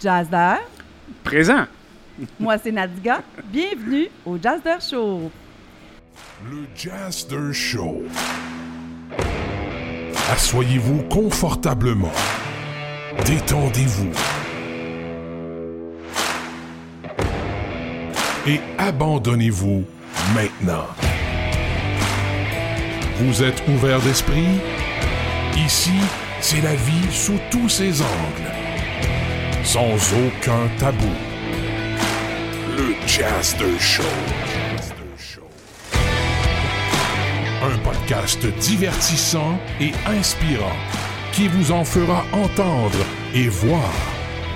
Jazzer. 0.00 0.58
Présent. 1.24 1.64
Moi, 2.40 2.56
c'est 2.58 2.72
Nadiga. 2.72 3.22
Bienvenue 3.44 4.08
au 4.24 4.38
Jazzer 4.38 4.80
Show. 4.80 5.30
Le 6.50 6.66
Jazzer 6.74 7.52
Show. 7.52 8.02
Assoyez-vous 10.32 11.02
confortablement. 11.04 12.12
Détendez-vous. 13.24 14.12
Et 18.46 18.60
abandonnez-vous 18.78 19.84
maintenant. 20.34 20.86
Vous 23.16 23.42
êtes 23.42 23.62
ouvert 23.68 24.00
d'esprit? 24.00 24.60
Ici, 25.56 25.98
c'est 26.40 26.60
la 26.60 26.74
vie 26.74 27.12
sous 27.12 27.38
tous 27.50 27.68
ses 27.68 28.02
angles. 28.02 28.65
Sans 29.66 29.96
aucun 30.14 30.68
tabou. 30.78 31.10
Le 32.76 32.94
Jazzer 33.04 33.80
Show. 33.80 34.02
Un 37.64 37.76
podcast 37.78 38.46
divertissant 38.60 39.58
et 39.80 39.90
inspirant 40.06 40.76
qui 41.32 41.48
vous 41.48 41.72
en 41.72 41.84
fera 41.84 42.24
entendre 42.32 43.04
et 43.34 43.48
voir 43.48 43.90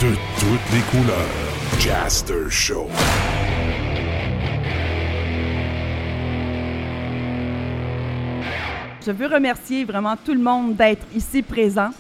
de 0.01 0.15
toutes 0.39 0.73
les 0.73 0.81
couleurs. 0.93 1.81
Jazzer 1.81 2.49
Show. 2.49 2.87
Je 9.05 9.11
veux 9.11 9.27
remercier 9.27 9.85
vraiment 9.85 10.17
tout 10.17 10.35
le 10.35 10.41
monde 10.41 10.77
d'être 10.77 11.05
ici 11.17 11.43
présent 11.43 11.91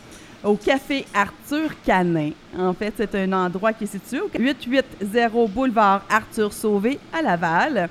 au 0.44 0.54
Café 0.54 1.06
Arthur 1.14 1.70
Canin. 1.84 2.30
En 2.58 2.72
fait, 2.72 2.94
c'est 2.96 3.14
un 3.14 3.32
endroit 3.32 3.72
qui 3.72 3.84
est 3.84 3.86
situé 3.86 4.20
au 4.20 4.30
880 4.36 5.46
boulevard 5.48 6.02
Arthur 6.08 6.52
Sauvé 6.52 6.98
à 7.12 7.22
Laval. 7.22 7.88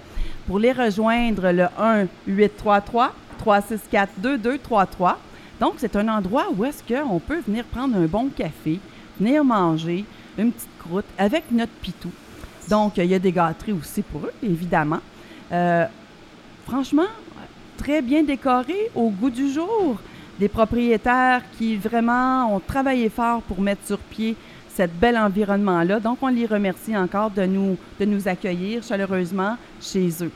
Pour 0.47 0.59
les 0.59 0.71
rejoindre, 0.71 1.51
le 1.51 1.65
1 1.77 2.07
833 2.27 3.13
364 3.37 4.11
2233. 4.17 5.19
Donc, 5.59 5.73
c'est 5.77 5.95
un 5.95 6.07
endroit 6.07 6.47
où 6.55 6.65
est-ce 6.65 6.83
qu'on 6.83 7.19
peut 7.19 7.41
venir 7.45 7.65
prendre 7.65 7.95
un 7.97 8.05
bon 8.05 8.29
café, 8.29 8.79
venir 9.19 9.43
manger 9.43 10.05
une 10.37 10.51
petite 10.51 10.69
croûte 10.79 11.05
avec 11.17 11.43
notre 11.51 11.73
pitou. 11.73 12.11
Donc, 12.69 12.97
il 12.97 13.05
y 13.05 13.15
a 13.15 13.19
des 13.19 13.31
gâteries 13.31 13.73
aussi 13.73 14.01
pour 14.01 14.25
eux, 14.25 14.33
évidemment. 14.41 14.99
Euh, 15.51 15.85
franchement, 16.65 17.07
très 17.77 18.01
bien 18.01 18.23
décoré, 18.23 18.89
au 18.95 19.09
goût 19.09 19.29
du 19.29 19.51
jour. 19.51 19.99
Des 20.39 20.47
propriétaires 20.47 21.41
qui 21.57 21.75
vraiment 21.75 22.55
ont 22.55 22.59
travaillé 22.61 23.09
fort 23.09 23.41
pour 23.41 23.59
mettre 23.61 23.85
sur 23.85 23.97
pied 23.97 24.35
ce 24.77 24.83
bel 24.87 25.17
environnement-là. 25.17 25.99
Donc, 25.99 26.19
on 26.21 26.27
les 26.27 26.45
remercie 26.45 26.95
encore 26.95 27.29
de 27.31 27.43
nous, 27.45 27.75
de 27.99 28.05
nous 28.05 28.25
accueillir 28.27 28.81
chaleureusement 28.81 29.57
chez 29.81 30.07
eux. 30.21 30.31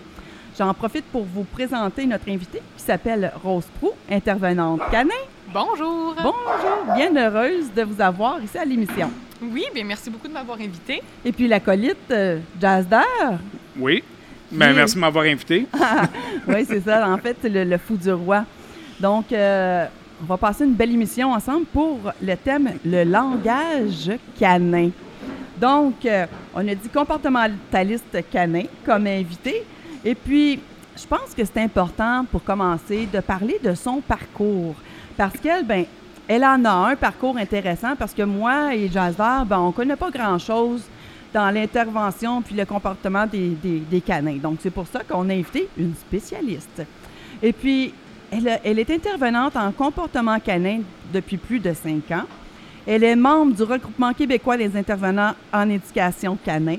J'en 0.57 0.73
profite 0.73 1.05
pour 1.05 1.23
vous 1.23 1.45
présenter 1.45 2.05
notre 2.05 2.29
invitée 2.29 2.61
qui 2.77 2.83
s'appelle 2.83 3.31
Rose 3.41 3.65
Prou, 3.79 3.91
intervenante 4.11 4.81
canin. 4.91 5.09
Bonjour. 5.53 6.13
Bonjour, 6.17 6.95
bien 6.95 7.15
heureuse 7.15 7.71
de 7.73 7.83
vous 7.83 8.01
avoir 8.01 8.43
ici 8.43 8.57
à 8.57 8.65
l'émission. 8.65 9.09
Oui, 9.41 9.63
bien 9.73 9.85
merci 9.85 10.09
beaucoup 10.09 10.27
de 10.27 10.33
m'avoir 10.33 10.57
invité. 10.59 11.01
Et 11.23 11.31
puis 11.31 11.47
l'acolyte 11.47 11.97
euh, 12.11 12.39
Jazzer. 12.59 13.39
Oui. 13.79 14.03
Ben, 14.51 14.69
Qui- 14.69 14.75
merci 14.75 14.95
de 14.95 14.99
m'avoir 14.99 15.25
invité. 15.25 15.65
oui, 16.47 16.65
c'est 16.67 16.81
ça. 16.81 17.09
En 17.09 17.17
fait, 17.17 17.37
c'est 17.41 17.49
le, 17.49 17.63
le 17.63 17.77
fou 17.77 17.95
du 17.95 18.11
roi. 18.11 18.45
Donc, 18.99 19.31
euh, 19.31 19.85
on 20.21 20.25
va 20.25 20.37
passer 20.37 20.63
une 20.65 20.73
belle 20.73 20.91
émission 20.91 21.31
ensemble 21.31 21.65
pour 21.65 21.99
le 22.21 22.35
thème 22.35 22.71
le 22.85 23.03
langage 23.03 24.11
canin. 24.39 24.89
Donc, 25.59 26.05
euh, 26.05 26.25
on 26.53 26.67
a 26.67 26.75
dit 26.75 26.89
comportementaliste 26.93 28.17
canin 28.31 28.63
comme 28.85 29.07
invité. 29.07 29.63
Et 30.03 30.15
puis, 30.15 30.59
je 30.95 31.05
pense 31.07 31.33
que 31.35 31.43
c'est 31.43 31.57
important 31.61 32.25
pour 32.31 32.43
commencer 32.43 33.07
de 33.11 33.19
parler 33.19 33.59
de 33.63 33.73
son 33.73 33.99
parcours. 34.01 34.75
Parce 35.17 35.37
qu'elle, 35.37 35.65
ben, 35.65 35.85
elle 36.27 36.43
en 36.45 36.63
a 36.65 36.91
un 36.91 36.95
parcours 36.95 37.37
intéressant 37.37 37.95
parce 37.97 38.13
que 38.13 38.23
moi 38.23 38.73
et 38.75 38.89
Jazzer, 38.89 39.45
ben, 39.45 39.59
on 39.59 39.67
ne 39.67 39.71
connaît 39.73 39.95
pas 39.95 40.09
grand-chose 40.09 40.83
dans 41.33 41.49
l'intervention 41.49 42.41
puis 42.41 42.55
le 42.55 42.65
comportement 42.65 43.25
des- 43.25 43.57
des 43.89 44.01
canins. 44.01 44.37
Donc, 44.37 44.59
c'est 44.61 44.69
pour 44.69 44.87
ça 44.87 45.01
qu'on 45.03 45.27
a 45.29 45.33
invité 45.33 45.67
une 45.77 45.95
spécialiste. 45.95 46.83
Et 47.41 47.51
puis, 47.51 47.93
elle, 48.63 48.79
est 48.79 48.89
intervenante 48.89 49.55
en 49.55 49.71
comportement 49.71 50.39
canin 50.39 50.81
depuis 51.13 51.37
plus 51.37 51.59
de 51.59 51.73
cinq 51.73 52.09
ans. 52.11 52.25
Elle 52.85 53.03
est 53.03 53.15
membre 53.15 53.55
du 53.55 53.63
regroupement 53.63 54.13
québécois 54.13 54.57
des 54.57 54.75
intervenants 54.75 55.33
en 55.51 55.69
éducation 55.69 56.37
canin. 56.43 56.77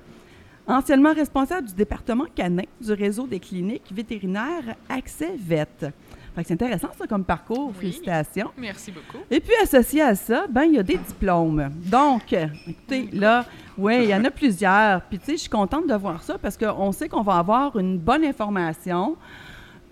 Anciennement 0.69 1.15
responsable 1.15 1.69
du 1.69 1.75
département 1.75 2.25
canin 2.34 2.65
du 2.81 2.93
réseau 2.93 3.27
des 3.27 3.38
cliniques 3.38 3.93
vétérinaires 3.93 4.75
Accès 4.88 5.34
Vet. 5.38 5.66
Fait 5.78 6.43
que 6.43 6.49
c'est 6.49 6.54
intéressant, 6.54 6.88
ça, 6.99 7.06
comme 7.06 7.25
parcours. 7.25 7.69
Oui. 7.69 7.93
Félicitations. 7.93 8.50
Merci 8.59 8.91
beaucoup. 8.91 9.25
Et 9.31 9.41
puis, 9.41 9.55
associé 9.62 10.03
à 10.03 10.15
ça, 10.16 10.47
ben 10.50 10.65
il 10.65 10.75
y 10.75 10.78
a 10.78 10.82
des 10.82 10.99
diplômes. 10.99 11.71
Donc, 11.76 12.32
écoutez, 12.32 13.09
là, 13.12 13.47
oui, 13.78 14.00
il 14.03 14.09
y 14.10 14.15
en 14.15 14.25
a 14.25 14.31
plusieurs. 14.31 15.03
Puis, 15.03 15.19
tu 15.19 15.25
sais, 15.25 15.32
je 15.32 15.41
suis 15.43 15.49
contente 15.49 15.87
de 15.87 15.94
voir 15.94 16.22
ça 16.22 16.37
parce 16.37 16.56
qu'on 16.56 16.91
sait 16.91 17.09
qu'on 17.09 17.22
va 17.22 17.37
avoir 17.37 17.78
une 17.78 17.97
bonne 17.97 18.25
information. 18.25 19.16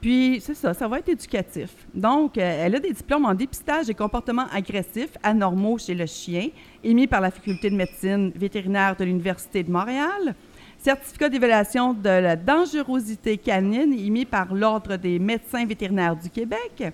Puis, 0.01 0.39
c'est 0.43 0.55
ça, 0.55 0.75
ça 0.75 0.87
va 0.87 0.99
être 0.99 1.09
éducatif. 1.09 1.71
Donc, 1.95 2.37
euh, 2.37 2.67
elle 2.67 2.75
a 2.75 2.81
des 2.81 2.93
diplômes 2.93 3.25
en 3.25 3.33
dépistage 3.33 3.87
des 3.87 3.95
comportements 3.95 4.47
agressifs 4.53 5.17
anormaux 5.23 5.79
chez 5.79 5.95
le 5.95 6.05
chien, 6.05 6.49
émis 6.83 7.07
par 7.07 7.23
la 7.23 7.31
Faculté 7.31 7.71
de 7.71 7.77
médecine 7.77 8.33
vétérinaire 8.35 8.97
de 8.97 9.05
l'Université 9.05 9.63
de 9.63 9.71
Montréal. 9.71 10.35
Certificat 10.85 11.31
d'évaluation 11.31 11.95
de 11.95 12.11
la 12.11 12.37
dangerosité 12.37 13.39
canine 13.39 13.95
émis 13.95 14.27
par 14.27 14.55
l'Ordre 14.55 14.97
des 14.97 15.19
médecins 15.19 15.65
vétérinaires 15.65 16.15
du 16.15 16.29
Québec. 16.29 16.93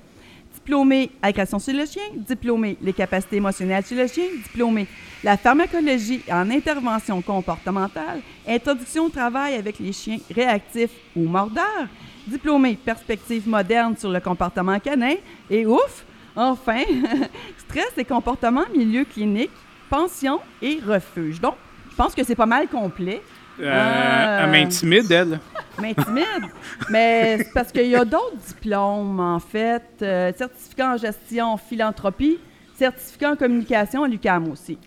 Diplômé 0.54 1.10
agression 1.20 1.58
chez 1.58 1.72
le 1.72 1.84
chien, 1.86 2.04
diplômé 2.14 2.78
les 2.82 2.92
capacités 2.92 3.38
émotionnelles 3.38 3.84
chez 3.84 3.96
le 3.96 4.06
chien, 4.06 4.26
diplômé 4.44 4.86
la 5.24 5.36
pharmacologie 5.36 6.22
en 6.30 6.48
intervention 6.52 7.20
comportementale, 7.20 8.20
introduction 8.46 9.06
au 9.06 9.08
travail 9.08 9.54
avec 9.54 9.80
les 9.80 9.92
chiens 9.92 10.18
réactifs 10.32 10.94
ou 11.16 11.24
mordeurs, 11.24 11.88
diplômé 12.28 12.76
perspective 12.76 13.48
moderne 13.48 13.96
sur 13.96 14.12
le 14.12 14.20
comportement 14.20 14.78
canin 14.78 15.16
et 15.50 15.66
ouf, 15.66 16.04
enfin, 16.36 16.84
stress 17.58 17.90
et 17.96 18.04
comportement 18.04 18.66
milieu 18.72 19.04
clinique, 19.04 19.50
pension 19.88 20.38
et 20.62 20.78
refuge. 20.78 21.40
Donc, 21.40 21.56
je 21.90 21.96
pense 21.96 22.14
que 22.14 22.22
c'est 22.22 22.36
pas 22.36 22.46
mal 22.46 22.68
complet. 22.68 23.20
Euh. 23.58 24.40
Elle 24.44 24.50
m'intimide, 24.50 25.10
elle. 25.10 25.40
M'intimide? 25.80 26.50
Mais 26.90 27.38
c'est 27.38 27.52
parce 27.52 27.72
qu'il 27.72 27.86
y 27.86 27.96
a 27.96 28.04
d'autres 28.04 28.36
diplômes, 28.46 29.18
en 29.20 29.38
fait. 29.38 29.82
Euh, 30.02 30.32
certificat 30.36 30.94
en 30.94 30.96
gestion 30.96 31.56
philanthropie, 31.56 32.38
certificat 32.76 33.32
en 33.32 33.36
communication 33.36 34.04
à 34.04 34.08
l'UQAM 34.08 34.50
aussi. 34.50 34.78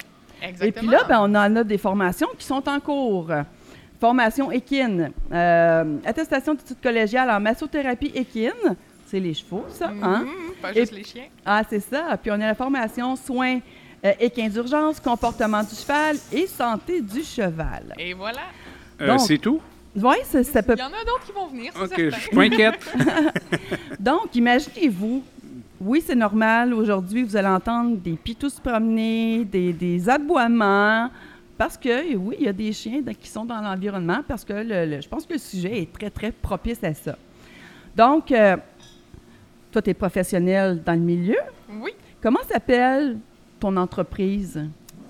Exactement. 0.41 0.67
Et 0.67 0.71
puis 0.71 0.87
là, 0.87 1.03
ben, 1.07 1.19
on 1.21 1.35
en 1.35 1.55
a 1.55 1.63
des 1.63 1.77
formations 1.77 2.27
qui 2.37 2.45
sont 2.45 2.67
en 2.67 2.79
cours. 2.79 3.31
Formation 3.99 4.51
équine, 4.51 5.11
euh, 5.31 5.97
attestation 6.05 6.53
d'études 6.55 6.81
collégiales 6.83 7.29
en 7.29 7.39
massothérapie 7.39 8.11
équine, 8.13 8.51
c'est 9.07 9.19
les 9.21 9.33
chevaux, 9.33 9.65
ça, 9.69 9.91
hein? 10.01 10.25
Mhm, 10.25 10.27
Pas 10.61 10.71
Et- 10.71 10.81
juste 10.81 10.91
les 10.91 11.03
chiens. 11.03 11.25
Ah, 11.45 11.61
c'est 11.69 11.79
ça. 11.79 12.17
Puis 12.21 12.29
on 12.31 12.35
a 12.35 12.39
la 12.47 12.55
formation 12.55 13.15
soins 13.15 13.59
euh, 14.05 14.11
équins 14.19 14.49
d'urgence, 14.49 14.99
comportement 14.99 15.61
du 15.63 15.75
cheval 15.75 16.17
et 16.31 16.47
santé 16.47 17.01
du 17.01 17.23
cheval. 17.23 17.93
Et 17.97 18.13
voilà. 18.13 18.41
Euh, 19.01 19.07
Donc, 19.07 19.21
c'est 19.21 19.37
tout? 19.37 19.61
Oui, 19.95 20.15
ça, 20.23 20.43
ça 20.43 20.63
peut 20.63 20.73
Il 20.75 20.79
y 20.79 20.83
en 20.83 20.87
a 20.87 21.03
d'autres 21.05 21.25
qui 21.25 21.31
vont 21.31 21.47
venir, 21.47 21.71
c'est 21.75 21.81
OK, 21.83 21.93
je 21.97 22.09
certain. 22.09 22.19
suis 22.19 22.35
pas 22.35 22.41
inquiète. 22.43 22.95
Donc, 23.99 24.35
imaginez-vous, 24.35 25.23
oui, 25.81 26.03
c'est 26.05 26.15
normal, 26.15 26.73
aujourd'hui, 26.73 27.23
vous 27.23 27.35
allez 27.35 27.47
entendre 27.47 27.97
des 27.97 28.13
pitous 28.13 28.49
se 28.49 28.61
promener, 28.61 29.43
des, 29.45 29.71
des 29.73 30.09
aboiements, 30.09 31.09
parce 31.57 31.77
que, 31.77 32.15
oui, 32.15 32.35
il 32.39 32.45
y 32.45 32.49
a 32.49 32.53
des 32.53 32.71
chiens 32.73 33.01
qui 33.19 33.27
sont 33.29 33.45
dans 33.45 33.61
l'environnement, 33.61 34.21
parce 34.27 34.43
que 34.43 34.53
le- 34.53 34.85
le- 34.95 35.01
je 35.01 35.07
pense 35.07 35.25
que 35.25 35.33
le 35.33 35.39
sujet 35.39 35.81
est 35.81 35.93
très, 35.93 36.09
très 36.09 36.31
propice 36.31 36.83
à 36.83 36.93
ça. 36.93 37.15
Donc, 37.95 38.31
euh, 38.31 38.57
toi, 39.71 39.81
tu 39.81 39.89
es 39.91 39.93
professionnel 39.93 40.81
dans 40.83 40.93
le 40.93 40.99
milieu. 40.99 41.37
Oui. 41.81 41.91
Comment 42.21 42.39
s'appelle 42.49 43.17
ton 43.63 43.77
entreprise? 43.77 44.59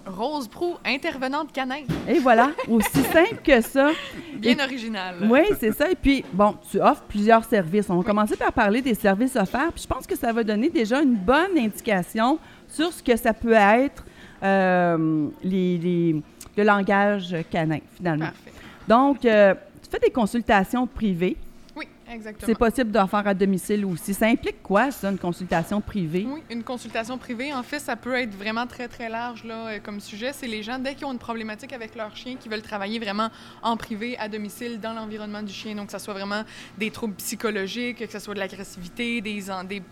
Rose 0.06 0.48
Prou, 0.48 0.76
intervenante 0.86 1.52
canin. 1.52 1.80
Et 2.08 2.20
voilà, 2.20 2.52
aussi 2.70 3.02
simple 3.04 3.38
que 3.44 3.62
ça. 3.62 3.90
Bien 4.36 4.56
Et- 4.58 4.62
original. 4.64 5.16
Oui, 5.28 5.40
c'est 5.60 5.72
ça. 5.72 5.90
Et 5.90 5.96
puis, 5.96 6.24
bon, 6.34 6.56
tu 6.70 6.80
offres 6.80 7.02
plusieurs 7.08 7.44
services. 7.46 7.90
On 7.90 7.98
va 7.98 8.04
commencer 8.04 8.36
par 8.36 8.52
parler 8.54 8.82
des 8.84 8.94
services 8.94 9.36
offerts. 9.36 9.72
Puis 9.74 9.84
je 9.84 9.88
pense 9.88 10.06
que 10.06 10.16
ça 10.16 10.32
va 10.32 10.44
donner 10.44 10.70
déjà 10.70 11.02
une 11.02 11.16
bonne 11.16 11.58
indication 11.58 12.38
sur 12.68 12.92
ce 12.94 13.02
que 13.02 13.16
ça 13.16 13.34
peut 13.34 13.54
être 13.54 14.04
euh, 14.44 15.28
les, 15.44 15.78
les- 15.80 16.22
le 16.56 16.64
langage 16.64 17.36
canin, 17.50 17.80
finalement. 17.96 18.26
Parfait. 18.26 18.52
Donc, 18.88 19.26
euh, 19.26 19.56
tu 19.82 19.90
fais 19.90 20.00
des 20.00 20.12
consultations 20.12 20.86
privées. 20.86 21.38
Exactement. 22.12 22.46
C'est 22.46 22.58
possible 22.58 22.92
d'en 22.92 23.08
faire 23.08 23.26
à 23.28 23.34
domicile 23.34 23.86
aussi. 23.86 24.14
Ça 24.14 24.28
implique 24.28 24.62
quoi, 24.62 24.92
ça, 24.92 25.10
une 25.10 25.18
consultation 25.18 25.80
privée? 25.80 26.28
Oui, 26.28 26.42
une 26.50 26.64
consultation 26.64 27.18
privée, 27.18 27.54
en 27.54 27.64
fait, 27.64 27.80
ça 27.80 27.96
peut 27.96 28.16
être 28.16 28.36
vraiment 28.36 28.68
très, 28.68 28.88
très 28.88 29.10
large 29.10 29.44
là, 29.44 29.68
euh, 29.68 29.80
comme 29.82 30.00
sujet. 30.00 30.32
C'est 30.34 30.48
les 30.48 30.64
gens, 30.64 30.80
dès 30.80 30.96
qu'ils 30.96 31.06
ont 31.06 31.14
une 31.14 31.20
problématique 31.20 31.72
avec 31.74 31.96
leur 31.96 32.16
chien, 32.16 32.36
qui 32.36 32.50
veulent 32.50 32.62
travailler 32.62 33.00
vraiment 33.00 33.30
en 33.62 33.78
privé, 33.78 34.18
à 34.18 34.28
domicile, 34.28 34.80
dans 34.80 34.94
l'environnement 34.94 35.42
du 35.42 35.54
chien. 35.54 35.76
Donc, 35.76 35.88
que 35.88 35.92
ce 35.94 36.00
soit 36.00 36.14
vraiment 36.14 36.44
des 36.78 36.92
troubles 36.92 37.16
psychologiques, 37.16 38.06
que 38.06 38.12
ce 38.12 38.20
soit 38.20 38.34
de 38.34 38.40
l'agressivité, 38.40 39.22
des, 39.22 39.44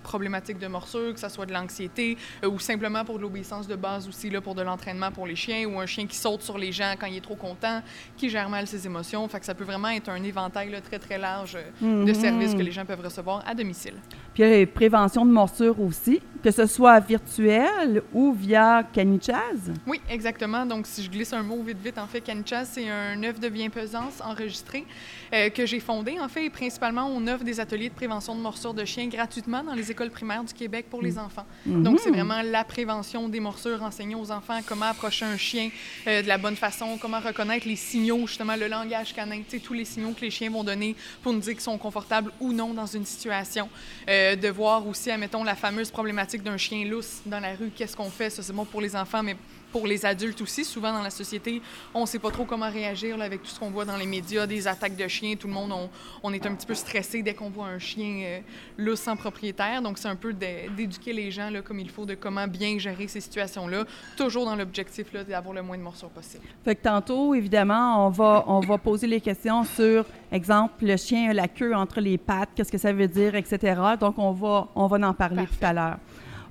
problématiques 0.03 0.59
de 0.59 0.67
morsure, 0.67 1.13
que 1.13 1.19
ce 1.19 1.29
soit 1.29 1.45
de 1.45 1.53
l'anxiété, 1.53 2.17
euh, 2.43 2.49
ou 2.49 2.59
simplement 2.59 3.05
pour 3.05 3.17
de 3.17 3.21
l'obéissance 3.21 3.67
de 3.67 3.75
base 3.75 4.07
aussi, 4.07 4.29
là, 4.29 4.41
pour 4.41 4.55
de 4.55 4.61
l'entraînement 4.61 5.11
pour 5.11 5.27
les 5.27 5.35
chiens, 5.35 5.65
ou 5.67 5.79
un 5.79 5.85
chien 5.85 6.07
qui 6.07 6.17
saute 6.17 6.41
sur 6.41 6.57
les 6.57 6.71
gens 6.71 6.93
quand 6.99 7.07
il 7.07 7.17
est 7.17 7.21
trop 7.21 7.35
content, 7.35 7.81
qui 8.17 8.29
gère 8.29 8.49
mal 8.49 8.67
ses 8.67 8.85
émotions. 8.85 9.27
Fait 9.27 9.39
que 9.39 9.45
ça 9.45 9.55
peut 9.55 9.63
vraiment 9.63 9.89
être 9.89 10.09
un 10.09 10.23
éventail 10.23 10.69
là, 10.69 10.81
très, 10.81 10.99
très 10.99 11.17
large 11.17 11.57
de 12.05 12.13
services 12.13 12.53
que 12.53 12.61
les 12.61 12.71
gens 12.71 12.85
peuvent 12.85 13.03
recevoir 13.03 13.43
à 13.47 13.53
domicile. 13.53 13.95
Puis 14.33 14.43
il 14.43 14.49
y 14.49 14.49
a 14.49 14.55
les 14.57 14.65
préventions 14.65 15.25
de 15.25 15.31
morsure 15.31 15.79
aussi, 15.81 16.21
que 16.41 16.51
ce 16.51 16.65
soit 16.65 16.99
virtuel 16.99 18.01
ou 18.13 18.33
via 18.33 18.83
Canichaz. 18.91 19.71
Oui, 19.85 20.01
exactement. 20.09 20.65
Donc, 20.65 20.87
si 20.87 21.03
je 21.03 21.09
glisse 21.09 21.33
un 21.33 21.43
mot 21.43 21.61
vite, 21.61 21.77
vite, 21.83 21.97
en 21.97 22.07
fait, 22.07 22.21
Canichas, 22.21 22.65
c'est 22.65 22.89
un 22.89 23.21
œuvre 23.23 23.39
de 23.39 23.49
bienfaisance 23.49 24.21
enregistré 24.23 24.85
euh, 25.33 25.49
que 25.49 25.65
j'ai 25.65 25.79
fondé. 25.79 26.17
En 26.19 26.27
fait, 26.27 26.45
et 26.45 26.49
principalement, 26.49 27.07
on 27.13 27.27
offre 27.27 27.43
des 27.43 27.59
ateliers 27.59 27.89
de 27.89 27.93
prévention 27.93 28.35
de 28.35 28.41
morsures 28.41 28.73
de 28.73 28.85
chiens 28.85 29.07
gratuitement 29.07 29.63
dans 29.63 29.73
les 29.73 29.91
écoles 29.91 30.09
primaires 30.09 30.43
du 30.43 30.53
Québec 30.53 30.87
pour 30.89 31.01
les 31.01 31.17
enfants. 31.17 31.45
Donc, 31.65 31.99
c'est 31.99 32.09
vraiment 32.09 32.41
la 32.41 32.63
prévention 32.63 33.29
des 33.29 33.39
morsures, 33.39 33.83
enseigner 33.83 34.15
aux 34.15 34.31
enfants 34.31 34.59
comment 34.65 34.85
approcher 34.85 35.25
un 35.25 35.37
chien 35.37 35.69
euh, 36.07 36.23
de 36.23 36.27
la 36.27 36.37
bonne 36.37 36.55
façon, 36.55 36.97
comment 36.99 37.19
reconnaître 37.19 37.67
les 37.67 37.75
signaux, 37.75 38.25
justement, 38.25 38.55
le 38.55 38.67
langage 38.67 39.13
canin, 39.13 39.41
tous 39.63 39.73
les 39.73 39.85
signaux 39.85 40.11
que 40.11 40.21
les 40.21 40.31
chiens 40.31 40.49
vont 40.49 40.63
donner 40.63 40.95
pour 41.21 41.33
nous 41.33 41.39
dire 41.39 41.53
qu'ils 41.53 41.61
sont 41.61 41.77
confortables 41.77 42.31
ou 42.39 42.53
non 42.53 42.73
dans 42.73 42.85
une 42.85 43.05
situation. 43.05 43.69
Euh, 44.09 44.20
de 44.35 44.49
voir 44.49 44.85
aussi, 44.87 45.11
admettons, 45.11 45.43
la 45.43 45.55
fameuse 45.55 45.91
problématique 45.91 46.43
d'un 46.43 46.57
chien 46.57 46.85
lousse 46.85 47.21
dans 47.25 47.39
la 47.39 47.55
rue. 47.55 47.71
Qu'est-ce 47.75 47.95
qu'on 47.95 48.09
fait? 48.09 48.29
Ça, 48.29 48.43
c'est 48.43 48.53
bon 48.53 48.65
pour 48.65 48.81
les 48.81 48.95
enfants, 48.95 49.23
mais 49.23 49.35
pour 49.71 49.87
les 49.87 50.05
adultes 50.05 50.41
aussi. 50.41 50.65
Souvent, 50.65 50.91
dans 50.93 51.01
la 51.01 51.09
société, 51.09 51.61
on 51.93 52.01
ne 52.01 52.05
sait 52.05 52.19
pas 52.19 52.31
trop 52.31 52.45
comment 52.45 52.69
réagir 52.69 53.17
là, 53.17 53.25
avec 53.25 53.41
tout 53.43 53.49
ce 53.49 53.59
qu'on 53.59 53.69
voit 53.71 53.85
dans 53.85 53.97
les 53.97 54.05
médias, 54.05 54.45
des 54.47 54.67
attaques 54.67 54.95
de 54.95 55.07
chiens. 55.07 55.35
Tout 55.35 55.47
le 55.47 55.53
monde, 55.53 55.71
on, 55.71 55.89
on 56.23 56.33
est 56.33 56.45
un 56.45 56.53
petit 56.55 56.67
peu 56.67 56.73
stressé 56.75 57.21
dès 57.21 57.33
qu'on 57.33 57.49
voit 57.49 57.67
un 57.67 57.79
chien 57.79 58.21
euh, 58.23 58.39
lousse 58.77 58.99
sans 59.01 59.15
propriétaire. 59.15 59.81
Donc, 59.81 59.97
c'est 59.97 60.07
un 60.07 60.15
peu 60.15 60.33
d'é- 60.33 60.69
d'éduquer 60.75 61.13
les 61.13 61.31
gens 61.31 61.49
là, 61.49 61.61
comme 61.61 61.79
il 61.79 61.89
faut 61.89 62.05
de 62.05 62.15
comment 62.15 62.47
bien 62.47 62.77
gérer 62.77 63.07
ces 63.07 63.21
situations-là, 63.21 63.85
toujours 64.17 64.45
dans 64.45 64.55
l'objectif 64.55 65.11
d'avoir 65.13 65.53
le 65.53 65.61
moins 65.61 65.77
de 65.77 65.83
morsures 65.83 66.09
possible. 66.09 66.43
Fait 66.63 66.75
que 66.75 66.81
tantôt, 66.83 67.33
évidemment, 67.33 68.05
on 68.07 68.09
va, 68.09 68.43
on 68.47 68.59
va 68.59 68.77
poser 68.77 69.07
les 69.07 69.21
questions 69.21 69.63
sur, 69.63 70.05
exemple, 70.31 70.85
le 70.85 70.97
chien 70.97 71.29
a 71.29 71.33
la 71.33 71.47
queue 71.47 71.73
entre 71.75 71.99
les 72.01 72.17
pattes, 72.17 72.49
qu'est-ce 72.55 72.71
que 72.71 72.77
ça 72.77 72.91
veut 72.93 73.07
dire, 73.07 73.35
etc. 73.35 73.79
Donc, 73.99 74.17
on 74.17 74.31
va, 74.31 74.67
on 74.75 74.87
va 74.87 75.07
en 75.07 75.13
parler 75.13 75.43
Parfait. 75.43 75.55
tout 75.59 75.65
à 75.65 75.73
l'heure. 75.73 75.97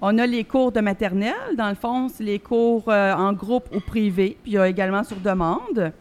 On 0.02 0.16
a 0.16 0.26
les 0.26 0.44
cours 0.44 0.72
de 0.72 0.80
maternelle. 0.80 1.56
Dans 1.58 1.68
le 1.68 1.74
fond, 1.74 2.08
c'est 2.08 2.24
les 2.24 2.38
cours 2.38 2.84
euh, 2.88 3.12
en 3.12 3.34
groupe 3.34 3.68
ou 3.74 3.80
privé. 3.80 4.38
Puis 4.42 4.52
il 4.52 4.54
y 4.54 4.58
a 4.58 4.66
également 4.66 5.04
sur 5.04 5.18
demande. 5.18 5.92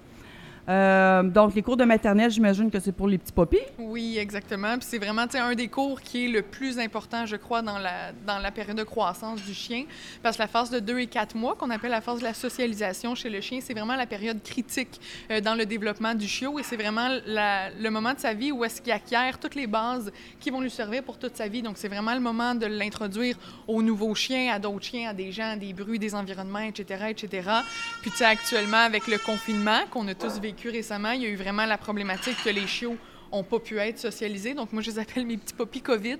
Euh, 0.69 1.23
donc, 1.23 1.55
les 1.55 1.63
cours 1.63 1.77
de 1.77 1.83
maternelle, 1.83 2.29
j'imagine 2.29 2.69
que 2.69 2.79
c'est 2.79 2.91
pour 2.91 3.07
les 3.07 3.17
petits 3.17 3.31
popis? 3.31 3.57
Oui, 3.79 4.17
exactement. 4.19 4.77
Puis 4.77 4.87
c'est 4.87 4.99
vraiment 4.99 5.25
un 5.33 5.55
des 5.55 5.67
cours 5.67 5.99
qui 5.99 6.25
est 6.25 6.27
le 6.27 6.43
plus 6.43 6.77
important, 6.77 7.25
je 7.25 7.37
crois, 7.37 7.63
dans 7.63 7.79
la, 7.79 8.11
dans 8.27 8.37
la 8.37 8.51
période 8.51 8.77
de 8.77 8.83
croissance 8.83 9.41
du 9.41 9.53
chien. 9.55 9.85
Parce 10.21 10.37
que 10.37 10.43
la 10.43 10.47
phase 10.47 10.69
de 10.69 10.79
2 10.79 10.99
et 10.99 11.07
4 11.07 11.35
mois, 11.35 11.55
qu'on 11.55 11.71
appelle 11.71 11.89
la 11.89 12.01
phase 12.01 12.19
de 12.19 12.23
la 12.23 12.35
socialisation 12.35 13.15
chez 13.15 13.31
le 13.31 13.41
chien, 13.41 13.59
c'est 13.61 13.73
vraiment 13.73 13.95
la 13.95 14.05
période 14.05 14.43
critique 14.43 15.01
euh, 15.31 15.41
dans 15.41 15.55
le 15.55 15.65
développement 15.65 16.13
du 16.13 16.27
chiot. 16.27 16.59
Et 16.59 16.63
c'est 16.63 16.77
vraiment 16.77 17.09
le 17.27 17.89
moment 17.89 18.13
de 18.13 18.19
sa 18.19 18.33
vie 18.33 18.51
où 18.51 18.63
est-ce 18.63 18.79
qu'il 18.79 18.93
acquiert 18.93 19.39
toutes 19.39 19.55
les 19.55 19.67
bases 19.67 20.11
qui 20.39 20.51
vont 20.51 20.61
lui 20.61 20.69
servir 20.69 21.01
pour 21.01 21.17
toute 21.17 21.35
sa 21.35 21.47
vie. 21.47 21.63
Donc, 21.63 21.77
c'est 21.77 21.87
vraiment 21.87 22.13
le 22.13 22.19
moment 22.19 22.53
de 22.53 22.67
l'introduire 22.67 23.37
aux 23.67 23.81
nouveaux 23.81 24.13
chiens, 24.13 24.53
à 24.53 24.59
d'autres 24.59 24.85
chiens, 24.85 25.09
à 25.09 25.13
des 25.13 25.31
gens, 25.31 25.53
à 25.53 25.55
des 25.55 25.73
bruits, 25.73 25.97
des 25.97 26.13
environnements, 26.13 26.59
etc., 26.59 27.05
etc. 27.09 27.49
Puis, 28.01 28.11
tu 28.11 28.17
sais, 28.17 28.25
actuellement, 28.25 28.77
avec 28.77 29.07
le 29.07 29.17
confinement 29.17 29.79
qu'on 29.89 30.07
a 30.07 30.13
tous 30.13 30.39
vécu 30.39 30.58
récemment, 30.67 31.11
il 31.11 31.21
y 31.21 31.25
a 31.25 31.29
eu 31.29 31.35
vraiment 31.35 31.65
la 31.65 31.77
problématique 31.77 32.43
que 32.43 32.49
les 32.49 32.67
chiots 32.67 32.97
n'ont 33.31 33.43
pas 33.43 33.59
pu 33.59 33.77
être 33.77 33.99
socialisés. 33.99 34.53
Donc, 34.53 34.71
moi, 34.73 34.81
je 34.81 34.91
les 34.91 34.99
appelle 34.99 35.25
mes 35.25 35.37
petits 35.37 35.53
popis 35.53 35.81
COVID, 35.81 36.17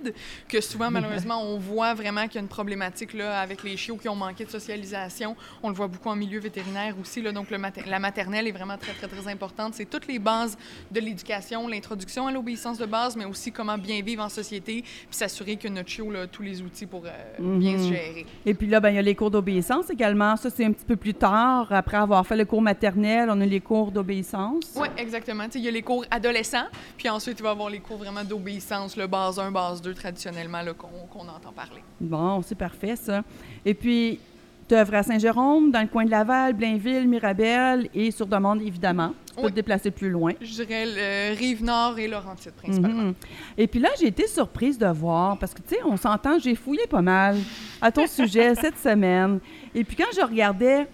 que 0.48 0.60
souvent, 0.60 0.90
malheureusement, 0.90 1.42
on 1.42 1.58
voit 1.58 1.94
vraiment 1.94 2.24
qu'il 2.26 2.36
y 2.36 2.38
a 2.38 2.42
une 2.42 2.48
problématique 2.48 3.14
là, 3.14 3.40
avec 3.40 3.62
les 3.62 3.76
chiots 3.76 3.96
qui 3.96 4.08
ont 4.08 4.16
manqué 4.16 4.44
de 4.44 4.50
socialisation. 4.50 5.36
On 5.62 5.68
le 5.68 5.74
voit 5.74 5.88
beaucoup 5.88 6.08
en 6.08 6.16
milieu 6.16 6.40
vétérinaire 6.40 6.94
aussi. 7.00 7.22
Là, 7.22 7.32
donc, 7.32 7.50
le 7.50 7.58
mater- 7.58 7.82
la 7.86 7.98
maternelle 7.98 8.46
est 8.46 8.52
vraiment 8.52 8.76
très, 8.78 8.92
très, 8.92 9.08
très 9.08 9.30
importante. 9.30 9.74
C'est 9.74 9.88
toutes 9.88 10.06
les 10.06 10.18
bases 10.18 10.56
de 10.90 11.00
l'éducation, 11.00 11.66
l'introduction 11.68 12.26
à 12.26 12.32
l'obéissance 12.32 12.78
de 12.78 12.86
base, 12.86 13.16
mais 13.16 13.24
aussi 13.24 13.52
comment 13.52 13.78
bien 13.78 14.00
vivre 14.02 14.22
en 14.22 14.28
société, 14.28 14.82
puis 14.82 15.06
s'assurer 15.10 15.56
que 15.56 15.68
notre 15.68 15.88
chiot 15.88 16.10
a 16.14 16.26
tous 16.26 16.42
les 16.42 16.62
outils 16.62 16.86
pour 16.86 17.04
euh, 17.06 17.58
bien 17.58 17.78
se 17.78 17.84
gérer. 17.88 18.26
Et 18.46 18.54
puis 18.54 18.66
là, 18.66 18.80
ben, 18.80 18.90
il 18.90 18.96
y 18.96 18.98
a 18.98 19.02
les 19.02 19.14
cours 19.14 19.30
d'obéissance 19.30 19.90
également. 19.90 20.36
Ça, 20.36 20.50
c'est 20.50 20.64
un 20.64 20.72
petit 20.72 20.84
peu 20.84 20.96
plus 20.96 21.14
tard. 21.14 21.66
Après 21.70 21.96
avoir 21.96 22.26
fait 22.26 22.36
le 22.36 22.44
cours 22.44 22.62
maternel, 22.62 23.28
on 23.30 23.40
a 23.40 23.46
les 23.46 23.60
cours 23.60 23.90
d'obéissance. 23.92 24.64
Oui, 24.76 24.88
exactement. 24.96 25.44
Il 25.54 25.60
y 25.60 25.68
a 25.68 25.70
les 25.70 25.82
cours 25.82 26.04
adolescents, 26.10 26.66
puis 27.00 27.08
ensuite, 27.08 27.38
il 27.38 27.42
va 27.42 27.48
y 27.48 27.52
avoir 27.52 27.70
les 27.70 27.78
cours 27.80 27.96
vraiment 27.96 28.22
d'obéissance, 28.22 28.94
le 28.94 29.06
base 29.06 29.38
1, 29.38 29.50
base 29.50 29.80
2, 29.80 29.94
traditionnellement, 29.94 30.58
qu'on 30.76 31.20
entend 31.28 31.50
parler. 31.50 31.82
Bon, 31.98 32.42
c'est 32.42 32.54
parfait, 32.54 32.94
ça. 32.94 33.22
Et 33.64 33.72
puis, 33.72 34.20
tu 34.68 34.74
œuvres 34.74 34.94
à 34.96 35.02
Saint-Jérôme, 35.02 35.70
dans 35.70 35.80
le 35.80 35.86
coin 35.86 36.04
de 36.04 36.10
Laval, 36.10 36.52
Blainville, 36.52 37.08
Mirabel 37.08 37.88
et 37.94 38.10
sur 38.10 38.26
demande, 38.26 38.60
évidemment. 38.60 39.14
Tu 39.28 39.36
peux 39.36 39.42
Oui. 39.44 39.50
te 39.50 39.54
déplacer 39.56 39.90
plus 39.90 40.10
loin. 40.10 40.32
Je 40.42 40.62
dirais 40.62 41.32
Rive-Nord 41.32 41.98
et 41.98 42.06
Laurentide, 42.06 42.52
principalement. 42.52 43.02
Mhm. 43.04 43.14
Et 43.56 43.66
puis 43.66 43.80
là, 43.80 43.88
j'ai 43.98 44.08
été 44.08 44.26
surprise 44.26 44.76
de 44.76 44.86
voir, 44.88 45.38
parce 45.38 45.54
que, 45.54 45.62
tu 45.62 45.76
sais, 45.76 45.80
on 45.86 45.96
s'entend, 45.96 46.38
j'ai 46.38 46.54
fouillé 46.54 46.86
pas 46.86 47.00
mal 47.00 47.38
à 47.80 47.90
ton 47.90 48.06
sujet 48.06 48.54
cette 48.56 48.78
semaine. 48.78 49.40
Et 49.74 49.84
puis 49.84 49.96
quand 49.96 50.12
je 50.14 50.20
regardais 50.20 50.86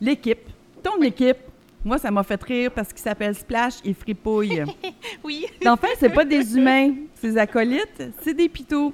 l'équipe, 0.00 0.40
ton 0.82 1.00
équipe, 1.02 1.38
moi, 1.84 1.98
ça 1.98 2.10
m'a 2.10 2.22
fait 2.22 2.42
rire 2.42 2.70
parce 2.70 2.92
qu'il 2.92 3.02
s'appelle 3.02 3.34
Splash 3.34 3.74
et 3.84 3.94
Fripouille. 3.94 4.64
Oui. 5.24 5.46
En 5.66 5.76
fait, 5.76 5.94
c'est 5.98 6.10
pas 6.12 6.24
des 6.24 6.56
humains, 6.56 6.94
ces 7.14 7.36
acolytes, 7.36 8.02
c'est 8.22 8.34
des 8.34 8.48
pitous. 8.48 8.92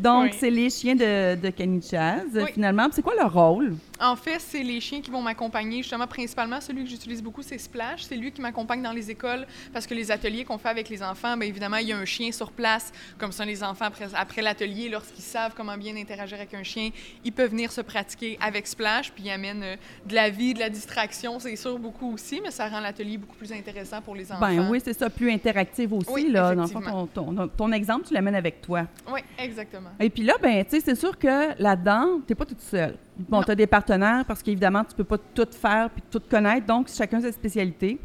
Donc, 0.00 0.24
Oui. 0.24 0.36
c'est 0.38 0.50
les 0.50 0.70
chiens 0.70 0.94
de, 0.94 1.34
de 1.36 1.50
Canichaz, 1.50 2.22
Oui. 2.34 2.42
finalement. 2.52 2.88
C'est 2.92 3.02
quoi 3.02 3.14
leur 3.14 3.32
rôle? 3.32 3.74
En 4.00 4.16
fait, 4.16 4.38
c'est 4.40 4.62
les 4.62 4.80
chiens 4.80 5.00
qui 5.00 5.10
vont 5.10 5.22
m'accompagner. 5.22 5.78
Justement, 5.78 6.06
principalement, 6.06 6.60
celui 6.60 6.84
que 6.84 6.90
j'utilise 6.90 7.22
beaucoup, 7.22 7.42
c'est 7.42 7.58
Splash. 7.58 8.02
C'est 8.02 8.16
lui 8.16 8.32
qui 8.32 8.40
m'accompagne 8.40 8.82
dans 8.82 8.92
les 8.92 9.10
écoles 9.10 9.46
parce 9.72 9.86
que 9.86 9.94
les 9.94 10.10
ateliers 10.10 10.44
qu'on 10.44 10.58
fait 10.58 10.68
avec 10.68 10.88
les 10.88 11.02
enfants, 11.02 11.36
bien 11.36 11.48
évidemment, 11.48 11.76
il 11.76 11.88
y 11.88 11.92
a 11.92 11.96
un 11.96 12.04
chien 12.04 12.32
sur 12.32 12.50
place. 12.50 12.92
Comme 13.18 13.32
ça, 13.32 13.44
les 13.44 13.62
enfants, 13.62 13.84
après, 13.86 14.06
après 14.14 14.42
l'atelier, 14.42 14.88
lorsqu'ils 14.88 15.22
savent 15.22 15.52
comment 15.56 15.76
bien 15.76 15.96
interagir 15.96 16.38
avec 16.38 16.52
un 16.54 16.62
chien, 16.64 16.90
ils 17.24 17.32
peuvent 17.32 17.50
venir 17.50 17.70
se 17.72 17.80
pratiquer 17.80 18.36
avec 18.40 18.66
Splash. 18.66 19.12
Puis, 19.12 19.24
ils 19.26 19.30
amènent 19.30 19.62
euh, 19.62 19.76
de 20.06 20.14
la 20.14 20.28
vie, 20.28 20.54
de 20.54 20.58
la 20.60 20.70
distraction, 20.70 21.38
c'est 21.38 21.56
sûr, 21.56 21.78
beaucoup 21.78 22.12
aussi, 22.12 22.40
mais 22.42 22.50
ça 22.50 22.68
rend 22.68 22.80
l'atelier 22.80 23.16
beaucoup 23.16 23.36
plus 23.36 23.52
intéressant 23.52 24.00
pour 24.02 24.14
les 24.16 24.30
enfants. 24.30 24.40
Ben 24.40 24.68
oui, 24.70 24.80
c'est 24.84 24.92
ça, 24.98 25.08
plus 25.08 25.30
interactif 25.30 25.92
aussi. 25.92 26.10
Oui, 26.10 26.28
là. 26.30 26.54
Dans 26.54 26.62
le 26.62 26.68
fond, 26.68 26.80
effectivement. 26.80 27.06
ton, 27.06 27.34
ton- 27.34 27.48
ton 27.48 27.72
exemple, 27.72 28.06
tu 28.08 28.14
l'amènes 28.14 28.34
avec 28.34 28.60
toi. 28.60 28.86
Oui, 29.10 29.20
exactement. 29.38 29.53
Et 30.00 30.10
puis 30.10 30.22
là, 30.22 30.34
ben, 30.42 30.64
tu 30.64 30.70
sais, 30.70 30.80
c'est 30.80 30.94
sûr 30.94 31.18
que 31.18 31.60
là-dedans, 31.62 32.18
tu 32.26 32.32
n'es 32.32 32.34
pas 32.34 32.44
toute 32.44 32.60
seule. 32.60 32.96
Bon, 33.18 33.42
tu 33.42 33.50
as 33.50 33.54
des 33.54 33.66
partenaires 33.66 34.24
parce 34.26 34.42
qu'évidemment, 34.42 34.84
tu 34.84 34.94
peux 34.94 35.04
pas 35.04 35.18
tout 35.18 35.46
faire 35.50 35.90
puis 35.90 36.02
tout 36.10 36.20
connaître, 36.28 36.66
donc 36.66 36.88
chacun 36.88 37.20
sa 37.20 37.30
spécialité. 37.32 37.98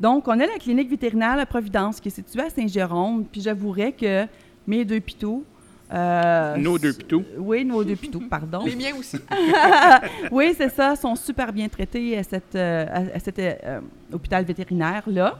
Donc, 0.00 0.28
on 0.28 0.32
a 0.32 0.46
la 0.46 0.58
clinique 0.60 0.88
vétérinaire 0.90 1.38
à 1.38 1.46
Providence 1.46 2.00
qui 2.00 2.08
est 2.08 2.12
située 2.12 2.42
à 2.42 2.50
Saint-Jérôme, 2.50 3.24
puis 3.30 3.40
j'avouerais 3.40 3.92
que 3.92 4.26
mes 4.66 4.84
deux 4.84 5.00
pitous. 5.00 5.44
euh, 5.92 6.56
Nos 6.56 6.78
deux 6.78 6.92
pitous. 6.92 7.24
Oui, 7.36 7.64
nos 7.64 7.82
deux 7.82 7.96
pitous, 7.96 8.20
pardon. 8.30 8.64
Les 8.64 8.76
miens 8.76 8.94
aussi. 8.98 9.16
oui, 10.30 10.54
c'est 10.56 10.68
ça, 10.68 10.94
sont 10.96 11.16
super 11.16 11.52
bien 11.52 11.68
traités 11.68 12.18
à, 12.18 12.22
euh, 12.54 12.86
à- 12.90 13.16
à 13.16 13.18
cet 13.18 13.38
euh, 13.38 13.80
hôpital 14.12 14.44
vétérinaire-là. 14.44 15.38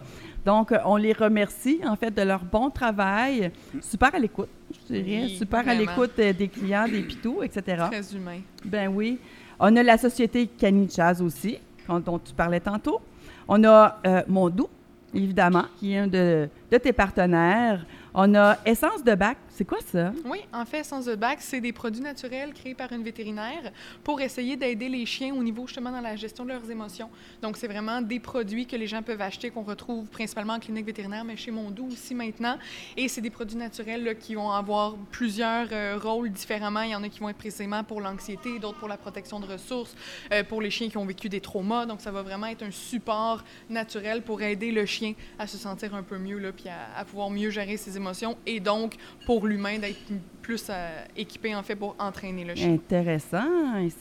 Donc, 0.48 0.72
on 0.86 0.96
les 0.96 1.12
remercie, 1.12 1.78
en 1.86 1.94
fait, 1.94 2.10
de 2.10 2.22
leur 2.22 2.42
bon 2.42 2.70
travail. 2.70 3.50
Super 3.82 4.14
à 4.14 4.18
l'écoute, 4.18 4.48
je 4.72 4.94
dirais. 4.94 5.24
Oui, 5.24 5.36
super 5.36 5.68
à 5.68 5.74
l'écoute 5.74 6.12
euh, 6.18 6.32
des 6.32 6.48
clients, 6.48 6.88
des 6.88 7.02
pitous, 7.02 7.42
etc. 7.42 7.84
Très 7.90 8.16
humain. 8.16 8.40
Ben 8.64 8.88
oui. 8.88 9.18
On 9.60 9.76
a 9.76 9.82
la 9.82 9.98
société 9.98 10.46
Canichaz 10.46 11.20
aussi, 11.20 11.58
dont 11.86 12.00
dont 12.00 12.18
tu 12.18 12.32
parlais 12.32 12.60
tantôt. 12.60 12.98
On 13.46 13.62
a 13.64 13.98
euh, 14.06 14.22
Mondou, 14.26 14.68
évidemment, 15.12 15.66
qui 15.78 15.92
est 15.92 15.98
un 15.98 16.06
de, 16.06 16.48
de 16.72 16.78
tes 16.78 16.94
partenaires. 16.94 17.84
On 18.14 18.34
a 18.34 18.56
Essence 18.64 19.04
de 19.04 19.14
Bac, 19.14 19.36
C'est 19.58 19.64
quoi 19.64 19.80
ça? 19.84 20.12
Oui, 20.24 20.38
en 20.52 20.64
fait, 20.64 20.84
Sans 20.84 21.04
the 21.04 21.16
Back, 21.16 21.38
c'est 21.40 21.60
des 21.60 21.72
produits 21.72 22.00
naturels 22.00 22.52
créés 22.54 22.76
par 22.76 22.92
une 22.92 23.02
vétérinaire 23.02 23.72
pour 24.04 24.20
essayer 24.20 24.56
d'aider 24.56 24.88
les 24.88 25.04
chiens 25.04 25.34
au 25.34 25.42
niveau 25.42 25.66
justement 25.66 25.90
dans 25.90 26.00
la 26.00 26.14
gestion 26.14 26.44
de 26.44 26.50
leurs 26.50 26.70
émotions. 26.70 27.10
Donc, 27.42 27.56
c'est 27.56 27.66
vraiment 27.66 28.00
des 28.00 28.20
produits 28.20 28.66
que 28.66 28.76
les 28.76 28.86
gens 28.86 29.02
peuvent 29.02 29.20
acheter, 29.20 29.50
qu'on 29.50 29.64
retrouve 29.64 30.06
principalement 30.10 30.52
en 30.52 30.60
clinique 30.60 30.86
vétérinaire, 30.86 31.24
mais 31.24 31.36
chez 31.36 31.50
Mondou 31.50 31.88
aussi 31.90 32.14
maintenant. 32.14 32.56
Et 32.96 33.08
c'est 33.08 33.20
des 33.20 33.30
produits 33.30 33.56
naturels 33.56 34.16
qui 34.20 34.36
vont 34.36 34.48
avoir 34.48 34.94
plusieurs 35.10 35.66
euh, 35.72 35.98
rôles 36.00 36.30
différemment. 36.30 36.82
Il 36.82 36.90
y 36.90 36.94
en 36.94 37.02
a 37.02 37.08
qui 37.08 37.18
vont 37.18 37.28
être 37.28 37.38
précisément 37.38 37.82
pour 37.82 38.00
l'anxiété, 38.00 38.60
d'autres 38.60 38.78
pour 38.78 38.86
la 38.86 38.96
protection 38.96 39.40
de 39.40 39.46
ressources, 39.46 39.96
euh, 40.32 40.44
pour 40.44 40.62
les 40.62 40.70
chiens 40.70 40.88
qui 40.88 40.98
ont 40.98 41.04
vécu 41.04 41.28
des 41.28 41.40
traumas. 41.40 41.84
Donc, 41.84 42.00
ça 42.00 42.12
va 42.12 42.22
vraiment 42.22 42.46
être 42.46 42.62
un 42.62 42.70
support 42.70 43.42
naturel 43.68 44.22
pour 44.22 44.40
aider 44.40 44.70
le 44.70 44.86
chien 44.86 45.14
à 45.36 45.48
se 45.48 45.58
sentir 45.58 45.96
un 45.96 46.04
peu 46.04 46.16
mieux, 46.16 46.52
puis 46.56 46.68
à, 46.68 46.96
à 46.96 47.04
pouvoir 47.04 47.28
mieux 47.28 47.50
gérer 47.50 47.76
ses 47.76 47.96
émotions 47.96 48.38
et 48.46 48.60
donc 48.60 48.94
pour 49.26 49.47
l'humain 49.48 49.78
d'être 49.78 49.98
plus 50.42 50.66
euh, 50.70 51.02
équipé 51.16 51.54
en 51.54 51.62
fait 51.62 51.76
pour 51.76 51.94
entraîner 51.98 52.44
le 52.44 52.54
chien. 52.54 52.72
Intéressant, 52.74 53.44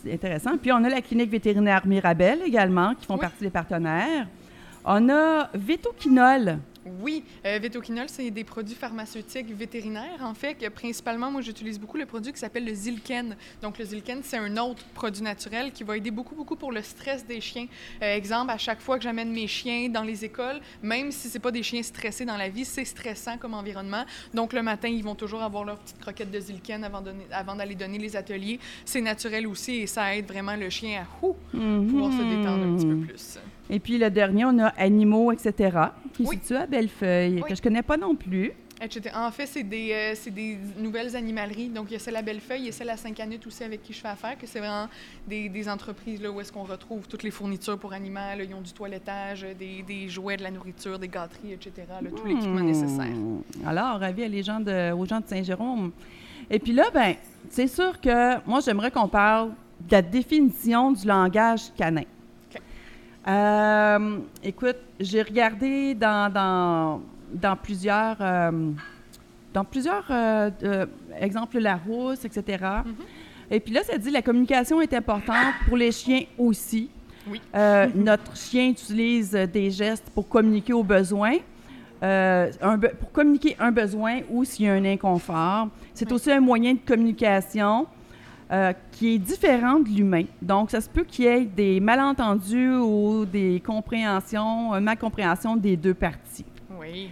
intéressant. 0.10 0.58
Puis 0.58 0.72
on 0.72 0.84
a 0.84 0.90
la 0.90 1.02
clinique 1.02 1.30
vétérinaire 1.32 1.86
Mirabel 1.86 2.40
également, 2.46 2.94
qui 2.96 3.06
font 3.06 3.16
Oui. 3.16 3.22
partie 3.22 3.44
des 3.44 3.50
partenaires. 3.50 4.28
On 4.86 5.10
a 5.10 5.50
Vétoquinol. 5.54 6.60
Oui, 7.02 7.24
euh, 7.46 7.60
Vétoquinol, 7.62 8.06
c'est 8.08 8.30
des 8.32 8.44
produits 8.44 8.76
pharmaceutiques 8.76 9.48
vétérinaires. 9.54 10.20
En 10.22 10.34
fait, 10.34 10.56
que 10.56 10.68
principalement, 10.70 11.32
moi, 11.32 11.42
j'utilise 11.42 11.80
beaucoup 11.80 11.98
le 11.98 12.06
produit 12.06 12.32
qui 12.34 12.40
s'appelle 12.40 12.66
le 12.66 12.74
Zilken. 12.74 13.36
Donc, 13.62 13.78
le 13.78 13.86
Zilken, 13.86 14.22
c'est 14.24 14.38
un 14.38 14.58
autre 14.58 14.84
produit 14.94 15.22
naturel 15.24 15.72
qui 15.72 15.84
va 15.84 15.98
aider 15.98 16.12
beaucoup, 16.12 16.36
beaucoup 16.36 16.56
pour 16.56 16.72
le 16.72 16.82
stress 16.82 17.26
des 17.26 17.42
chiens. 17.42 17.68
Euh, 18.02 18.16
exemple, 18.16 18.52
à 18.52 18.58
chaque 18.58 18.82
fois 18.82 18.98
que 18.98 19.04
j'amène 19.04 19.32
mes 19.32 19.48
chiens 19.48 19.90
dans 19.90 20.04
les 20.04 20.24
écoles, 20.26 20.60
même 20.82 21.12
si 21.12 21.28
c'est 21.30 21.40
pas 21.40 21.52
des 21.52 21.64
chiens 21.64 21.84
stressés 21.84 22.26
dans 22.26 22.38
la 22.38 22.50
vie, 22.50 22.66
c'est 22.66 22.86
stressant 22.86 23.38
comme 23.38 23.54
environnement. 23.54 24.06
Donc, 24.34 24.54
le 24.54 24.62
matin, 24.64 24.88
ils 24.88 25.04
vont 25.04 25.16
toujours 25.16 25.42
avoir 25.44 25.64
leur 25.64 25.78
petite 25.80 26.00
croquette 26.00 26.32
de 26.32 26.40
Zilken 26.40 26.84
avant, 26.84 27.02
donner- 27.02 27.28
avant 27.32 27.56
d'aller 27.56 27.76
donner 27.76 27.98
les 27.98 28.16
ateliers. 28.16 28.60
C'est 28.86 29.02
naturel 29.02 29.48
aussi 29.48 29.76
et 29.76 29.88
ça 29.88 30.16
aide 30.16 30.28
vraiment 30.28 30.56
le 30.56 30.70
chien 30.70 31.02
à 31.04 31.26
ouh, 31.26 31.36
pouvoir 31.90 32.12
se 32.12 32.18
détendre 32.24 32.64
un 32.66 32.76
petit 32.76 32.86
peu 32.86 32.98
plus. 32.98 33.40
Et 33.70 33.80
puis 33.80 33.98
le 33.98 34.10
dernier, 34.10 34.46
on 34.46 34.58
a 34.60 34.68
Animaux, 34.78 35.32
etc., 35.32 35.78
qui 36.14 36.24
Oui. 36.24 36.38
situé 36.38 36.56
à 36.58 36.66
Bellefeuille, 36.66 37.36
Oui. 37.42 37.50
que 37.50 37.56
je 37.56 37.62
connais 37.62 37.82
pas 37.84 37.98
non 37.98 38.16
plus. 38.16 38.52
En 39.16 39.32
fait, 39.32 39.48
c'est 39.48 39.64
des, 39.64 39.92
euh, 39.92 40.12
c'est 40.14 40.30
des 40.30 40.56
nouvelles 40.78 41.16
animaleries. 41.16 41.70
Donc, 41.70 41.88
il 41.90 41.94
y 41.94 41.96
a 41.96 42.00
celle 42.00 42.16
à 42.16 42.22
Bellefeuille 42.22 42.68
et 42.68 42.72
celle 42.72 42.92
à 42.92 42.96
Saint-Canute 42.98 43.48
aussi 43.48 43.64
avec 43.64 43.82
qui 43.82 43.92
je 43.92 44.00
fais 44.00 44.08
affaire, 44.08 44.38
que 44.38 44.46
c'est 44.46 44.60
vraiment 44.60 44.88
des, 45.28 45.50
des 45.50 45.68
entreprises 45.68 46.22
là, 46.22 46.30
où 46.30 46.40
est-ce 46.40 46.52
qu'on 46.52 46.62
retrouve 46.62 47.08
toutes 47.08 47.24
les 47.24 47.32
fournitures 47.32 47.80
pour 47.80 47.92
animaux. 47.94 48.20
là. 48.38 48.44
Ils 48.48 48.54
ont 48.54 48.62
du 48.62 48.72
toilettage, 48.74 49.48
des, 49.58 49.82
des 49.82 50.08
jouets, 50.10 50.38
de 50.38 50.44
la 50.44 50.52
nourriture, 50.52 51.00
des 51.00 51.08
gâteries, 51.08 51.54
etc. 51.54 51.72
là, 52.04 52.10
tout 52.16 52.24
l'équipement 52.28 52.62
Hmm. 52.62 52.68
nécessaire. 52.68 53.08
Alors, 53.66 54.04
avis 54.04 54.24
à 54.26 54.28
les 54.28 54.44
gens 54.44 54.60
de, 54.60 54.92
aux 54.92 55.06
gens 55.08 55.22
de 55.22 55.28
Saint-Jérôme. 55.28 55.92
Et 56.52 56.60
puis 56.60 56.72
là, 56.72 56.84
ben, 56.94 57.16
c'est 57.50 57.68
sûr 57.68 58.00
que 58.00 58.46
moi, 58.48 58.60
j'aimerais 58.64 58.92
qu'on 58.92 59.08
parle 59.08 59.50
de 59.88 59.92
la 59.92 60.04
définition 60.04 60.92
du 60.92 61.08
langage 61.08 61.74
canin. 61.76 62.04
Euh, 63.28 64.20
écoute, 64.44 64.78
j'ai 65.00 65.22
regardé 65.22 65.94
dans, 65.94 66.32
dans, 66.32 67.02
dans 67.34 67.56
plusieurs, 67.58 68.16
euh, 68.22 68.72
dans 69.54 69.66
plusieurs 69.66 70.06
euh, 70.10 70.50
euh, 70.64 70.86
exemples 71.20 71.60
Larousse, 71.60 72.24
etc. 72.24 72.44
Mm-hmm. 72.64 72.86
Et 73.52 73.60
puis 73.60 73.74
là, 73.74 73.82
ça 73.84 73.98
dit 73.98 74.12
la 74.12 74.22
communication 74.22 74.80
est 74.82 74.94
importante 74.94 75.54
pour 75.68 75.76
les 75.78 75.92
chiens 75.92 76.22
aussi. 76.38 76.90
Oui. 77.30 77.42
Euh, 77.56 77.88
notre 77.94 78.36
chien 78.38 78.70
utilise 78.70 79.32
des 79.32 79.72
gestes 79.72 80.10
pour 80.14 80.28
communiquer 80.30 80.72
aux 80.74 80.84
besoins. 80.84 81.36
Euh, 82.04 82.52
un 82.62 82.78
be- 82.78 82.94
pour 82.96 83.12
communiquer 83.12 83.56
un 83.60 83.72
besoin 83.72 84.20
ou 84.30 84.46
s'il 84.46 84.66
y 84.66 84.70
a 84.70 84.74
un 84.74 84.86
inconfort. 84.86 85.68
C'est 85.94 86.08
Oui. 86.08 86.14
aussi 86.14 86.32
un 86.32 86.40
moyen 86.40 86.74
de 86.74 86.80
communication 86.86 87.88
euh, 88.50 88.72
qui 88.94 89.16
est 89.16 89.18
différent 89.18 89.80
de 89.80 89.90
l'humain. 89.90 90.24
Donc, 90.42 90.72
ça 90.72 90.80
se 90.80 90.88
peut 90.88 91.04
qu'il 91.04 91.26
y 91.26 91.28
ait 91.28 91.44
des 91.44 91.82
malentendus 91.82 92.76
ou 92.78 93.26
des 93.26 93.62
compréhensions, 93.66 94.74
une 94.74 94.86
malcompréhension 94.86 95.58
des 95.58 95.76
deux 95.76 95.94
parties. 95.94 96.46
Oui. 96.80 97.10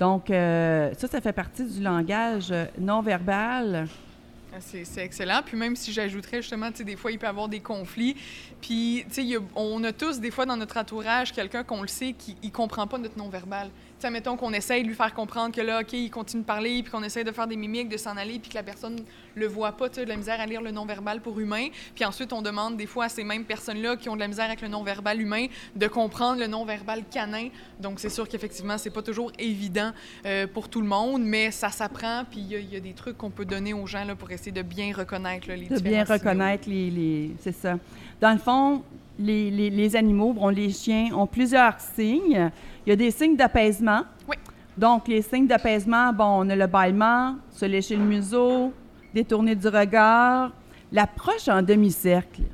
Donc, 0.00 0.30
euh, 0.30 0.90
ça, 0.96 1.06
ça 1.06 1.20
fait 1.20 1.34
partie 1.34 1.64
du 1.64 1.82
langage 1.82 2.48
euh, 2.52 2.64
non 2.78 3.02
verbal. 3.02 3.86
Ah, 4.50 4.56
C'est 4.60 5.04
excellent. 5.04 5.40
Puis 5.44 5.58
même 5.58 5.76
si 5.76 5.92
j'ajouterais 5.92 6.40
justement, 6.40 6.70
tu 6.70 6.78
sais, 6.78 6.84
des 6.84 6.96
fois, 6.96 7.12
il 7.12 7.18
peut 7.18 7.26
y 7.26 7.28
avoir 7.28 7.48
des 7.48 7.60
conflits. 7.60 8.16
Puis, 8.62 9.04
tu 9.12 9.28
sais, 9.28 9.38
on 9.54 9.84
a 9.84 9.92
tous, 9.92 10.20
des 10.20 10.30
fois, 10.30 10.46
dans 10.46 10.56
notre 10.56 10.78
entourage, 10.78 11.32
quelqu'un 11.32 11.64
qu'on 11.64 11.82
le 11.82 11.88
sait 11.88 12.14
qui 12.14 12.34
ne 12.42 12.48
comprend 12.48 12.86
pas 12.86 12.96
notre 12.96 13.18
non-verbal. 13.18 13.68
Sais, 14.00 14.10
mettons 14.10 14.36
qu'on 14.36 14.52
essaye 14.52 14.84
de 14.84 14.88
lui 14.88 14.94
faire 14.94 15.12
comprendre 15.12 15.52
que 15.52 15.60
là, 15.60 15.80
OK, 15.80 15.92
il 15.92 16.08
continue 16.08 16.42
de 16.42 16.46
parler, 16.46 16.84
puis 16.84 16.92
qu'on 16.92 17.02
essaye 17.02 17.24
de 17.24 17.32
faire 17.32 17.48
des 17.48 17.56
mimiques, 17.56 17.88
de 17.88 17.96
s'en 17.96 18.16
aller, 18.16 18.38
puis 18.38 18.48
que 18.48 18.54
la 18.54 18.62
personne 18.62 18.94
le 19.34 19.46
voit 19.48 19.72
pas, 19.72 19.88
tu 19.88 19.96
sais, 19.96 20.04
de 20.04 20.08
la 20.08 20.16
misère 20.16 20.40
à 20.40 20.46
lire 20.46 20.62
le 20.62 20.70
non-verbal 20.70 21.20
pour 21.20 21.40
humain. 21.40 21.66
Puis 21.96 22.04
ensuite, 22.04 22.32
on 22.32 22.40
demande 22.40 22.76
des 22.76 22.86
fois 22.86 23.06
à 23.06 23.08
ces 23.08 23.24
mêmes 23.24 23.44
personnes-là 23.44 23.96
qui 23.96 24.08
ont 24.08 24.14
de 24.14 24.20
la 24.20 24.28
misère 24.28 24.44
avec 24.44 24.60
le 24.62 24.68
non-verbal 24.68 25.20
humain 25.20 25.46
de 25.74 25.86
comprendre 25.88 26.38
le 26.38 26.46
non-verbal 26.46 27.02
canin. 27.10 27.48
Donc, 27.80 27.98
c'est 27.98 28.08
sûr 28.08 28.28
qu'effectivement, 28.28 28.78
c'est 28.78 28.90
pas 28.90 29.02
toujours 29.02 29.32
évident 29.36 29.90
euh, 30.26 30.46
pour 30.46 30.68
tout 30.68 30.80
le 30.80 30.86
monde, 30.86 31.22
mais 31.24 31.50
ça 31.50 31.70
s'apprend, 31.70 32.22
puis 32.30 32.38
il 32.38 32.46
y, 32.52 32.54
a- 32.54 32.60
il 32.60 32.72
y 32.72 32.76
a 32.76 32.80
des 32.80 32.92
trucs 32.92 33.18
qu'on 33.18 33.30
peut 33.30 33.44
donner 33.44 33.74
aux 33.74 33.86
gens 33.88 34.04
là, 34.04 34.14
pour 34.14 34.30
essayer 34.30 34.52
de 34.52 34.62
bien 34.62 34.92
reconnaître 34.96 35.48
là, 35.48 35.56
les 35.56 35.66
de 35.66 35.80
bien 35.80 36.04
signaux. 36.04 36.18
reconnaître 36.18 36.68
les, 36.68 36.88
les- 36.90 37.30
c'est 37.40 37.50
ça. 37.50 37.76
Dans 38.20 38.30
le 38.32 38.38
fond, 38.38 38.84
les, 39.18 39.50
les- 39.50 39.70
les 39.70 39.96
animaux, 39.96 40.32
bon, 40.34 40.48
les 40.50 40.70
chiens 40.70 41.08
ont 41.16 41.26
plusieurs 41.26 41.80
signes. 41.96 42.50
Il 42.88 42.92
y 42.92 42.94
a 42.94 42.96
des 42.96 43.10
signes 43.10 43.36
d'apaisement. 43.36 44.00
Oui. 44.26 44.36
Donc, 44.74 45.08
les 45.08 45.20
signes 45.20 45.46
d'apaisement, 45.46 46.10
bon, 46.10 46.24
on 46.24 46.48
a 46.48 46.56
le 46.56 46.66
bâillement, 46.66 47.36
se 47.50 47.66
lécher 47.66 47.96
le 47.96 48.02
museau, 48.02 48.72
détourner 49.12 49.54
du 49.54 49.68
regard, 49.68 50.52
l'approche 50.90 51.48
en 51.48 51.60
demi-cercle. 51.60 52.44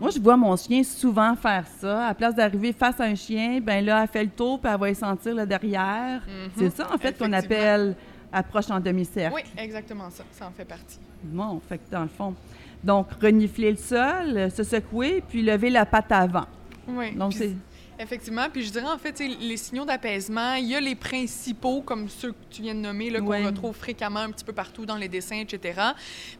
Moi, 0.00 0.08
je 0.08 0.18
vois 0.18 0.38
mon 0.38 0.56
chien 0.56 0.82
souvent 0.82 1.36
faire 1.36 1.66
ça. 1.78 2.06
À 2.06 2.08
la 2.08 2.14
place 2.14 2.34
d'arriver 2.34 2.72
face 2.72 2.98
à 2.98 3.04
un 3.04 3.14
chien, 3.14 3.60
ben 3.60 3.84
là, 3.84 4.00
elle 4.00 4.08
fait 4.08 4.24
le 4.24 4.30
tour, 4.30 4.58
puis 4.58 4.72
elle 4.72 4.80
va 4.80 4.88
y 4.88 4.94
sentir 4.94 5.34
le 5.34 5.44
derrière. 5.44 6.22
Mhm. 6.22 6.50
C'est 6.56 6.70
ça, 6.70 6.88
en 6.90 6.96
fait, 6.96 7.18
qu'on 7.18 7.34
appelle 7.34 7.94
approche 8.32 8.70
en 8.70 8.80
demi-cercle. 8.80 9.34
Oui, 9.34 9.42
exactement 9.58 10.08
ça. 10.08 10.24
Ça 10.32 10.46
en 10.46 10.52
fait 10.52 10.64
partie. 10.64 10.98
Bon, 11.24 11.60
fait 11.68 11.76
que 11.76 11.90
dans 11.90 12.04
le 12.04 12.08
fond. 12.08 12.34
Donc, 12.82 13.08
renifler 13.20 13.72
le 13.72 13.76
sol, 13.76 14.50
se 14.50 14.62
secouer, 14.62 15.22
puis 15.28 15.42
lever 15.42 15.68
la 15.68 15.84
patte 15.84 16.10
avant. 16.10 16.46
Oui. 16.88 17.14
Donc, 17.14 17.34
c'est. 17.34 17.54
Effectivement. 17.98 18.48
Puis 18.50 18.64
je 18.64 18.70
dirais, 18.72 18.86
en 18.88 18.98
fait, 18.98 19.18
les 19.20 19.56
signaux 19.56 19.84
d'apaisement, 19.84 20.54
il 20.54 20.66
y 20.66 20.74
a 20.74 20.80
les 20.80 20.94
principaux, 20.94 21.82
comme 21.82 22.08
ceux 22.08 22.32
que 22.32 22.36
tu 22.50 22.62
viens 22.62 22.74
de 22.74 22.80
nommer, 22.80 23.10
là, 23.10 23.20
qu'on 23.20 23.26
Ouais. 23.28 23.44
retrouve 23.46 23.76
fréquemment 23.76 24.20
un 24.20 24.30
petit 24.30 24.44
peu 24.44 24.52
partout 24.52 24.86
dans 24.86 24.96
les 24.96 25.08
dessins, 25.08 25.38
etc. 25.38 25.80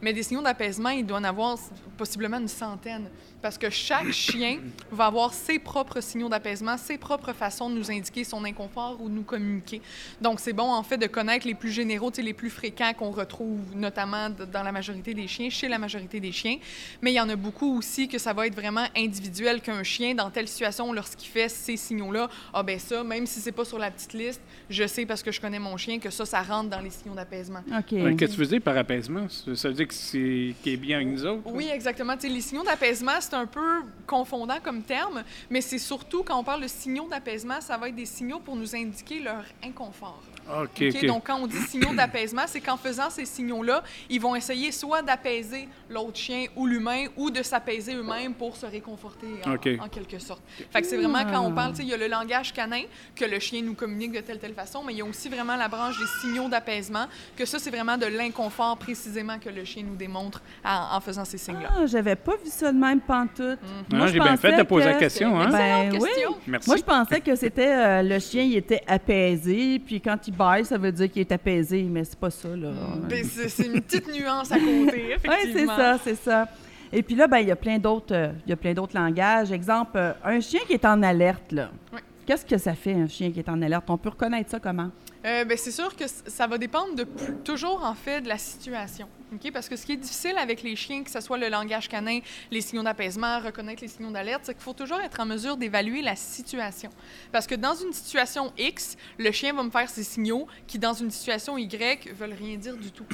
Mais 0.01 0.13
des 0.13 0.23
signaux 0.23 0.41
d'apaisement, 0.41 0.89
il 0.89 1.05
doit 1.05 1.19
en 1.19 1.23
avoir 1.23 1.57
possiblement 1.97 2.39
une 2.39 2.47
centaine. 2.47 3.09
Parce 3.43 3.57
que 3.57 3.69
chaque 3.69 4.11
chien 4.11 4.59
va 4.89 5.07
avoir 5.07 5.33
ses 5.33 5.59
propres 5.59 5.99
signaux 5.99 6.29
d'apaisement, 6.29 6.77
ses 6.77 6.97
propres 6.97 7.33
façons 7.33 7.69
de 7.69 7.75
nous 7.75 7.91
indiquer 7.91 8.23
son 8.23 8.45
inconfort 8.45 8.97
ou 9.01 9.09
de 9.09 9.13
nous 9.13 9.23
communiquer. 9.23 9.81
Donc, 10.21 10.39
c'est 10.39 10.53
bon, 10.53 10.71
en 10.71 10.81
fait, 10.81 10.97
de 10.97 11.07
connaître 11.07 11.45
les 11.45 11.53
plus 11.53 11.71
généraux, 11.71 12.09
les 12.17 12.33
plus 12.33 12.49
fréquents 12.49 12.93
qu'on 12.93 13.11
retrouve, 13.11 13.59
notamment 13.75 14.29
dans 14.29 14.63
la 14.63 14.71
majorité 14.71 15.13
des 15.13 15.27
chiens, 15.27 15.49
chez 15.49 15.67
la 15.67 15.77
majorité 15.77 16.21
des 16.21 16.31
chiens. 16.31 16.57
Mais 17.01 17.11
il 17.11 17.15
y 17.15 17.19
en 17.19 17.27
a 17.27 17.35
beaucoup 17.35 17.77
aussi 17.77 18.07
que 18.07 18.17
ça 18.17 18.31
va 18.31 18.47
être 18.47 18.55
vraiment 18.55 18.85
individuel 18.95 19.59
qu'un 19.59 19.83
chien, 19.83 20.15
dans 20.15 20.29
telle 20.29 20.47
situation, 20.47 20.93
lorsqu'il 20.93 21.27
fait 21.29 21.49
ces 21.49 21.75
signaux-là, 21.75 22.29
ah 22.53 22.63
ben 22.63 22.79
ça, 22.79 23.03
même 23.03 23.25
si 23.27 23.41
c'est 23.41 23.51
pas 23.51 23.65
sur 23.65 23.77
la 23.77 23.91
petite 23.91 24.13
liste, 24.13 24.41
je 24.69 24.87
sais 24.87 25.05
parce 25.05 25.21
que 25.21 25.33
je 25.33 25.41
connais 25.41 25.59
mon 25.59 25.75
chien 25.75 25.99
que 25.99 26.09
ça, 26.09 26.25
ça 26.25 26.41
rentre 26.41 26.69
dans 26.69 26.79
les 26.79 26.91
signaux 26.91 27.15
d'apaisement. 27.15 27.59
OK. 27.67 27.91
Ouais, 27.91 28.15
Qu'est-ce 28.15 28.31
que 28.31 28.35
tu 28.35 28.41
veux 28.41 28.47
dire 28.47 28.61
par 28.61 28.77
apaisement? 28.77 29.27
Ça 29.29 29.67
veut 29.67 29.73
dire 29.73 29.87
que 29.89 29.93
c'est 29.93 30.53
qu'il 30.63 30.73
est 30.73 30.77
bien 30.77 30.97
avec 30.97 31.09
nous 31.09 31.25
autres? 31.25 31.41
Oui, 31.47 31.67
exactement. 31.73 32.13
Les 32.23 32.41
signaux 32.41 32.63
d'apaisement, 32.63 33.19
c'est 33.19 33.32
un 33.33 33.45
peu 33.45 33.83
confondant 34.07 34.59
comme 34.61 34.83
terme, 34.83 35.23
mais 35.49 35.61
c'est 35.61 35.77
surtout 35.79 36.23
quand 36.23 36.39
on 36.39 36.43
parle 36.43 36.61
de 36.61 36.67
signaux 36.67 37.07
d'apaisement, 37.09 37.61
ça 37.61 37.77
va 37.77 37.89
être 37.89 37.95
des 37.95 38.05
signaux 38.05 38.39
pour 38.39 38.55
nous 38.55 38.75
indiquer 38.75 39.19
leur 39.19 39.43
inconfort. 39.63 40.21
OK, 40.49 40.69
OK? 40.81 40.95
OK. 40.95 41.05
Donc, 41.05 41.23
quand 41.27 41.37
on 41.39 41.47
dit 41.47 41.57
signaux 41.69 41.93
d'apaisement, 41.93 42.43
c'est 42.47 42.61
qu'en 42.61 42.77
faisant 42.77 43.09
ces 43.09 43.25
signaux-là, 43.25 43.83
ils 44.09 44.19
vont 44.19 44.35
essayer 44.35 44.71
soit 44.71 45.01
d'apaiser 45.01 45.67
l'autre 45.89 46.17
chien 46.17 46.45
ou 46.55 46.65
l'humain 46.67 47.05
ou 47.17 47.29
de 47.31 47.41
s'apaiser 47.43 47.95
eux-mêmes 47.95 48.33
pour 48.33 48.55
se 48.55 48.65
réconforter 48.65 49.27
en, 49.45 49.57
quelque 49.57 50.19
sorte. 50.19 50.41
Fait 50.71 50.81
que 50.81 50.87
c'est 50.87 50.97
vraiment 50.97 51.23
quand 51.23 51.41
on 51.41 51.51
parle, 51.51 51.71
tu 51.71 51.77
sais, 51.77 51.83
il 51.83 51.89
y 51.89 51.93
a 51.93 51.97
le 51.97 52.07
langage 52.07 52.53
canin 52.53 52.83
que 53.15 53.25
le 53.25 53.39
chien 53.39 53.61
nous 53.61 53.73
communique 53.73 54.11
de 54.11 54.19
telle 54.21 54.39
telle 54.39 54.53
façon, 54.53 54.83
mais 54.85 54.93
il 54.93 54.97
y 54.97 55.01
a 55.01 55.05
aussi 55.05 55.29
vraiment 55.29 55.55
la 55.55 55.67
branche 55.67 55.97
des 55.99 56.05
signaux 56.21 56.49
d'apaisement, 56.49 57.05
que 57.35 57.45
ça, 57.45 57.59
c'est 57.59 57.69
vraiment 57.69 57.97
de 57.97 58.05
l'inconfort 58.05 58.77
précisément 58.77 59.37
que 59.39 59.49
le 59.49 59.63
chien 59.63 59.83
nous 59.83 59.95
démontre 59.95 60.41
en, 60.65 60.97
en 60.97 60.99
faisant 61.01 61.25
ces 61.25 61.37
signes-là. 61.37 61.69
Ah, 61.77 61.85
j'avais 61.85 62.15
pas 62.15 62.33
vu 62.43 62.49
ça 62.49 62.71
de 62.71 62.77
même 62.77 63.01
pantoute. 63.01 63.59
Ah, 63.63 63.95
Moi, 63.95 64.07
j'ai 64.07 64.19
bien 64.19 64.37
fait 64.37 64.55
de 64.57 64.63
poser 64.63 64.85
la 64.85 64.93
que- 64.93 64.99
question, 64.99 65.39
hein? 65.39 65.49
Ben 65.49 65.91
oui. 65.93 65.99
question. 65.99 66.35
Merci. 66.47 66.69
Moi, 66.69 66.77
je 66.77 66.83
pensais 66.83 67.21
que 67.21 67.35
c'était 67.35 67.73
euh, 67.73 68.01
le 68.03 68.19
chien, 68.19 68.43
il 68.43 68.55
était 68.57 68.81
apaisé, 68.87 69.79
puis 69.79 70.01
quand 70.01 70.17
il 70.27 70.32
baille, 70.33 70.65
ça 70.65 70.77
veut 70.77 70.91
dire 70.91 71.09
qu'il 71.11 71.21
est 71.21 71.31
apaisé, 71.31 71.83
mais 71.83 72.03
c'est 72.03 72.17
pas 72.19 72.29
ça, 72.29 72.49
là. 72.49 72.71
Ben, 73.09 73.23
c'est 73.23 73.65
une 73.67 73.81
petite 73.81 74.13
nuance 74.13 74.51
à 74.51 74.55
côté, 74.59 74.65
Oui, 74.93 75.19
c'est 75.21 75.29
effectivement. 75.29 75.75
ça, 75.77 75.97
c'est 76.03 76.15
ça. 76.15 76.47
Et 76.91 77.01
puis 77.01 77.15
là, 77.15 77.27
ben, 77.27 77.39
il 77.39 77.47
y 77.47 77.51
a 77.51 77.55
plein 77.55 77.79
d'autres, 77.79 78.13
euh, 78.13 78.31
il 78.45 78.49
y 78.49 78.53
a 78.53 78.55
plein 78.55 78.73
d'autres 78.73 78.95
langages. 78.95 79.51
Exemple, 79.51 79.91
euh, 79.95 80.13
un 80.23 80.39
chien 80.39 80.59
qui 80.67 80.73
est 80.73 80.85
en 80.85 81.01
alerte, 81.01 81.51
là. 81.51 81.71
Oui. 81.93 81.99
Qu'est-ce 82.25 82.45
que 82.45 82.57
ça 82.57 82.73
fait, 82.75 82.93
un 82.93 83.07
chien 83.07 83.31
qui 83.31 83.39
est 83.39 83.49
en 83.49 83.61
alerte? 83.61 83.89
On 83.89 83.97
peut 83.97 84.09
reconnaître 84.09 84.49
ça 84.51 84.59
comment? 84.59 84.89
Euh, 85.25 85.43
ben, 85.45 85.57
c'est 85.57 85.71
sûr 85.71 85.95
que 85.95 86.03
ça 86.07 86.47
va 86.47 86.57
dépendre 86.57 86.95
de 86.95 87.03
plus- 87.03 87.33
toujours 87.43 87.83
en 87.83 87.93
fait 87.95 88.21
de 88.21 88.27
la 88.27 88.37
situation. 88.37 89.07
Parce 89.53 89.69
que 89.69 89.75
ce 89.75 89.85
qui 89.85 89.93
est 89.93 89.97
difficile 89.97 90.37
avec 90.37 90.63
les 90.63 90.75
chiens, 90.75 91.03
que 91.03 91.11
ce 91.11 91.21
soit 91.21 91.37
le 91.37 91.49
langage 91.49 91.89
canin, 91.89 92.19
les 92.51 92.61
signaux 92.61 92.83
d'apaisement, 92.83 93.39
reconnaître 93.39 93.81
les 93.81 93.87
signaux 93.87 94.11
d'alerte, 94.11 94.41
c'est 94.45 94.53
qu'il 94.53 94.63
faut 94.63 94.73
toujours 94.73 94.99
être 95.01 95.19
en 95.19 95.25
mesure 95.25 95.57
d'évaluer 95.57 96.01
la 96.01 96.15
situation. 96.15 96.89
Parce 97.31 97.47
que 97.47 97.55
dans 97.55 97.75
une 97.75 97.93
situation 97.93 98.53
X, 98.57 98.97
le 99.17 99.31
chien 99.31 99.53
va 99.53 99.63
me 99.63 99.71
faire 99.71 99.89
ses 99.89 100.03
signaux 100.03 100.47
qui, 100.67 100.79
dans 100.79 100.93
une 100.93 101.11
situation 101.11 101.57
Y, 101.57 102.11
veulent 102.13 102.33
rien 102.33 102.57
dire 102.57 102.77
du 102.77 102.91
tout. 102.91 103.07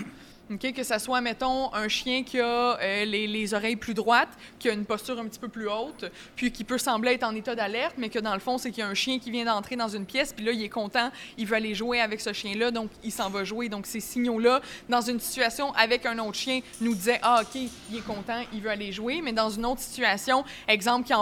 Que 0.57 0.83
ce 0.83 0.97
soit, 0.97 1.21
mettons, 1.21 1.71
un 1.75 1.87
chien 1.87 2.23
qui 2.23 2.39
a 2.39 2.79
euh, 2.79 3.05
les, 3.05 3.27
les 3.27 3.53
oreilles 3.53 3.75
plus 3.75 3.93
droites, 3.93 4.35
qui 4.57 4.67
a 4.67 4.73
une 4.73 4.83
posture 4.83 5.19
un 5.19 5.27
petit 5.27 5.37
peu 5.37 5.47
plus 5.47 5.69
haute, 5.69 6.05
puis 6.35 6.51
qui 6.51 6.63
peut 6.63 6.79
sembler 6.79 7.11
être 7.11 7.23
en 7.23 7.35
état 7.35 7.53
d'alerte, 7.53 7.93
mais 7.99 8.09
que 8.09 8.17
dans 8.17 8.33
le 8.33 8.39
fond, 8.39 8.57
c'est 8.57 8.71
qu'il 8.71 8.79
y 8.79 8.81
a 8.81 8.87
un 8.87 8.95
chien 8.95 9.19
qui 9.19 9.29
vient 9.29 9.45
d'entrer 9.45 9.75
dans 9.75 9.89
une 9.89 10.07
pièce, 10.07 10.33
puis 10.33 10.43
là, 10.43 10.51
il 10.51 10.63
est 10.63 10.69
content, 10.69 11.11
il 11.37 11.45
veut 11.45 11.55
aller 11.55 11.75
jouer 11.75 12.01
avec 12.01 12.19
ce 12.19 12.33
chien-là, 12.33 12.71
donc 12.71 12.89
il 13.03 13.11
s'en 13.11 13.29
va 13.29 13.43
jouer. 13.43 13.69
Donc, 13.69 13.85
ces 13.85 13.99
signaux-là, 13.99 14.61
dans 14.89 15.01
une 15.01 15.19
situation 15.19 15.71
avec 15.73 16.07
un 16.07 16.17
autre 16.17 16.33
chien, 16.33 16.61
nous 16.81 16.95
disaient 16.95 17.19
Ah, 17.21 17.43
OK, 17.43 17.61
il 17.91 17.97
est 17.97 18.05
content, 18.05 18.41
il 18.51 18.61
veut 18.61 18.71
aller 18.71 18.91
jouer, 18.91 19.21
mais 19.21 19.33
dans 19.33 19.51
une 19.51 19.67
autre 19.67 19.81
situation, 19.81 20.43
exemple, 20.67 21.05
qui, 21.05 21.13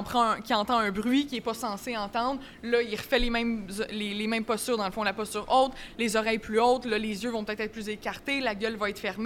qui 0.46 0.54
entend 0.54 0.78
un 0.78 0.92
bruit 0.92 1.26
qu'il 1.26 1.38
n'est 1.38 1.44
pas 1.44 1.54
censé 1.54 1.98
entendre, 1.98 2.40
là, 2.64 2.82
il 2.82 2.96
refait 2.96 3.20
les 3.20 3.30
mêmes, 3.30 3.68
les, 3.90 4.14
les 4.14 4.28
mêmes 4.28 4.46
postures, 4.46 4.78
dans 4.78 4.86
le 4.86 4.92
fond, 4.94 5.04
la 5.04 5.12
posture 5.12 5.46
haute, 5.50 5.74
les 5.98 6.16
oreilles 6.16 6.40
plus 6.40 6.62
hautes, 6.62 6.86
là, 6.86 6.98
les 6.98 7.26
yeux 7.26 7.30
vont 7.30 7.44
peut-être 7.44 7.60
être 7.60 7.74
plus 7.74 7.90
écartés, 7.90 8.40
la 8.40 8.56
gueule 8.56 8.78
va 8.78 8.90
être 8.90 9.00
fermée. 9.00 9.17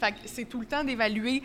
Fait 0.00 0.12
que 0.12 0.16
c'est 0.26 0.44
tout 0.44 0.60
le 0.60 0.66
temps 0.66 0.84
d'évaluer 0.84 1.42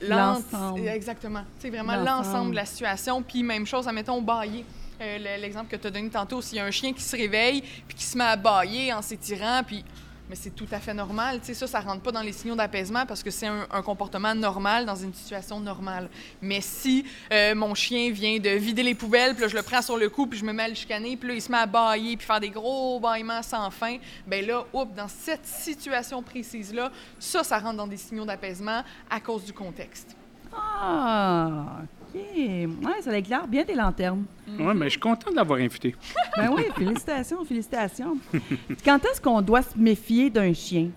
L'ensemble. 0.00 0.86
Exactement. 0.88 1.42
C'est 1.58 1.70
vraiment 1.70 1.96
L'ensemble. 1.96 2.50
de 2.50 2.56
la 2.56 2.66
situation. 2.66 3.22
Puis 3.22 3.42
même 3.42 3.66
chose, 3.66 3.88
admettons, 3.88 4.20
bailler. 4.20 4.64
Euh, 5.00 5.18
le- 5.18 5.40
L'exemple 5.40 5.70
que 5.70 5.76
tu 5.76 5.86
as 5.86 5.90
donné 5.90 6.08
tantôt, 6.10 6.42
s'il 6.42 6.58
y 6.58 6.60
a 6.60 6.64
un 6.64 6.70
chien 6.70 6.92
qui 6.92 7.02
se 7.02 7.16
réveille 7.16 7.62
puis 7.86 7.96
qui 7.96 8.04
se 8.04 8.16
met 8.16 8.24
à 8.24 8.36
bailler 8.36 8.92
en 8.92 9.00
s'étirant, 9.02 9.62
puis 9.66 9.84
mais 10.28 10.36
c'est 10.36 10.50
tout 10.50 10.66
à 10.70 10.78
fait 10.78 10.94
normal. 10.94 11.40
Tu 11.40 11.46
sais, 11.46 11.54
ça, 11.54 11.66
ça 11.66 11.80
rentre 11.80 12.02
pas 12.02 12.12
dans 12.12 12.22
les 12.22 12.32
signaux 12.32 12.56
d'apaisement 12.56 13.06
parce 13.06 13.22
que 13.22 13.30
c'est 13.30 13.46
un, 13.46 13.82
comportement 13.82 14.34
normal 14.34 14.86
dans 14.86 14.96
une 14.96 15.14
situation 15.14 15.60
normale. 15.60 16.08
Mais 16.42 16.60
si 16.60 17.04
euh, 17.32 17.54
mon 17.54 17.74
chien 17.74 18.10
vient 18.10 18.38
de 18.38 18.50
vider 18.50 18.82
les 18.82 18.94
poubelles, 18.94 19.34
puis 19.34 19.42
là, 19.42 19.48
je 19.48 19.56
le 19.56 19.62
prends 19.62 19.82
sur 19.82 19.96
le 19.96 20.08
cou, 20.08 20.26
puis 20.26 20.38
je 20.38 20.44
me 20.44 20.52
mets 20.52 20.64
à 20.64 20.68
le 20.68 20.74
chicaner, 20.74 21.16
puis 21.16 21.28
là, 21.28 21.34
il 21.34 21.42
se 21.42 21.50
met 21.50 21.58
à 21.58 21.66
bailler, 21.66 22.16
puis 22.16 22.26
faire 22.26 22.40
des 22.40 22.50
gros 22.50 22.98
bâillements 22.98 23.42
sans 23.42 23.70
fin, 23.70 23.98
ben 24.26 24.44
là, 24.44 24.64
oups, 24.72 24.94
dans 24.94 25.08
cette 25.08 25.46
situation 25.46 26.22
précise-là, 26.22 26.90
ça, 27.18 27.44
ça 27.44 27.58
rentre 27.58 27.76
dans 27.76 27.86
des 27.86 27.96
signaux 27.96 28.24
d'apaisement 28.24 28.82
à 29.08 29.20
cause 29.20 29.44
du 29.44 29.52
contexte. 29.52 30.16
Ah. 30.52 31.82
Ouais, 32.16 33.02
ça 33.02 33.16
éclaire 33.16 33.46
bien 33.46 33.64
tes 33.64 33.74
lanternes. 33.74 34.24
Ouais, 34.58 34.74
mais 34.74 34.86
je 34.86 34.90
suis 34.90 35.00
content 35.00 35.30
de 35.30 35.36
l'avoir 35.36 35.58
invité. 35.60 35.94
Ben 36.36 36.50
oui, 36.54 36.64
félicitations, 36.76 37.44
félicitations. 37.44 38.18
Quand 38.84 38.98
est-ce 39.04 39.20
qu'on 39.20 39.40
doit 39.42 39.62
se 39.62 39.76
méfier 39.76 40.28
d'un 40.30 40.52
chien? 40.52 40.90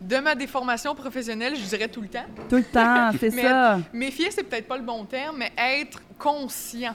De 0.00 0.16
ma 0.16 0.34
déformation 0.34 0.94
professionnelle, 0.94 1.54
je 1.54 1.62
dirais 1.68 1.88
tout 1.88 2.00
le 2.00 2.08
temps. 2.08 2.24
Tout 2.48 2.56
le 2.56 2.64
temps, 2.64 3.10
c'est 3.18 3.30
ça. 3.42 3.78
Méfier, 3.92 4.30
c'est 4.30 4.42
peut-être 4.42 4.66
pas 4.66 4.76
le 4.78 4.82
bon 4.82 5.04
terme, 5.04 5.36
mais 5.38 5.52
être 5.56 6.00
conscient. 6.18 6.94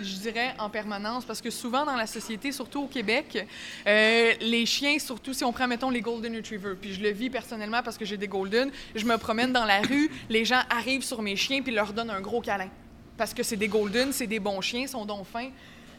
Je 0.00 0.14
dirais 0.16 0.54
en 0.58 0.70
permanence, 0.70 1.24
parce 1.24 1.40
que 1.40 1.50
souvent 1.50 1.84
dans 1.84 1.96
la 1.96 2.06
société, 2.06 2.52
surtout 2.52 2.82
au 2.82 2.86
Québec, 2.86 3.46
euh, 3.86 4.32
les 4.40 4.64
chiens, 4.64 4.98
surtout 4.98 5.32
si 5.32 5.44
on 5.44 5.52
prend, 5.52 5.66
mettons, 5.66 5.90
les 5.90 6.00
Golden 6.00 6.36
Retrievers, 6.36 6.76
puis 6.80 6.94
je 6.94 7.02
le 7.02 7.10
vis 7.10 7.30
personnellement 7.30 7.82
parce 7.82 7.98
que 7.98 8.04
j'ai 8.04 8.16
des 8.16 8.28
Golden, 8.28 8.70
je 8.94 9.04
me 9.04 9.16
promène 9.18 9.52
dans 9.52 9.64
la 9.64 9.80
rue, 9.80 10.10
les 10.28 10.44
gens 10.44 10.60
arrivent 10.70 11.02
sur 11.02 11.20
mes 11.20 11.34
chiens 11.34 11.62
puis 11.62 11.72
leur 11.72 11.92
donnent 11.92 12.10
un 12.10 12.20
gros 12.20 12.40
câlin. 12.40 12.68
Parce 13.16 13.34
que 13.34 13.42
c'est 13.42 13.56
des 13.56 13.66
Golden, 13.66 14.12
c'est 14.12 14.28
des 14.28 14.38
bons 14.38 14.60
chiens, 14.60 14.82
ils 14.82 14.88
sont 14.88 15.04
donc 15.04 15.26
fins. 15.26 15.50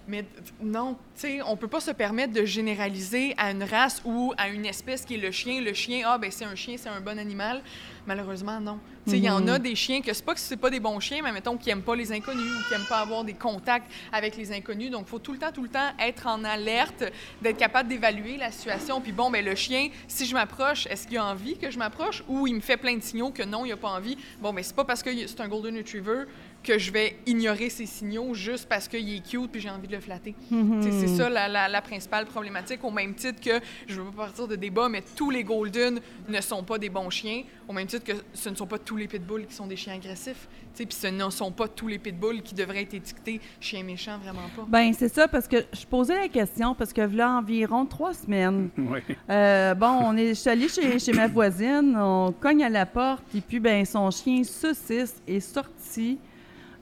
Mais 0.10 0.26
non, 0.60 0.98
tu 1.16 1.22
sais, 1.22 1.42
on 1.46 1.56
peut 1.56 1.68
pas 1.68 1.80
se 1.80 1.92
permettre 1.92 2.34
de 2.34 2.44
généraliser 2.44 3.36
à 3.38 3.52
une 3.52 3.64
race 3.64 4.02
ou 4.04 4.34
à 4.38 4.50
une 4.50 4.66
espèce 4.66 5.06
qui 5.06 5.14
est 5.14 5.18
le 5.18 5.30
chien. 5.30 5.62
Le 5.62 5.74
chien, 5.74 6.02
ah, 6.08 6.18
ben 6.18 6.32
c'est 6.32 6.46
un 6.46 6.56
chien, 6.56 6.78
c'est 6.78 6.90
un 6.90 7.00
bon 7.00 7.20
animal. 7.20 7.62
Malheureusement, 8.08 8.60
non. 8.60 8.80
Tu 9.06 9.12
sais, 9.12 9.18
il 9.20 9.24
y 9.24 9.30
en 9.30 9.48
a 9.48 9.60
des 9.60 9.76
chiens 9.76 10.02
que 10.02 10.12
c'est 10.12 10.26
pas 10.26 10.34
que 10.34 10.40
c'est 10.40 10.58
pas 10.58 10.72
des 10.72 10.80
bons 10.80 11.00
chiens, 11.00 11.20
mais 11.24 11.32
mettons 11.32 11.58
qui 11.58 11.70
aiment 11.70 11.84
pas 11.84 11.96
les 11.96 12.12
inconnus 12.12 12.52
ou 12.52 12.68
qui 12.68 12.74
aiment 12.74 12.88
pas 12.90 13.02
avoir 13.02 13.24
des 13.24 13.36
contacts 13.36 13.86
avec 14.12 14.36
les 14.36 14.52
inconnus. 14.52 14.90
Donc, 14.90 15.04
il 15.06 15.10
faut 15.10 15.20
tout 15.20 15.32
le 15.32 15.38
temps, 15.38 15.52
tout 15.52 15.62
le 15.62 15.70
temps 15.70 15.92
être 16.00 16.26
en 16.26 16.44
alerte, 16.44 17.04
d'être 17.44 17.58
capable 17.58 17.88
d'évaluer 17.88 18.38
la 18.38 18.52
situation. 18.52 19.02
Puis 19.02 19.12
bon, 19.12 19.30
ben 19.30 19.46
le 19.46 19.54
chien, 19.54 19.90
si 20.08 20.26
je 20.26 20.34
m'approche, 20.34 20.88
est-ce 20.88 21.08
qu'il 21.08 21.18
a 21.18 21.26
envie 21.26 21.56
que 21.56 21.70
je 21.70 21.78
m'approche 21.78 22.24
ou 22.28 22.48
il 22.48 22.56
me 22.56 22.62
fait 22.62 22.78
plein 22.78 22.96
de 22.96 23.04
signaux 23.04 23.30
que 23.30 23.44
non, 23.44 23.64
il 23.64 23.72
a 23.72 23.78
pas 23.78 23.90
envie? 23.90 24.18
Bon, 24.42 24.54
ben 24.54 24.64
c'est 24.64 24.76
pas 24.76 24.86
parce 24.86 25.04
que 25.04 25.12
c'est 25.28 25.42
un 25.42 25.48
Golden 25.48 25.78
Retriever 25.78 26.24
que 26.64 26.78
je 26.78 26.92
vais 26.92 27.16
ignorer 27.26 27.70
ses 27.70 27.86
signaux 27.86 28.34
juste 28.34 28.68
parce 28.68 28.88
qu'il 28.88 29.16
est 29.16 29.26
cute 29.28 29.52
puis 29.52 29.62
j'ai 29.62 29.70
envie 29.70 29.88
de 29.88 29.96
le 29.96 30.02
flatter. 30.02 30.36
Mhm. 30.52 30.82
C'est 30.82 31.08
ça 31.08 31.30
la, 31.30 31.48
la- 31.48 31.68
la 31.70 31.82
principale 31.82 32.26
problématique, 32.26 32.84
au 32.84 32.92
même 32.92 33.14
titre 33.16 33.40
que, 33.42 33.64
je 33.88 34.02
veux 34.02 34.12
pas 34.12 34.26
partir 34.26 34.48
de 34.48 34.56
débat, 34.56 34.90
mais 34.90 35.04
tous 35.16 35.30
les 35.30 35.44
Golden 35.44 36.00
ne 36.28 36.42
sont 36.42 36.64
pas 36.64 36.78
des 36.78 36.90
bons 36.90 37.10
chiens, 37.10 37.44
au 37.68 37.74
même 37.74 37.88
titre 37.88 38.04
que 38.04 38.14
ce 38.34 38.50
ne 38.50 38.56
sont 38.56 38.68
pas 38.68 38.78
tous 38.78 38.98
les 38.98 39.08
pitbulls 39.08 39.46
qui 39.48 39.54
sont 39.56 39.68
des 39.68 39.76
chiens 39.76 39.94
agressifs. 39.96 40.48
Puis 40.76 40.88
ce 40.92 41.08
ne 41.08 41.30
sont 41.30 41.52
pas 41.52 41.68
tous 41.68 41.88
les 41.88 41.98
pitbulls 42.00 42.42
qui 42.42 42.54
devraient 42.56 42.84
être 42.84 42.94
étiquetés 42.94 43.42
chiens 43.60 43.84
méchants, 43.84 44.18
vraiment 44.18 44.48
pas. 44.56 44.66
Ben 44.68 44.94
c'est 44.94 45.14
ça, 45.14 45.28
parce 45.28 45.48
que 45.48 45.58
je 45.74 45.86
posais 45.86 46.16
la 46.16 46.28
question, 46.30 46.74
parce 46.76 46.94
que 46.94 47.02
là, 47.02 47.38
environ 47.38 47.86
trois 47.86 48.14
semaines, 48.14 48.70
euh, 49.30 49.74
bon, 49.76 49.88
on 50.04 50.16
est, 50.18 50.30
je 50.30 50.34
suis 50.36 50.50
allée 50.50 50.70
chez, 50.70 51.00
chez 51.00 51.12
ma 51.14 51.28
voisine, 51.28 51.96
on 51.98 52.32
cogne 52.32 52.64
à 52.64 52.70
la 52.70 52.86
porte, 52.86 53.24
et 53.36 53.42
puis, 53.42 53.60
ben 53.60 53.84
son 53.86 54.10
chien 54.12 54.44
saucisse 54.44 55.16
est 55.28 55.40
sorti, 55.40 56.18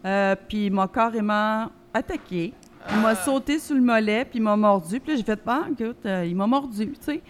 euh, 0.06 0.36
puis 0.48 0.66
il 0.68 0.72
m'a 0.72 0.88
carrément 0.88 1.70
attaqué. 1.94 2.54
Il 2.90 2.98
m'a 3.02 3.16
sauté 3.16 3.60
sur 3.60 3.76
le 3.76 3.82
mollet, 3.82 4.24
puis 4.24 4.40
il 4.40 4.42
m'a 4.42 4.56
mordu. 4.56 5.00
Puis 5.02 5.18
j'ai 5.18 5.24
fait, 5.24 5.40
ah, 5.46 5.66
écoute, 5.72 5.98
euh, 6.06 6.26
il 6.26 6.36
m'a 6.36 6.48
mordu, 6.48 6.88
tu 6.94 6.96
sais. 7.02 7.22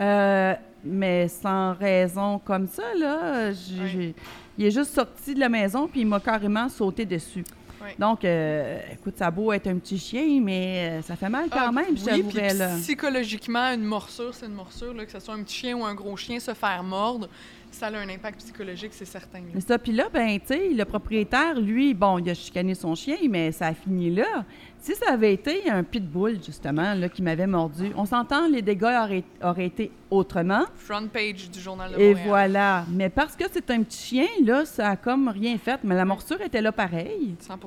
Euh, 0.00 0.54
mais 0.84 1.28
sans 1.28 1.72
raison 1.74 2.38
comme 2.38 2.66
ça, 2.66 2.82
là, 2.98 3.50
il 4.58 4.64
est 4.66 4.70
juste 4.70 4.92
sorti 4.94 5.34
de 5.34 5.40
la 5.40 5.48
maison, 5.48 5.88
puis 5.88 6.00
il 6.00 6.06
m'a 6.06 6.20
carrément 6.20 6.68
sauté 6.68 7.04
dessus. 7.06 7.44
Donc, 7.98 8.24
euh, 8.24 8.78
écoute, 8.92 9.16
ça 9.16 9.26
a 9.26 9.30
beau 9.30 9.52
être 9.52 9.66
un 9.66 9.76
petit 9.78 9.98
chien, 9.98 10.40
mais 10.40 11.00
ça 11.02 11.16
fait 11.16 11.28
mal 11.28 11.48
quand 11.50 11.58
Ah, 11.68 11.72
même, 11.72 11.96
je 11.96 12.04
oui, 12.04 12.22
puis 12.22 12.56
là. 12.56 12.76
psychologiquement, 12.76 13.72
une 13.72 13.82
morsure, 13.84 14.32
c'est 14.34 14.46
une 14.46 14.54
morsure, 14.54 14.94
là, 14.94 15.04
que 15.04 15.10
ce 15.10 15.18
soit 15.20 15.34
un 15.34 15.42
petit 15.42 15.56
chien 15.56 15.76
ou 15.76 15.84
un 15.84 15.94
gros 15.94 16.16
chien, 16.16 16.38
se 16.38 16.54
faire 16.54 16.82
mordre, 16.84 17.28
ça 17.76 17.86
a 17.88 17.96
un 17.96 18.08
impact 18.08 18.38
psychologique, 18.40 18.92
c'est 18.92 19.04
certain. 19.04 19.38
là. 19.40 19.60
Ça. 19.60 19.78
Puis 19.78 19.92
là, 19.92 20.04
ben, 20.12 20.38
tu 20.40 20.46
sais, 20.48 20.68
le 20.70 20.84
propriétaire, 20.84 21.60
lui, 21.60 21.94
bon, 21.94 22.18
il 22.18 22.28
a 22.30 22.34
chicané 22.34 22.74
son 22.74 22.94
chien, 22.94 23.16
mais 23.28 23.52
ça 23.52 23.68
a 23.68 23.74
fini 23.74 24.10
là. 24.10 24.44
Si 24.78 24.94
ça 24.96 25.12
avait 25.12 25.32
été 25.32 25.70
un 25.70 25.82
pitbull, 25.84 26.42
justement, 26.44 26.94
là, 26.94 27.08
qui 27.08 27.22
m'avait 27.22 27.46
mordu, 27.46 27.92
on 27.96 28.04
s'entend, 28.04 28.48
les 28.48 28.62
dégâts 28.62 28.82
auraient, 29.02 29.24
auraient 29.42 29.66
été 29.66 29.90
autrement. 30.10 30.64
Front 30.74 31.06
page 31.06 31.50
du 31.50 31.60
journal 31.60 31.92
de 31.92 31.98
Et 32.00 32.08
Montréal. 32.08 32.28
voilà. 32.28 32.84
Mais 32.90 33.08
parce 33.08 33.36
que 33.36 33.44
c'est 33.52 33.70
un 33.70 33.82
petit 33.82 33.98
chien, 34.02 34.26
là, 34.44 34.64
ça 34.64 34.90
a 34.90 34.96
comme 34.96 35.28
rien 35.28 35.56
fait. 35.58 35.80
Mais 35.84 35.94
la 35.94 36.04
morsure 36.04 36.40
était 36.42 36.60
là 36.62 36.72
pareil. 36.72 37.36
100 37.38 37.58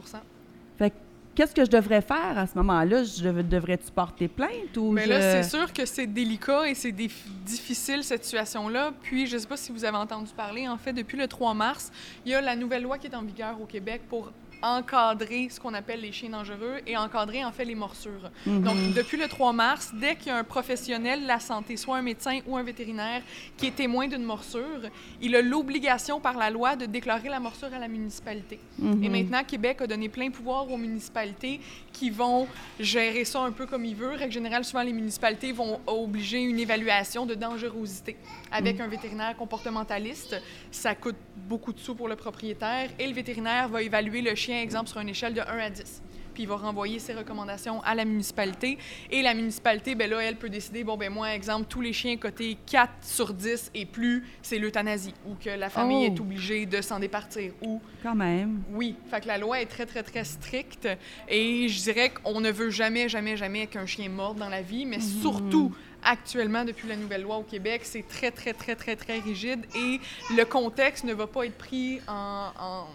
Fait 0.77 0.89
que, 0.89 0.95
qu'est-ce 1.35 1.53
que 1.53 1.65
je 1.65 1.69
devrais 1.69 2.01
faire 2.01 2.37
à 2.37 2.47
ce 2.47 2.55
moment-là? 2.55 3.03
Je 3.03 3.23
dev- 3.23 3.47
devrais-tu 3.47 3.91
porter 3.91 4.27
plainte 4.27 4.75
ou 4.77 4.91
Mais 4.91 5.03
je... 5.03 5.09
là, 5.09 5.21
c'est 5.43 5.49
sûr 5.49 5.71
que 5.73 5.85
c'est 5.85 6.07
délicat 6.07 6.67
et 6.67 6.73
c'est 6.73 6.91
difficile, 6.91 8.03
cette 8.03 8.23
situation-là. 8.23 8.91
Puis, 9.03 9.27
je 9.27 9.35
ne 9.35 9.39
sais 9.41 9.47
pas 9.47 9.57
si 9.57 9.71
vous 9.71 9.83
avez 9.85 9.97
entendu 9.97 10.31
parler, 10.35 10.67
en 10.67 10.77
fait, 10.77 10.93
depuis 10.93 11.17
le 11.17 11.27
3 11.27 11.53
mars, 11.53 11.91
il 12.25 12.31
y 12.31 12.35
a 12.35 12.41
la 12.41 12.55
nouvelle 12.55 12.83
loi 12.83 12.97
qui 12.97 13.07
est 13.07 13.15
en 13.15 13.21
vigueur 13.23 13.59
au 13.61 13.65
Québec 13.65 14.01
pour 14.09 14.31
encadrer 14.61 15.49
ce 15.49 15.59
qu'on 15.59 15.73
appelle 15.73 16.01
les 16.01 16.11
chiens 16.11 16.29
dangereux 16.29 16.79
et 16.87 16.97
encadrer, 16.97 17.43
en 17.43 17.51
fait, 17.51 17.65
les 17.65 17.75
morsures. 17.75 18.31
Mhm. 18.45 18.63
Donc, 18.63 18.75
depuis 18.93 19.17
le 19.17 19.27
3 19.27 19.53
mars, 19.53 19.91
dès 19.93 20.15
qu'il 20.15 20.27
y 20.27 20.31
a 20.31 20.37
un 20.37 20.43
professionnel 20.43 21.23
de 21.23 21.27
la 21.27 21.39
santé, 21.39 21.77
soit 21.77 21.97
un 21.97 22.01
médecin 22.01 22.39
ou 22.45 22.57
un 22.57 22.63
vétérinaire, 22.63 23.21
qui 23.57 23.67
est 23.67 23.75
témoin 23.75 24.07
d'une 24.07 24.23
morsure, 24.23 24.81
il 25.21 25.35
a 25.35 25.41
l'obligation 25.41 26.19
par 26.19 26.37
la 26.37 26.49
loi 26.49 26.75
de 26.75 26.85
déclarer 26.85 27.29
la 27.29 27.39
morsure 27.39 27.73
à 27.73 27.79
la 27.79 27.87
municipalité. 27.87 28.59
Mhm. 28.79 29.03
Et 29.03 29.09
maintenant, 29.09 29.43
Québec 29.43 29.81
a 29.81 29.87
donné 29.87 30.09
plein 30.09 30.29
pouvoir 30.29 30.69
aux 30.71 30.77
municipalités 30.77 31.59
qui 31.91 32.09
vont 32.09 32.47
gérer 32.79 33.25
ça 33.25 33.41
un 33.41 33.51
peu 33.51 33.65
comme 33.65 33.85
ils 33.85 33.95
veulent. 33.95 34.15
Règle 34.15 34.33
générale, 34.33 34.65
souvent, 34.65 34.83
les 34.83 34.93
municipalités 34.93 35.51
vont 35.51 35.79
obliger 35.87 36.41
une 36.41 36.59
évaluation 36.59 37.25
de 37.25 37.35
dangerosité 37.35 38.17
avec 38.51 38.79
un 38.79 38.87
vétérinaire 38.87 39.35
comportementaliste. 39.37 40.41
Ça 40.71 40.95
coûte 40.95 41.15
beaucoup 41.35 41.73
de 41.73 41.79
sous 41.79 41.95
pour 41.95 42.07
le 42.07 42.15
propriétaire 42.15 42.89
et 42.99 43.07
le 43.07 43.13
vétérinaire 43.13 43.69
va 43.69 43.81
évaluer 43.81 44.21
le 44.21 44.35
chien, 44.35 44.44
exemple, 44.53 44.89
sur 44.89 44.99
une 44.99 45.09
échelle 45.09 45.33
de 45.33 45.41
1 45.41 45.43
à 45.57 45.69
10 45.69 46.01
puis 46.33 46.43
il 46.43 46.49
va 46.49 46.57
renvoyer 46.57 46.99
ses 46.99 47.13
recommandations 47.13 47.81
à 47.83 47.95
la 47.95 48.03
municipalité. 48.03 48.77
Et 49.09 49.21
la 49.21 49.33
municipalité, 49.33 49.95
ben 49.95 50.09
là, 50.09 50.19
elle 50.19 50.35
peut 50.35 50.49
décider, 50.49 50.83
bon, 50.83 50.97
ben 50.97 51.09
moi, 51.09 51.33
exemple, 51.33 51.65
tous 51.69 51.79
les 51.79 51.93
chiens 51.93 52.17
cotés 52.17 52.57
4 52.69 52.91
sur 53.03 53.33
10 53.33 53.71
et 53.73 53.85
plus, 53.85 54.27
c'est 54.41 54.59
l'euthanasie, 54.59 55.13
ou 55.25 55.35
que 55.35 55.49
la 55.49 55.69
famille 55.69 56.09
Oh. 56.09 56.13
est 56.13 56.19
obligée 56.19 56.65
de 56.65 56.81
s'en 56.81 56.99
départir, 56.99 57.53
ou 57.61 57.81
Quand 58.03 58.15
même. 58.15 58.63
oui, 58.73 58.97
fait 59.09 59.21
que 59.21 59.27
la 59.27 59.37
loi 59.37 59.61
est 59.61 59.65
très, 59.65 59.85
très, 59.85 60.03
très 60.03 60.25
stricte 60.25 60.89
et 61.29 61.69
je 61.69 61.81
dirais 61.83 62.09
qu'on 62.09 62.41
ne 62.41 62.51
veut 62.51 62.69
jamais, 62.69 63.07
jamais, 63.07 63.37
jamais 63.37 63.67
qu'un 63.67 63.85
chien 63.85 64.09
morde 64.09 64.37
dans 64.37 64.49
la 64.49 64.61
vie, 64.61 64.85
mais 64.85 64.99
surtout 64.99 65.73
actuellement, 66.03 66.65
depuis 66.65 66.89
la 66.89 66.97
nouvelle 66.97 67.21
loi 67.21 67.37
au 67.37 67.43
Québec, 67.43 67.79
c'est 67.85 68.05
très, 68.05 68.31
très, 68.31 68.51
très, 68.51 68.75
très, 68.75 68.97
très 68.97 69.19
rigide 69.19 69.61
et 69.73 70.01
le 70.35 70.43
contexte 70.43 71.05
ne 71.05 71.13
va 71.13 71.27
pas 71.27 71.45
être 71.45 71.57
pris 71.57 72.01
en... 72.09 72.49
en- 72.59 72.87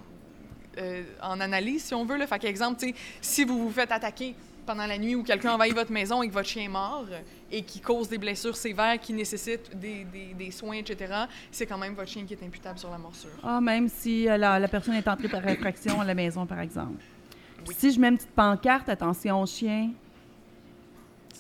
euh, 0.78 1.02
en 1.22 1.40
analyse, 1.40 1.84
si 1.84 1.94
on 1.94 2.04
veut. 2.04 2.16
Là. 2.16 2.26
Fait 2.26 2.40
sais, 2.56 2.94
si 3.20 3.44
vous 3.44 3.58
vous 3.64 3.70
faites 3.70 3.92
attaquer 3.92 4.34
pendant 4.66 4.86
la 4.86 4.98
nuit 4.98 5.14
ou 5.16 5.22
quelqu'un 5.24 5.54
envahit 5.54 5.74
votre 5.74 5.90
maison 5.90 6.22
et 6.22 6.28
que 6.28 6.32
votre 6.32 6.48
chien 6.48 6.64
est 6.64 6.68
mort 6.68 7.06
et 7.50 7.62
qui 7.62 7.80
cause 7.80 8.08
des 8.08 8.18
blessures 8.18 8.56
sévères 8.56 9.00
qui 9.00 9.12
nécessitent 9.12 9.76
des, 9.76 10.04
des- 10.04 10.34
des 10.34 10.50
soins, 10.52 10.76
etc., 10.76 11.12
c'est 11.50 11.66
quand 11.66 11.78
même 11.78 11.94
votre 11.94 12.08
chien 12.10 12.24
qui 12.24 12.34
est 12.34 12.42
imputable 12.44 12.78
sur 12.78 12.90
la 12.90 12.98
morsure. 12.98 13.30
Ah, 13.42 13.60
même 13.60 13.88
si 13.88 14.28
euh, 14.28 14.36
la, 14.36 14.60
la 14.60 14.68
personne 14.68 14.94
est 14.94 15.08
entrée 15.08 15.28
par 15.28 15.42
réfraction 15.42 16.00
à 16.00 16.04
la 16.04 16.14
maison, 16.14 16.46
par 16.46 16.60
exemple. 16.60 17.02
Si 17.76 17.90
je 17.92 17.98
mets 18.00 18.08
une 18.08 18.16
petite 18.16 18.30
pancarte, 18.30 18.88
attention 18.88 19.42
au 19.42 19.46
chien, 19.46 19.90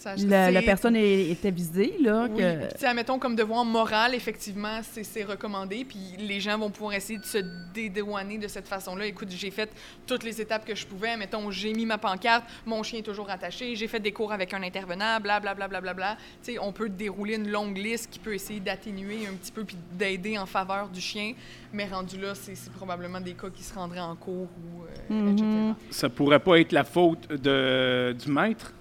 Ça, 0.00 0.14
la, 0.16 0.62
personne 0.62 0.96
est- 0.96 1.28
était 1.30 1.50
visée, 1.50 1.94
là, 2.00 2.26
Oui, 2.30 2.38
que... 2.38 2.56
puis 2.60 2.68
tu 2.74 2.80
sais, 2.80 2.86
admettons, 2.86 3.18
comme 3.18 3.36
devoir 3.36 3.66
moral, 3.66 4.14
effectivement, 4.14 4.80
c'est 4.82 5.24
recommandé, 5.24 5.84
puis 5.84 5.98
les 6.18 6.40
gens 6.40 6.56
vont 6.58 6.70
pouvoir 6.70 6.94
essayer 6.94 7.18
de 7.18 7.24
se 7.24 7.38
dédouaner 7.74 8.38
de 8.38 8.48
cette 8.48 8.66
façon-là. 8.66 9.04
Écoute, 9.04 9.28
j'ai 9.30 9.50
fait 9.50 9.68
toutes 10.06 10.24
les 10.24 10.40
étapes 10.40 10.64
que 10.64 10.74
je 10.74 10.86
pouvais. 10.86 11.18
Mettons, 11.18 11.50
j'ai 11.50 11.74
mis 11.74 11.84
ma 11.84 11.98
pancarte, 11.98 12.44
mon 12.64 12.82
chien 12.82 13.00
est 13.00 13.02
toujours 13.02 13.28
attaché, 13.28 13.76
j'ai 13.76 13.88
fait 13.88 14.00
des 14.00 14.12
cours 14.12 14.32
avec 14.32 14.54
un 14.54 14.62
intervenant, 14.62 15.20
blablabla. 15.20 15.54
Bla, 15.54 15.68
bla, 15.68 15.80
bla, 15.80 15.94
bla. 15.94 16.16
Tu 16.42 16.52
sais, 16.52 16.58
on 16.58 16.72
peut 16.72 16.88
dérouler 16.88 17.34
une 17.34 17.50
longue 17.50 17.76
liste 17.76 18.08
qui 18.10 18.18
peut 18.18 18.32
essayer 18.34 18.60
d'atténuer 18.60 19.26
un 19.30 19.34
petit 19.34 19.52
peu 19.52 19.64
puis 19.64 19.76
d'aider 19.92 20.38
en 20.38 20.46
faveur 20.46 20.88
du 20.88 21.00
chien, 21.02 21.34
mais 21.74 21.84
rendu 21.86 22.18
là, 22.18 22.34
c'est 22.34 22.56
probablement 22.72 23.20
des 23.20 23.34
cas 23.34 23.50
qui 23.50 23.62
se 23.62 23.74
rendraient 23.74 24.00
en 24.00 24.16
cours 24.16 24.48
ou 24.64 24.84
euh, 25.12 25.32
etc. 25.32 25.44
Ça 25.90 26.08
pourrait 26.08 26.40
pas 26.40 26.58
être 26.58 26.72
la 26.72 26.84
faute 26.84 27.28
de, 27.28 28.12
du 28.18 28.30
maître? 28.32 28.72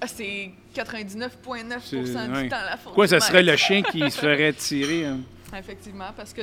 Ah, 0.00 0.06
c'est 0.06 0.50
99,9 0.74 1.80
C'est- 1.84 1.96
du 2.02 2.10
ouais. 2.14 2.48
temps 2.48 2.56
la 2.64 2.76
faute 2.76 2.94
Quoi, 2.94 3.06
ça 3.08 3.20
serait 3.20 3.42
le 3.42 3.56
chien 3.56 3.82
qui 3.82 4.00
se 4.10 4.18
ferait 4.18 4.52
tirer? 4.52 5.04
hein? 5.06 5.18
Effectivement, 5.58 6.10
parce 6.16 6.32
que 6.32 6.42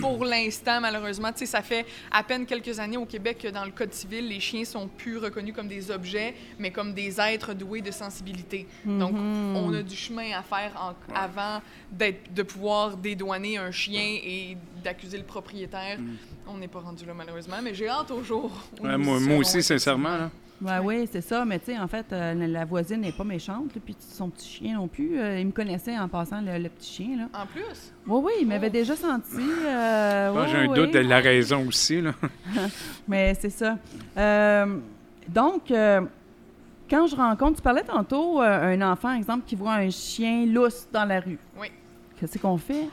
pour 0.00 0.24
l'instant, 0.24 0.80
malheureusement, 0.80 1.30
tu 1.30 1.40
sais, 1.40 1.46
ça 1.46 1.60
fait 1.60 1.84
à 2.10 2.22
peine 2.22 2.46
quelques 2.46 2.78
années 2.80 2.96
au 2.96 3.04
Québec 3.04 3.36
que 3.42 3.48
dans 3.48 3.66
le 3.66 3.70
Code 3.70 3.92
civil, 3.92 4.26
les 4.26 4.40
chiens 4.40 4.64
sont 4.64 4.88
plus 4.88 5.18
reconnus 5.18 5.54
comme 5.54 5.68
des 5.68 5.90
objets, 5.90 6.34
mais 6.58 6.70
comme 6.70 6.94
des 6.94 7.20
êtres 7.20 7.52
doués 7.52 7.82
de 7.82 7.90
sensibilité. 7.90 8.66
Donc, 8.86 9.12
Mhm. 9.12 9.56
on 9.56 9.74
a 9.74 9.82
du 9.82 9.94
chemin 9.94 10.30
à 10.38 10.42
faire 10.42 10.72
en- 10.80 11.14
avant 11.14 11.60
d'être, 11.92 12.32
de 12.32 12.42
pouvoir 12.42 12.96
dédouaner 12.96 13.58
un 13.58 13.70
chien 13.70 14.00
et 14.24 14.56
d'accuser 14.82 15.18
le 15.18 15.24
propriétaire. 15.24 15.98
On 16.48 16.56
n'est 16.56 16.68
pas 16.68 16.80
rendu 16.80 17.04
là, 17.04 17.12
malheureusement, 17.14 17.58
mais 17.62 17.74
j'ai 17.74 17.88
hâte 17.88 18.10
au 18.10 18.22
jour. 18.24 18.50
où 18.80 18.86
Ouais, 18.86 18.96
moi, 18.96 19.18
aussi, 19.36 19.62
sincèrement. 19.62 20.30
Là. 20.60 20.80
Ouais, 20.80 20.86
oui, 21.02 21.08
c'est 21.10 21.20
ça. 21.20 21.44
Mais 21.44 21.58
tu 21.58 21.66
sais, 21.66 21.78
en 21.78 21.86
fait, 21.88 22.06
euh, 22.12 22.34
la, 22.46 22.64
voisine 22.64 23.00
n'est 23.00 23.12
pas 23.12 23.24
méchante, 23.24 23.74
là, 23.74 23.80
puis 23.84 23.96
son 23.98 24.28
petit 24.30 24.48
chien 24.48 24.74
non 24.74 24.88
plus. 24.88 25.18
euh, 25.18 25.38
il 25.40 25.46
me 25.46 25.52
connaissait 25.52 25.98
en 25.98 26.08
passant 26.08 26.40
le, 26.40 26.58
le 26.58 26.68
petit 26.68 26.92
chien, 26.94 27.16
là. 27.16 27.28
En 27.42 27.46
plus, 27.46 27.92
Oui, 28.06 28.20
oui, 28.24 28.32
il 28.42 28.46
m'avait 28.46 28.68
Oh. 28.68 28.70
déjà 28.70 28.96
senti. 28.96 29.36
euh, 29.66 30.32
Moi, 30.32 30.42
ouais, 30.42 30.48
J'ai 30.48 30.56
un 30.58 30.72
doute 30.72 30.92
de 30.92 30.98
la 31.00 31.20
raison 31.20 31.66
aussi. 31.66 32.00
Là. 32.00 32.12
Mais 33.08 33.34
c'est 33.40 33.50
ça. 33.50 33.76
Euh, 34.16 34.78
donc, 35.28 35.70
euh, 35.70 36.00
quand 36.88 37.06
je 37.06 37.16
rencontre, 37.16 37.56
tu 37.56 37.62
parlais 37.62 37.82
tantôt 37.82 38.40
euh, 38.40 38.74
un 38.74 38.82
enfant, 38.92 39.12
exemple, 39.14 39.42
qui 39.46 39.56
voit 39.56 39.74
un 39.74 39.90
chien 39.90 40.46
lousse 40.46 40.86
dans 40.92 41.04
la 41.04 41.20
rue. 41.20 41.38
Oui. 41.58 41.68
Qu'est-ce 42.18 42.38
qu'on 42.38 42.56
fait? 42.56 42.88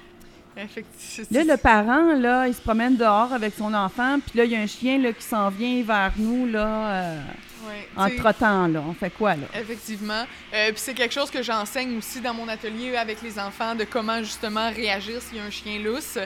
Là, 1.31 1.43
le 1.43 1.57
parent, 1.57 2.13
là, 2.13 2.47
il 2.47 2.53
se 2.53 2.61
promène 2.61 2.95
dehors 2.95 3.33
avec 3.33 3.55
son 3.55 3.73
enfant, 3.73 4.19
puis 4.19 4.37
là, 4.37 4.45
il 4.45 4.51
y 4.51 4.55
a 4.55 4.59
un 4.59 4.67
chien 4.67 4.99
là, 4.99 5.11
qui 5.11 5.23
s'en 5.23 5.49
vient 5.49 5.81
vers 5.83 6.11
nous, 6.17 6.45
là, 6.45 6.67
euh, 6.91 7.19
Ouais, 7.65 7.87
en 7.95 8.07
tu 8.07 8.15
sais, 8.15 8.17
trottant, 8.21 8.67
là. 8.67 8.83
On 8.87 8.93
fait 8.93 9.09
quoi, 9.09 9.35
là? 9.35 9.47
Effectivement. 9.59 10.25
Euh, 10.53 10.69
Puis 10.71 10.81
c'est 10.81 10.93
quelque 10.93 11.13
chose 11.13 11.31
que 11.31 11.41
j'enseigne 11.41 11.97
aussi 11.97 12.19
dans 12.19 12.33
mon 12.33 12.47
atelier 12.47 12.95
avec 12.95 13.21
les 13.21 13.39
enfants 13.39 13.75
de 13.75 13.83
comment 13.83 14.19
justement 14.19 14.69
réagir 14.69 15.21
s'il 15.21 15.37
y 15.37 15.39
a 15.39 15.43
un 15.43 15.49
chien 15.49 15.79
lousse. 15.79 16.17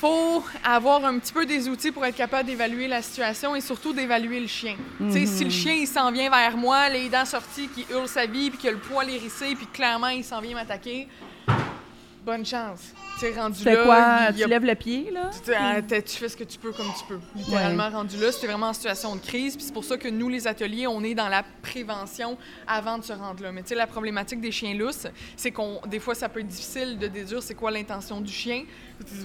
Faut 0.00 0.44
avoir 0.64 1.04
un 1.04 1.18
petit 1.18 1.32
peu 1.32 1.46
des 1.46 1.68
outils 1.68 1.92
pour 1.92 2.04
être 2.04 2.16
capable 2.16 2.48
d'évaluer 2.48 2.88
la 2.88 3.02
situation 3.02 3.54
et 3.54 3.60
surtout 3.60 3.92
d'évaluer 3.92 4.40
le 4.40 4.48
chien. 4.48 4.74
Si 5.10 5.44
le 5.44 5.50
chien 5.50 5.74
il 5.74 5.86
s'en 5.86 6.10
vient 6.10 6.28
vers 6.28 6.56
moi, 6.56 6.88
les 6.88 7.08
dents 7.08 7.24
sorties, 7.24 7.68
qui 7.68 7.86
hurle 7.88 8.08
sa 8.08 8.26
vie, 8.26 8.50
puis 8.50 8.58
que 8.58 8.68
le 8.68 8.78
poil 8.78 9.08
hérissé, 9.08 9.54
puis 9.54 9.66
clairement 9.66 10.08
il 10.08 10.24
s'en 10.24 10.40
vient 10.40 10.54
m'attaquer, 10.54 11.06
bonne 12.24 12.46
chance. 12.46 12.92
Tu 13.18 13.26
sais, 13.26 13.38
rendu 13.38 13.64
là, 13.64 13.76
quoi? 13.84 14.18
il 14.30 14.38
y 14.38 14.42
a 14.42 14.44
Tu 14.44 14.50
lèves 14.50 14.64
le 14.64 14.74
pied, 14.74 15.10
là? 15.10 15.30
tu, 15.44 15.52
ah, 15.54 15.82
tu 15.82 16.16
fais 16.16 16.28
ce 16.28 16.36
que 16.36 16.44
tu 16.44 16.58
peux 16.58 16.72
comme 16.72 16.90
tu 16.98 17.04
peux. 17.06 17.20
Littéralement 17.36 17.90
rendu 17.90 18.16
là, 18.18 18.32
c'était 18.32 18.46
vraiment 18.46 18.68
en 18.68 18.72
situation 18.72 19.16
de 19.16 19.20
crise. 19.20 19.56
Puis 19.56 19.66
c'est 19.66 19.72
pour 19.72 19.84
ça 19.84 19.96
que 19.96 20.08
nous, 20.08 20.28
les 20.28 20.46
ateliers, 20.46 20.86
on 20.86 21.02
est 21.02 21.14
dans 21.14 21.28
la 21.28 21.42
prévention 21.62 22.38
avant 22.66 22.98
de 22.98 23.04
se 23.04 23.12
rendre 23.12 23.42
là. 23.42 23.52
Mais 23.52 23.62
tu 23.62 23.70
sais, 23.70 23.74
la 23.74 23.86
problématique 23.86 24.40
des 24.40 24.52
chiens 24.52 24.74
lousses, 24.74 25.06
c'est 25.36 25.50
qu'on 25.50 25.80
des 25.86 25.98
fois, 25.98 26.14
ça 26.14 26.28
peut 26.28 26.40
être 26.40 26.48
difficile 26.48 26.98
de 26.98 27.08
déduire 27.08 27.42
c'est 27.42 27.54
quoi 27.54 27.70
l'intention 27.70 28.20
du 28.20 28.32
chien. 28.32 28.64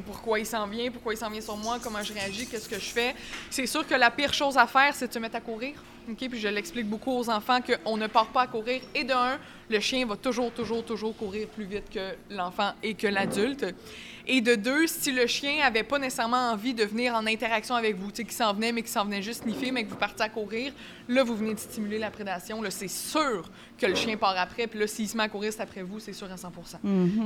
Pourquoi 0.05 0.39
il 0.39 0.45
s'en 0.45 0.65
vient, 0.67 0.89
pourquoi 0.91 1.13
il 1.13 1.17
s'en 1.17 1.29
vient 1.29 1.41
sur 1.41 1.57
moi, 1.57 1.77
comment 1.81 2.01
je 2.01 2.13
réagis, 2.13 2.47
qu'est-ce 2.47 2.67
que 2.67 2.79
je 2.79 2.89
fais. 2.89 3.15
C'est 3.49 3.67
sûr 3.67 3.86
que 3.88 3.93
la 3.93 4.10
pire 4.10 4.33
chose 4.33 4.57
à 4.57 4.65
faire, 4.65 4.95
c'est 4.95 5.07
de 5.07 5.13
se 5.13 5.19
mettre 5.19 5.36
à 5.36 5.41
courir. 5.41 5.75
OK? 6.10 6.29
Puis 6.29 6.39
je 6.39 6.47
l'explique 6.47 6.88
beaucoup 6.88 7.12
aux 7.12 7.29
enfants 7.29 7.60
qu'on 7.62 7.97
ne 7.97 8.07
part 8.07 8.27
pas 8.27 8.43
à 8.43 8.47
courir. 8.47 8.81
Et 8.95 9.03
de 9.03 9.13
un, 9.13 9.38
le 9.69 9.80
chien 9.80 10.06
va 10.06 10.15
toujours, 10.15 10.51
toujours, 10.51 10.84
toujours 10.84 11.15
courir 11.15 11.47
plus 11.47 11.65
vite 11.65 11.89
que 11.93 12.15
l'enfant 12.30 12.71
et 12.84 12.93
que 12.93 13.08
l'adulte. 13.08 13.65
Et 14.30 14.41
de 14.41 14.56
deux, 14.56 14.88
si 14.88 15.13
le 15.13 15.25
chien 15.25 15.63
avait 15.63 15.84
pas 15.84 15.99
nécessairement 15.99 16.51
envie 16.51 16.73
de 16.73 16.84
venir 16.84 17.15
en 17.15 17.25
interaction 17.25 17.75
avec 17.75 17.95
vous, 17.95 18.12
tu 18.12 18.17
sais, 18.17 18.23
qui 18.25 18.36
s'en 18.36 18.53
venait, 18.53 18.73
mais 18.73 18.82
qui 18.82 18.91
s'en 18.91 19.06
venait 19.06 19.21
juste 19.21 19.43
sniffer, 19.43 19.71
mais 19.71 19.86
que 19.86 19.89
vous 19.89 19.95
partez 19.95 20.21
à 20.21 20.27
courir, 20.27 20.73
là, 21.08 21.23
vous 21.23 21.34
venez 21.34 21.53
de 21.53 21.60
stimuler 21.60 21.97
la 21.97 22.12
prédation. 22.12 22.62
Là, 22.62 22.69
c'est 22.69 22.89
sûr 22.89 23.49
que 23.77 23.86
le 23.86 23.95
chien 23.95 24.17
part 24.17 24.38
après. 24.38 24.67
Puis 24.67 24.80
là, 24.80 24.88
s'il 24.88 25.08
se 25.08 25.15
met 25.15 25.23
à 25.23 25.30
courir, 25.30 25.53
c'est 25.53 25.62
après 25.62 25.82
vous, 25.82 26.01
c'est 26.01 26.12
sûr 26.12 26.30
à 26.30 26.36
100 26.36 26.51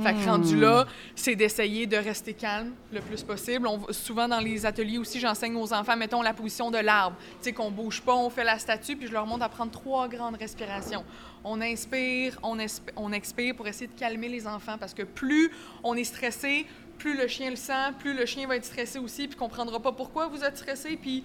Fait 0.04 0.14
que 0.14 0.24
rendu 0.24 0.56
là, 0.56 0.86
c'est 1.16 1.34
d'essayer 1.34 1.86
de 1.86 1.96
rester 1.96 2.34
calme 2.34 2.70
le 2.92 3.00
plus 3.00 3.24
possible. 3.24 3.66
On, 3.66 3.80
souvent 3.92 4.28
dans 4.28 4.38
les 4.38 4.64
ateliers 4.64 4.98
aussi, 4.98 5.18
j'enseigne 5.18 5.56
aux 5.56 5.72
enfants, 5.72 5.96
mettons 5.96 6.22
la 6.22 6.34
position 6.34 6.70
de 6.70 6.78
l'arbre. 6.78 7.16
Tu 7.18 7.46
sais, 7.46 7.52
qu'on 7.52 7.72
bouge 7.72 8.00
pas, 8.00 8.14
on 8.14 8.30
fait 8.30 8.44
la 8.44 8.60
statue, 8.60 8.94
puis 8.94 9.08
je 9.08 9.12
leur 9.12 9.26
montre 9.26 9.42
à 9.42 9.48
prendre 9.48 9.72
trois 9.72 10.06
grandes 10.06 10.36
respirations. 10.36 11.04
On 11.42 11.60
inspire, 11.60 12.31
on, 12.42 12.56
on 12.96 13.12
expire 13.12 13.54
pour 13.54 13.66
essayer 13.68 13.86
de 13.86 13.98
calmer 13.98 14.28
les 14.28 14.46
enfants 14.46 14.76
parce 14.78 14.94
que 14.94 15.02
plus 15.02 15.50
on 15.82 15.94
est 15.94 16.04
stressé, 16.04 16.66
plus 16.98 17.16
le 17.16 17.26
chien 17.26 17.50
le 17.50 17.56
sent, 17.56 17.92
plus 17.98 18.14
le 18.14 18.26
chien 18.26 18.46
va 18.46 18.56
être 18.56 18.64
stressé 18.64 18.98
aussi, 18.98 19.26
puis 19.26 19.36
comprendra 19.36 19.80
pas 19.80 19.92
pourquoi 19.92 20.28
vous 20.28 20.44
êtes 20.44 20.56
stressé, 20.56 20.96
puis 20.96 21.24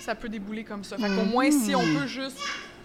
ça 0.00 0.14
peut 0.14 0.28
débouler 0.28 0.64
comme 0.64 0.82
ça. 0.82 0.96
Fait 0.96 1.06
qu'au 1.06 1.24
moins, 1.24 1.50
si 1.50 1.74
on 1.76 1.82
peut 1.82 2.08
juste 2.08 2.38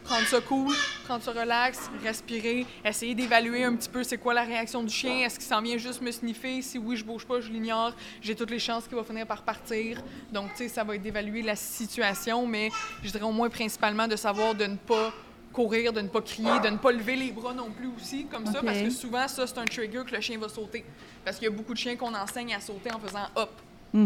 prendre 0.04 0.26
ça 0.28 0.40
cool, 0.40 0.74
prendre 1.06 1.24
ça 1.24 1.32
relax, 1.32 1.90
respirer, 2.04 2.66
essayer 2.86 3.14
d'évaluer 3.14 3.64
un 3.64 3.76
petit 3.76 3.90
peu 3.90 4.04
c'est 4.04 4.18
quoi 4.18 4.34
la 4.34 4.44
réaction 4.44 4.84
du 4.84 4.94
chien, 4.94 5.26
est-ce 5.26 5.40
qu'il 5.40 5.48
s'en 5.48 5.62
vient 5.62 5.78
juste 5.78 6.02
me 6.02 6.12
sniffer, 6.12 6.62
si 6.62 6.78
oui, 6.78 6.96
je 6.96 7.04
bouge 7.04 7.26
pas, 7.26 7.42
je 7.42 7.50
l'ignore, 7.50 7.94
j'ai 8.22 8.36
toutes 8.36 8.52
les 8.52 8.60
chances 8.60 8.88
qu'il 8.88 8.96
va 8.96 9.04
finir 9.04 9.28
par 9.28 9.42
partir. 9.42 10.02
Donc, 10.32 10.52
tu 10.52 10.58
sais, 10.60 10.70
ça 10.70 10.84
va 10.84 10.96
être 10.96 11.02
d'évaluer 11.02 11.42
la 11.42 11.56
situation, 11.56 12.46
mais 12.46 12.70
je 13.04 13.12
dirais 13.12 13.26
au 13.26 13.32
moins 13.32 13.50
principalement 13.50 14.08
de 14.08 14.16
savoir 14.16 14.56
de 14.56 14.66
ne 14.66 14.76
pas 14.76 15.12
courir, 15.58 15.92
de 15.92 16.02
ne 16.02 16.08
pas 16.08 16.22
crier, 16.22 16.60
de 16.64 16.70
ne 16.70 16.78
pas 16.78 16.92
lever 16.92 17.16
les 17.16 17.32
bras 17.32 17.52
non 17.52 17.72
plus 17.72 17.88
aussi, 17.98 18.28
comme 18.28 18.46
ça, 18.46 18.62
parce 18.62 18.78
que 18.80 18.92
souvent, 18.92 19.28
ça, 19.28 19.48
c'est 19.48 19.58
un 19.58 19.66
trigger 19.66 20.04
que 20.06 20.14
le 20.14 20.22
chien 20.22 20.38
va 20.38 20.48
sauter. 20.50 20.86
Parce 21.26 21.38
qu'il 21.38 21.48
y 21.50 21.52
a 21.52 21.56
beaucoup 21.56 21.74
de 21.74 21.80
chiens 21.80 21.96
qu'on 21.96 22.14
enseigne 22.14 22.54
à 22.54 22.60
sauter 22.62 22.92
en 22.94 23.00
faisant 23.00 23.26
hop. 23.36 23.50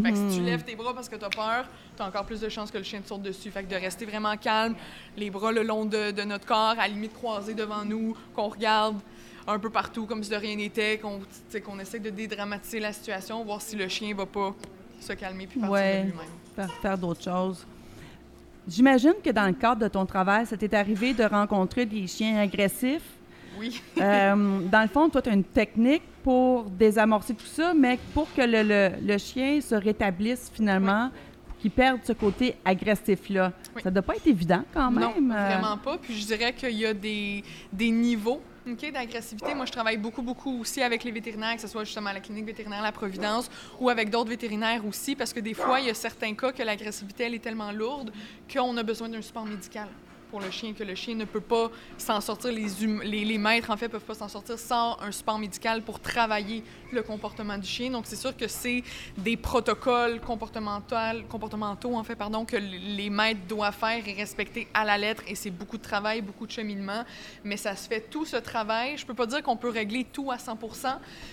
Fait 0.03 0.11
que 0.13 0.17
si 0.17 0.37
tu 0.37 0.43
lèves 0.43 0.63
tes 0.63 0.75
bras 0.75 0.93
parce 0.93 1.09
que 1.09 1.17
tu 1.17 1.25
as 1.25 1.29
peur, 1.29 1.65
tu 1.97 2.01
as 2.01 2.05
encore 2.07 2.25
plus 2.25 2.39
de 2.39 2.47
chances 2.47 2.71
que 2.71 2.77
le 2.77 2.83
chien 2.85 3.01
te 3.01 3.07
saute 3.09 3.23
dessus. 3.23 3.51
Fait 3.51 3.63
que 3.63 3.69
de 3.69 3.75
rester 3.75 4.05
vraiment 4.05 4.37
calme, 4.37 4.75
les 5.17 5.29
bras 5.29 5.51
le 5.51 5.63
long 5.63 5.83
de, 5.83 6.11
de 6.11 6.21
notre 6.21 6.45
corps, 6.45 6.57
à 6.71 6.75
la 6.75 6.87
limite 6.87 7.13
croisés 7.13 7.53
devant 7.55 7.83
nous, 7.83 8.15
qu'on 8.33 8.47
regarde 8.47 8.95
un 9.45 9.59
peu 9.59 9.69
partout 9.69 10.05
comme 10.05 10.23
si 10.23 10.29
de 10.29 10.35
rien 10.37 10.55
n'était, 10.55 10.99
qu'on 10.99 11.19
qu'on 11.65 11.79
essaie 11.79 11.99
de 11.99 12.11
dédramatiser 12.11 12.79
la 12.79 12.93
situation, 12.93 13.43
voir 13.43 13.61
si 13.61 13.75
le 13.75 13.89
chien 13.89 14.15
va 14.15 14.25
pas 14.25 14.53
se 15.01 15.11
calmer 15.13 15.47
puis 15.47 15.59
partir 15.59 15.73
Ouais. 15.73 15.99
de 16.03 16.11
lui-même. 16.11 16.25
faire, 16.55 16.71
faire 16.81 16.97
d'autres 16.97 17.23
choses. 17.23 17.65
J'imagine 18.67 19.13
que 19.23 19.29
dans 19.31 19.47
le 19.47 19.53
cadre 19.53 19.81
de 19.81 19.87
ton 19.87 20.05
travail, 20.05 20.45
ça 20.45 20.55
t'est 20.57 20.73
arrivé 20.73 21.13
de 21.13 21.23
rencontrer 21.23 21.85
des 21.85 22.05
chiens 22.07 22.37
agressifs. 22.39 23.01
Oui. 23.59 23.81
Euh, 23.99 24.59
dans 24.71 24.81
le 24.81 24.87
fond, 24.87 25.09
toi, 25.09 25.21
tu 25.21 25.29
as 25.29 25.33
une 25.33 25.43
technique 25.43 26.03
pour 26.23 26.63
désamorcer 26.65 27.33
tout 27.33 27.45
ça, 27.45 27.73
mais 27.73 27.97
pour 28.13 28.31
que 28.33 28.41
le, 28.41 28.63
le- 28.63 29.05
le 29.05 29.17
chien 29.17 29.59
se 29.61 29.75
rétablisse 29.75 30.51
finalement, 30.53 31.09
qu'il 31.59 31.71
perde 31.71 31.99
ce 32.03 32.13
côté 32.13 32.55
agressif-là. 32.65 33.51
Oui. 33.75 33.81
Ça 33.83 33.89
ne 33.89 33.95
doit 33.95 34.03
pas 34.03 34.15
être 34.15 34.25
évident 34.27 34.63
quand 34.73 34.89
Non, 34.89 35.13
même. 35.13 35.31
euh. 35.31 35.57
vraiment 35.57 35.77
pas. 35.77 35.97
Puis 36.01 36.15
je 36.19 36.25
dirais 36.27 36.53
qu'il 36.53 36.71
y 36.77 36.85
a 36.85 36.93
des, 36.93 37.43
des 37.73 37.91
niveaux 37.91 38.41
ok, 38.67 38.91
d'agressivité. 38.91 39.53
Moi, 39.53 39.65
je 39.65 39.71
travaille 39.71 39.97
beaucoup, 39.97 40.21
beaucoup 40.21 40.61
aussi 40.61 40.81
avec 40.81 41.03
les 41.03 41.11
vétérinaires, 41.11 41.55
que 41.55 41.61
ce 41.61 41.67
soit 41.67 41.83
justement 41.83 42.09
à 42.09 42.13
la 42.13 42.19
clinique 42.19 42.45
vétérinaire 42.45 42.81
La 42.81 42.91
Providence 42.91 43.49
ou 43.79 43.89
avec 43.89 44.09
d'autres 44.09 44.29
vétérinaires 44.29 44.85
aussi, 44.85 45.15
parce 45.15 45.33
que 45.33 45.39
des 45.39 45.53
fois, 45.53 45.79
il 45.79 45.87
y 45.87 45.89
a 45.89 45.93
certains 45.93 46.33
cas 46.35 46.51
que 46.51 46.63
l'agressivité, 46.63 47.23
elle 47.23 47.33
est 47.33 47.39
tellement 47.39 47.71
lourde 47.71 48.11
qu'on 48.51 48.75
a 48.77 48.83
besoin 48.83 49.09
d'un 49.09 49.21
support 49.21 49.45
médical 49.45 49.87
pour 50.31 50.39
le 50.39 50.49
chien, 50.49 50.73
que 50.73 50.83
le 50.83 50.95
chien 50.95 51.13
ne 51.13 51.25
peut 51.25 51.41
pas 51.41 51.69
s'en 51.97 52.21
sortir, 52.21 52.53
les, 52.53 52.83
hum- 52.85 53.03
les, 53.03 53.37
maîtres, 53.37 53.69
en 53.69 53.75
fait, 53.75 53.89
peuvent 53.89 54.01
pas 54.01 54.15
s'en 54.15 54.29
sortir 54.29 54.57
sans 54.57 54.97
un 55.01 55.11
support 55.11 55.37
médical 55.37 55.83
pour 55.83 55.99
travailler 55.99 56.63
le 56.91 57.03
comportement 57.03 57.57
du 57.57 57.67
chien. 57.67 57.91
Donc, 57.91 58.05
c'est 58.07 58.15
sûr 58.15 58.35
que 58.35 58.47
c'est 58.47 58.81
des 59.17 59.35
protocoles 59.35 60.21
comportementaux, 60.21 61.95
en 61.95 62.03
fait, 62.03 62.15
pardon, 62.15 62.45
que 62.45 62.55
les 62.55 63.09
maîtres 63.09 63.41
doivent 63.47 63.75
faire 63.75 64.07
et 64.07 64.13
respecter 64.13 64.69
à 64.73 64.85
la 64.85 64.97
lettre. 64.97 65.23
Et 65.27 65.35
c'est 65.35 65.51
beaucoup 65.51 65.77
de 65.77 65.83
travail, 65.83 66.21
beaucoup 66.21 66.47
de 66.47 66.51
cheminement. 66.51 67.03
Mais 67.43 67.57
ça 67.57 67.75
se 67.75 67.89
fait 67.89 68.01
tout 68.09 68.25
ce 68.25 68.37
travail. 68.37 68.97
Je 68.97 69.05
peux 69.05 69.13
pas 69.13 69.25
dire 69.25 69.43
qu'on 69.43 69.57
peut 69.57 69.69
régler 69.69 70.05
tout 70.05 70.31
à 70.31 70.37
100 70.37 70.57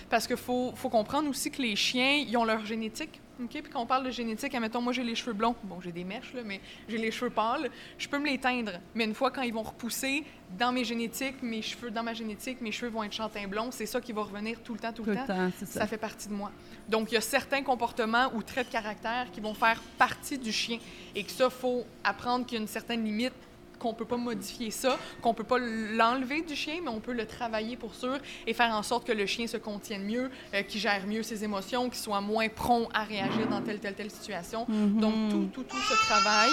parce 0.09 0.27
qu'il 0.27 0.35
faut, 0.35 0.73
faut 0.75 0.89
comprendre 0.89 1.29
aussi 1.29 1.49
que 1.49 1.61
les 1.61 1.77
chiens, 1.77 2.17
ils 2.27 2.35
ont 2.35 2.43
leur 2.43 2.65
génétique. 2.65 3.21
OK? 3.41 3.49
Puis 3.49 3.71
quand 3.71 3.81
on 3.81 3.85
parle 3.85 4.05
de 4.05 4.11
génétique, 4.11 4.53
admettons, 4.53 4.81
moi 4.81 4.93
j'ai 4.93 5.03
les 5.03 5.15
cheveux 5.15 5.33
blonds. 5.33 5.55
Bon, 5.63 5.79
j'ai 5.81 5.91
des 5.91 6.03
mèches, 6.03 6.33
là, 6.33 6.41
mais 6.43 6.59
j'ai 6.87 6.97
les 6.97 7.11
cheveux 7.11 7.29
pâles. 7.31 7.69
Je 7.97 8.07
peux 8.07 8.19
me 8.19 8.27
les 8.27 8.37
teindre. 8.37 8.73
Mais 8.95 9.05
une 9.05 9.13
fois 9.13 9.31
quand 9.31 9.41
ils 9.41 9.53
vont 9.53 9.63
repousser, 9.63 10.23
dans 10.57 10.71
mes 10.71 10.83
génétiques, 10.83 11.41
mes 11.41 11.61
cheveux, 11.61 11.91
dans 11.91 12.03
ma 12.03 12.13
génétique, 12.13 12.59
mes 12.61 12.71
cheveux 12.71 12.91
vont 12.91 13.03
être 13.03 13.13
chantin 13.13 13.47
blond. 13.47 13.69
C'est 13.71 13.85
ça 13.85 14.01
qui 14.01 14.11
va 14.11 14.23
revenir 14.23 14.61
tout 14.63 14.73
le 14.73 14.79
temps, 14.79 14.91
tout, 14.91 15.03
Tout 15.03 15.11
le 15.11 15.15
temps. 15.15 15.51
ça. 15.59 15.65
Ça 15.65 15.87
fait 15.87 15.97
partie 15.97 16.27
de 16.27 16.33
moi. 16.33 16.51
Donc, 16.87 17.11
il 17.11 17.15
y 17.15 17.17
a 17.17 17.21
certains 17.21 17.61
comportements 17.61 18.31
ou 18.33 18.41
traits 18.41 18.67
de 18.67 18.71
caractère 18.71 19.27
qui 19.31 19.41
vont 19.41 19.53
faire 19.53 19.79
partie 19.97 20.37
du 20.37 20.51
chien. 20.51 20.79
Et 21.15 21.23
que 21.23 21.31
ça, 21.31 21.49
faut 21.49 21.85
apprendre 22.03 22.45
qu'il 22.45 22.57
y 22.57 22.59
a 22.59 22.61
une 22.61 22.67
certaine 22.67 23.03
limite 23.03 23.33
qu'on 23.79 23.93
peut 23.93 24.05
pas 24.05 24.17
modifier 24.17 24.71
ça, 24.71 24.97
qu'on 25.21 25.33
peut 25.33 25.43
pas 25.43 25.57
l'enlever 25.57 26.41
du 26.41 26.55
chien, 26.55 26.75
mais 26.83 26.89
on 26.89 26.99
peut 26.99 27.13
le 27.13 27.25
travailler 27.25 27.77
pour 27.77 27.95
sûr 27.95 28.17
et 28.45 28.53
faire 28.53 28.73
en 28.75 28.83
sorte 28.83 29.07
que 29.07 29.11
le 29.11 29.25
chien 29.25 29.47
se 29.47 29.57
contienne 29.57 30.03
mieux, 30.05 30.29
euh, 30.53 30.61
qu'il 30.63 30.81
gère 30.81 31.07
mieux 31.07 31.23
ses 31.23 31.43
émotions, 31.43 31.89
qu'il 31.89 31.99
soit 31.99 32.21
moins 32.21 32.49
prompt 32.49 32.89
à 32.93 33.03
réagir 33.03 33.47
dans 33.49 33.61
telle, 33.61 33.79
telle, 33.79 33.95
telle 33.95 34.11
situation. 34.11 34.65
Mhm. 34.67 34.99
Donc, 34.99 35.29
tout, 35.29 35.49
tout, 35.53 35.63
tout 35.63 35.77
ce 35.77 35.93
travail. 36.07 36.51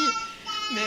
Mais, 0.74 0.80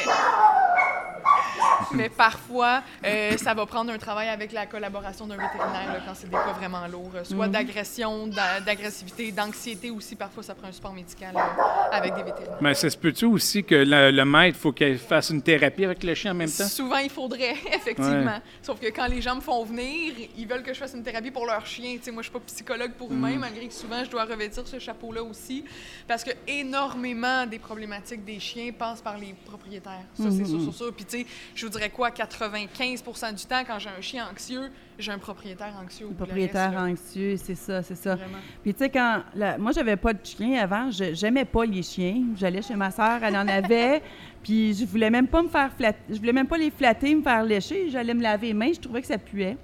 mais 1.93 2.09
parfois, 2.09 2.83
euh, 3.05 3.37
ça 3.37 3.53
va 3.53 3.65
prendre 3.65 3.91
un 3.91 3.97
travail 3.97 4.27
avec 4.29 4.51
la 4.51 4.65
collaboration 4.65 5.25
d'un 5.25 5.35
vétérinaire 5.37 5.93
là, 5.93 5.99
quand 6.05 6.13
c'est 6.13 6.27
des 6.29 6.35
cas 6.35 6.53
vraiment 6.57 6.85
lourds, 6.87 7.11
euh, 7.15 7.23
soit 7.23 7.47
Mhm. 7.47 7.51
d'agression, 7.53 8.27
d'a- 8.27 8.59
d'agressivité, 8.61 9.31
d'anxiété 9.31 9.89
aussi. 9.89 10.15
Parfois, 10.15 10.43
ça 10.43 10.53
prend 10.55 10.67
un 10.67 10.71
support 10.71 10.93
médical 10.93 11.33
euh, 11.35 11.91
avec 11.91 12.13
des 12.15 12.23
vétérinaires. 12.23 12.57
Mais 12.61 12.73
ça 12.73 12.89
se 12.89 12.97
peut-tu 12.97 13.25
aussi 13.25 13.63
que 13.63 13.75
le, 13.75 14.11
le 14.11 14.25
maître, 14.25 14.57
faut 14.57 14.71
qu'il 14.71 14.97
fasse 14.99 15.29
une 15.29 15.41
thérapie 15.41 15.85
avec 15.85 16.03
le 16.03 16.13
chien 16.13 16.31
en 16.31 16.35
même 16.35 16.51
temps? 16.51 16.67
Souvent, 16.67 16.97
il 16.97 17.09
faudrait, 17.09 17.55
effectivement. 17.73 18.39
Sauf 18.61 18.79
que 18.79 18.87
quand 18.87 19.07
les 19.07 19.21
gens 19.21 19.35
me 19.35 19.41
font 19.41 19.63
venir, 19.63 20.13
ils 20.37 20.47
veulent 20.47 20.63
que 20.63 20.73
je 20.73 20.79
fasse 20.79 20.93
une 20.93 21.03
thérapie 21.03 21.31
pour 21.31 21.45
leur 21.45 21.65
chien. 21.65 21.95
Tu 21.97 22.03
sais, 22.03 22.11
moi, 22.11 22.21
je 22.21 22.29
suis 22.29 22.33
pas 22.37 22.43
psychologue 22.45 22.91
pour 22.93 23.11
humain, 23.11 23.35
Mm. 23.35 23.39
malgré 23.39 23.67
que 23.67 23.73
souvent, 23.73 24.03
je 24.03 24.09
dois 24.09 24.25
revêtir 24.25 24.67
ce 24.67 24.77
chapeau-là 24.79 25.23
aussi. 25.23 25.63
Parce 26.07 26.23
que 26.23 26.31
énormément 26.47 27.45
des 27.45 27.59
problématiques 27.59 28.23
des 28.25 28.39
chiens 28.39 28.71
passent 28.77 29.01
par 29.01 29.17
les 29.17 29.33
propriétaires. 29.45 29.68
Ça, 30.13 30.32
c'est 30.32 30.45
sûr, 30.45 30.62
sûr, 30.62 30.73
sûr. 30.73 30.93
Puis, 30.93 31.05
tu 31.05 31.17
sais, 31.19 31.25
je 31.55 31.65
vous 31.65 31.71
dirais 31.71 31.89
quoi, 31.89 32.10
95% 32.12 33.34
du 33.36 33.45
temps, 33.45 33.62
quand 33.65 33.79
j'ai 33.79 33.89
un 33.89 34.01
chien 34.01 34.25
anxieux, 34.32 34.69
j'ai 34.97 35.12
un 35.12 35.17
propriétaire 35.17 35.73
anxieux. 35.84 36.05
au 36.05 36.10
Le 36.10 36.15
bout 36.15 36.23
de 36.25 36.29
la 36.29 36.36
propriétaire 36.36 36.71
reste, 36.84 36.99
anxieux, 37.08 37.36
c'est 37.38 37.55
ça, 37.55 37.82
c'est 37.84 37.95
ça. 37.95 38.15
Vraiment. 38.15 38.38
Puis 38.63 38.73
tu 38.73 38.79
sais, 38.79 38.89
quand 38.89 39.21
la- 39.36 39.58
moi, 39.58 39.71
j'avais 39.71 39.95
pas 39.95 40.13
de 40.13 40.19
chien 40.25 40.62
avant, 40.62 40.91
je 40.91 41.13
j'aimais 41.13 41.45
pas 41.45 41.65
les 41.65 41.84
chiens. 41.84 42.23
J'allais 42.36 42.62
chez 42.62 42.75
ma 42.75 42.91
sœur, 42.91 43.23
elle 43.23 43.36
en 43.38 43.47
avait, 43.47 44.01
puis 44.43 44.73
je 44.73 44.86
voulais 44.86 45.10
même 45.10 45.27
pas 45.27 45.41
me 45.43 45.47
faire 45.49 45.71
flatter, 45.73 45.99
je 46.10 46.17
voulais 46.17 46.34
même 46.34 46.47
pas 46.47 46.58
les 46.58 46.71
flatter, 46.71 47.15
me 47.15 47.21
faire 47.21 47.43
lécher. 47.43 47.89
J'allais 47.89 48.13
me 48.13 48.21
laver 48.21 48.47
les 48.47 48.53
mains, 48.53 48.71
je 48.73 48.79
trouvais 48.79 49.01
que 49.01 49.08
ça 49.08 49.17
puait. 49.17 49.58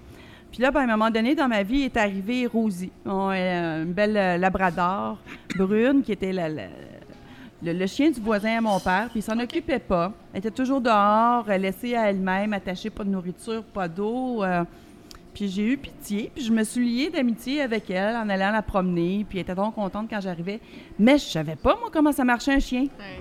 Puis 0.52 0.62
là, 0.62 0.72
ben, 0.72 0.82
à 0.82 0.84
un 0.84 0.88
moment 0.88 1.10
donné, 1.12 1.36
dans 1.36 1.50
ma 1.50 1.63
vie, 1.63 1.82
est 1.82 1.98
arrivée 1.98 2.46
Rosie, 2.48 2.91
euh, 3.06 3.84
une 3.84 3.91
belle 3.91 4.15
euh, 4.15 4.38
labrador 4.38 5.18
brune 5.58 6.02
qui 6.02 6.13
était 6.13 6.32
la- 6.32 6.48
la- 6.48 6.68
le, 7.65 7.73
le 7.73 7.88
chien 7.88 8.10
du 8.12 8.19
voisin 8.21 8.58
à 8.58 8.62
mon 8.62 8.80
père, 8.80 9.08
puis 9.10 9.19
il 9.19 9.23
s'en 9.23 9.38
occupait 9.39 9.80
pas. 9.80 10.12
Elle 10.34 10.39
était 10.39 10.51
toujours 10.51 10.82
dehors, 10.82 11.45
euh, 11.49 11.58
laissée 11.58 11.95
à 11.95 12.10
elle-même, 12.10 12.54
attachée, 12.54 12.89
pas 12.89 13.04
de 13.04 13.10
nourriture, 13.10 13.63
pas 13.63 13.88
d'eau. 13.88 14.43
euh, 14.43 14.63
puis 15.34 15.49
j'ai 15.49 15.63
eu 15.73 15.78
pitié, 15.78 16.32
puis 16.34 16.45
je 16.45 16.51
me 16.54 16.63
suis 16.63 16.86
liée 16.88 17.10
d'amitié 17.10 17.60
avec 17.62 17.89
elle 17.89 18.15
en 18.15 18.30
allant 18.30 18.51
la 18.51 18.62
promener, 18.62 19.25
puis 19.28 19.38
elle 19.39 19.41
était 19.43 19.56
donc 19.56 19.75
contente 19.75 20.08
quand 20.10 20.21
j'arrivais. 20.21 20.62
Mais 20.97 21.17
je 21.17 21.25
savais 21.25 21.58
pas, 21.58 21.75
moi, 21.80 21.89
comment 21.91 22.13
ça 22.13 22.23
marchait 22.23 22.54
un 22.54 22.60
chien. 22.60 22.84
Ouais. 22.84 23.19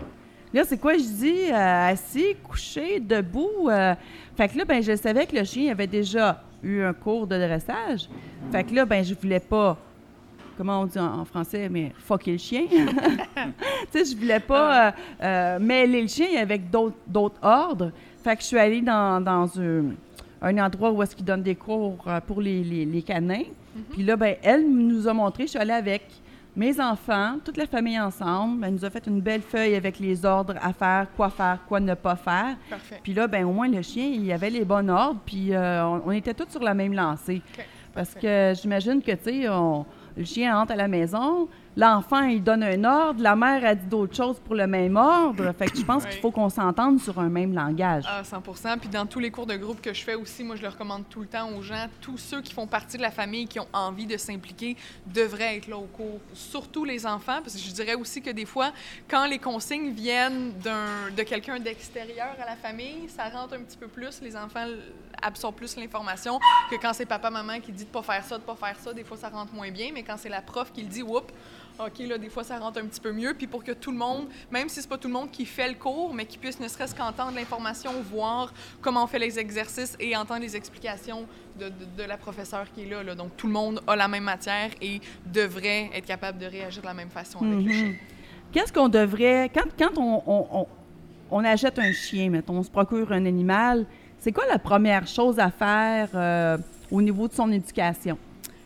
Là, 0.53 0.63
c'est 0.65 0.79
quoi 0.79 0.93
je 0.97 1.03
dis? 1.03 1.51
Euh, 1.51 1.89
assis, 1.91 2.37
couché, 2.45 3.01
debout. 3.01 3.69
euh. 3.69 3.95
Fait 4.37 4.49
que 4.49 4.57
là, 4.59 4.65
ben, 4.65 4.81
je 4.81 4.95
savais 4.95 5.27
que 5.27 5.35
le 5.35 5.43
chien 5.43 5.73
avait 5.73 5.89
déjà 5.89 6.41
eu 6.63 6.83
un 6.83 6.93
cours 6.93 7.27
de 7.27 7.37
dressage. 7.37 8.09
Fait 8.53 8.63
que 8.63 8.73
là, 8.73 8.85
ben, 8.85 9.05
je 9.05 9.15
voulais 9.15 9.41
pas, 9.41 9.77
comment 10.57 10.81
on 10.81 10.87
dit 10.87 10.99
en, 10.99 11.21
en 11.21 11.25
français, 11.25 11.69
mais 11.69 11.93
fucker 11.99 12.33
le 12.33 12.39
chien. 12.39 12.63
tu 12.71 12.79
sais, 13.91 14.05
je 14.05 14.17
voulais 14.17 14.41
pas 14.41 14.89
euh, 14.89 14.91
euh, 15.23 15.59
mêler 15.59 16.03
le 16.03 16.09
chien 16.09 16.29
avec 16.41 16.71
d'autres 16.71 17.37
ordres. 17.43 17.91
Fait 18.23 18.37
que 18.37 18.43
je 18.43 18.47
suis 18.49 18.59
allée 18.59 18.81
dans, 18.81 19.23
dans 19.23 19.49
un, 19.61 19.85
un 20.43 20.59
endroit 20.59 20.91
où 20.91 21.03
est-ce 21.03 21.15
qu'ils 21.15 21.25
donnent 21.25 21.43
des 21.43 21.55
cours 21.57 21.99
euh, 22.07 22.21
pour 22.21 22.41
les, 22.41 22.63
les- 22.65 22.85
les 22.87 23.03
canins. 23.03 23.43
Puis 23.93 24.03
là, 24.05 24.17
ben, 24.17 24.37
elle 24.43 24.69
nous 24.71 25.09
a 25.09 25.13
montré, 25.13 25.45
je 25.45 25.51
suis 25.51 25.59
allée 25.59 25.73
avec 25.73 26.03
mes 26.57 26.81
enfants, 26.81 27.39
toute 27.45 27.57
la 27.57 27.67
famille 27.67 27.99
ensemble. 27.99 28.65
Elle 28.65 28.75
nous 28.75 28.85
a 28.85 28.91
fait 28.91 29.05
une 29.09 29.21
belle 29.21 29.43
feuille 29.43 29.75
avec 29.75 29.99
les 29.99 30.25
ordres 30.25 30.55
à 30.63 30.73
faire, 30.73 31.09
quoi 31.17 31.29
faire, 31.29 31.59
quoi 31.67 31.81
ne 31.81 31.95
pas 31.95 32.15
faire. 32.15 32.55
Parfait. 32.71 33.01
Puis 33.03 33.13
là, 33.13 33.27
ben 33.27 33.45
au 33.45 33.53
moins, 33.53 33.67
le 33.69 33.83
chien, 33.83 34.07
il 34.07 34.31
avait 34.31 34.51
les 34.51 34.65
bons 34.65 34.89
ordres, 34.89 35.19
puis 35.27 35.53
euh, 35.53 35.85
on, 35.85 36.03
on 36.07 36.11
était 36.13 36.35
tous 36.35 36.49
sur 36.49 36.63
la 36.63 36.73
même 36.75 36.93
lancée. 36.93 37.43
Parce 37.93 38.11
Parfait. 38.15 38.55
que 38.55 38.61
j'imagine 38.63 39.03
que, 39.03 39.11
tu 39.13 39.25
sais, 39.43 39.49
on- 39.49 39.85
le 40.17 40.25
chien 40.25 40.59
entre 40.59 40.73
à 40.73 40.77
la 40.77 40.89
maison, 40.89 41.49
l'enfant, 41.77 42.23
il 42.23 42.43
donne 42.43 42.63
un 42.63 42.85
ordre, 42.85 43.23
la 43.23 43.37
mère 43.37 43.65
a 43.65 43.75
dit 43.75 43.87
d'autres 43.87 44.15
choses 44.17 44.39
pour 44.41 44.55
le 44.55 44.67
même 44.67 44.97
ordre. 44.97 45.53
Fait 45.59 45.67
que 45.67 45.77
je 45.77 45.85
pense 45.85 46.05
Oui. 46.05 46.11
qu'il 46.11 46.21
faut 46.21 46.31
qu'on 46.31 46.49
s'entende 46.49 47.01
sur 47.01 47.19
un 47.19 47.29
même 47.29 47.53
langage. 47.55 48.05
Ah, 48.07 48.23
100 48.25 48.43
Puis 48.81 48.89
dans 48.89 49.07
tous 49.07 49.19
les 49.21 49.31
cours 49.31 49.47
de 49.47 49.57
groupe 49.57 49.81
que 49.81 49.93
je 49.93 50.03
fais 50.03 50.15
aussi, 50.15 50.45
moi, 50.45 50.57
je 50.57 50.63
le 50.63 50.69
recommande 50.69 51.05
tout 51.09 51.21
le 51.21 51.27
temps 51.27 51.49
aux 51.51 51.63
gens. 51.63 51.87
Tous 52.01 52.19
ceux 52.19 52.41
qui 52.43 52.53
font 52.53 52.67
partie 52.67 52.97
de 52.97 53.03
la 53.03 53.11
famille, 53.11 53.47
qui 53.47 53.59
ont 53.61 53.69
envie 53.73 54.07
de 54.07 54.17
s'impliquer, 54.17 54.77
devraient 55.07 55.57
être 55.57 55.69
là 55.69 55.77
au 55.77 55.87
cours. 55.93 56.21
Surtout 56.33 56.85
les 56.85 57.07
enfants, 57.07 57.41
parce 57.43 57.55
que 57.55 57.61
je 57.61 57.71
dirais 57.73 57.95
aussi 57.95 58.21
que 58.23 58.31
des 58.31 58.47
fois, 58.47 58.71
quand 59.09 59.27
les 59.27 59.39
consignes 59.39 59.91
viennent 59.91 60.53
d'un- 60.63 61.11
de 61.17 61.23
quelqu'un 61.23 61.59
d'extérieur 61.59 62.35
à 62.43 62.47
la 62.47 62.57
famille, 62.57 63.09
ça 63.09 63.25
rentre 63.29 63.55
un 63.55 63.61
petit 63.63 63.77
peu 63.77 63.89
plus. 63.89 64.21
Les 64.23 64.37
enfants 64.37 64.67
absorbent 65.23 65.57
plus 65.57 65.77
l'information 65.77 66.39
que 66.71 66.77
quand 66.77 66.93
c'est 66.93 67.07
papa-maman 67.07 67.61
qui 67.61 67.73
dit 67.73 67.85
de 67.85 67.89
pas 67.91 68.03
faire 68.03 68.25
ça, 68.25 68.37
de 68.37 68.43
pas 68.43 68.57
faire 68.57 68.77
ça. 68.79 68.93
Des 68.93 69.05
fois, 69.05 69.17
ça 69.17 69.29
rentre 69.29 69.55
moins 69.55 69.71
bien, 69.71 69.91
mais 69.95 70.03
quand 70.03 70.17
c'est 70.19 70.29
la 70.29 70.43
prof 70.43 70.73
qui 70.73 70.83
le 70.83 70.89
dit, 70.89 71.03
whoop, 71.03 71.31
OK, 71.79 71.99
là, 72.07 72.19
des 72.19 72.29
fois, 72.29 72.45
ça 72.45 72.59
rentre 72.59 72.79
un 72.81 72.87
petit 72.87 73.01
peu 73.01 73.13
mieux. 73.13 73.35
Puis 73.35 73.47
pour 73.49 73.65
que 73.65 73.73
tout 73.73 73.91
le 73.91 73.99
monde, 73.99 74.27
même 74.51 74.69
si 74.69 74.81
c'est 74.81 74.89
pas 74.89 74.97
tout 74.99 75.09
le 75.09 75.15
monde 75.15 75.31
qui 75.33 75.45
fait 75.45 75.69
le 75.69 75.75
cours, 75.75 76.15
mais 76.15 76.25
qui 76.25 76.39
puisse 76.39 76.61
ne 76.61 76.69
serait-ce 76.69 76.95
qu'entendre 76.95 77.33
l'information, 77.35 77.91
voir 78.13 78.53
comment 78.81 79.03
on 79.05 79.07
fait 79.09 79.19
les 79.19 79.39
exercices 79.41 79.97
et 79.99 80.17
entendre 80.17 80.41
les 80.43 80.55
explications 80.57 81.27
de, 81.59 81.67
de- 81.67 81.73
de 81.99 82.03
la 82.09 82.17
professeure 82.17 82.67
qui 82.73 82.83
est 82.83 82.89
là, 82.91 83.03
là. 83.03 83.15
Donc, 83.17 83.37
tout 83.37 83.49
le 83.49 83.53
monde 83.53 83.81
a 83.89 83.97
la 83.97 84.07
même 84.07 84.23
matière 84.25 84.71
et 84.81 85.01
devrait 85.27 85.91
être 85.95 86.07
capable 86.07 86.39
de 86.39 86.47
réagir 86.47 86.81
de 86.83 86.87
la 86.87 86.95
même 86.95 87.11
façon 87.11 87.39
avec 87.41 87.51
le 87.55 87.63
Mhm. 87.63 87.73
chien. 87.73 87.93
Qu'est-ce 88.53 88.73
qu'on 88.73 88.89
devrait. 88.89 89.51
Quand, 89.53 89.65
quand 89.77 89.99
on, 89.99 90.23
on- 90.27 90.47
on- 90.61 90.67
on 91.33 91.45
achète 91.45 91.79
un 91.81 91.93
chien, 91.93 92.31
mettons, 92.31 92.59
on 92.59 92.63
se 92.63 92.71
procure 92.71 93.11
un 93.11 93.27
animal, 93.27 93.85
c'est 94.21 94.31
quoi 94.31 94.47
la 94.47 94.61
première 94.61 95.09
chose 95.09 95.41
à 95.41 95.51
faire 95.51 96.09
euh, 96.15 96.57
au 96.91 97.03
niveau 97.03 97.27
de 97.27 97.33
son 97.35 97.51
éducation? 97.51 98.17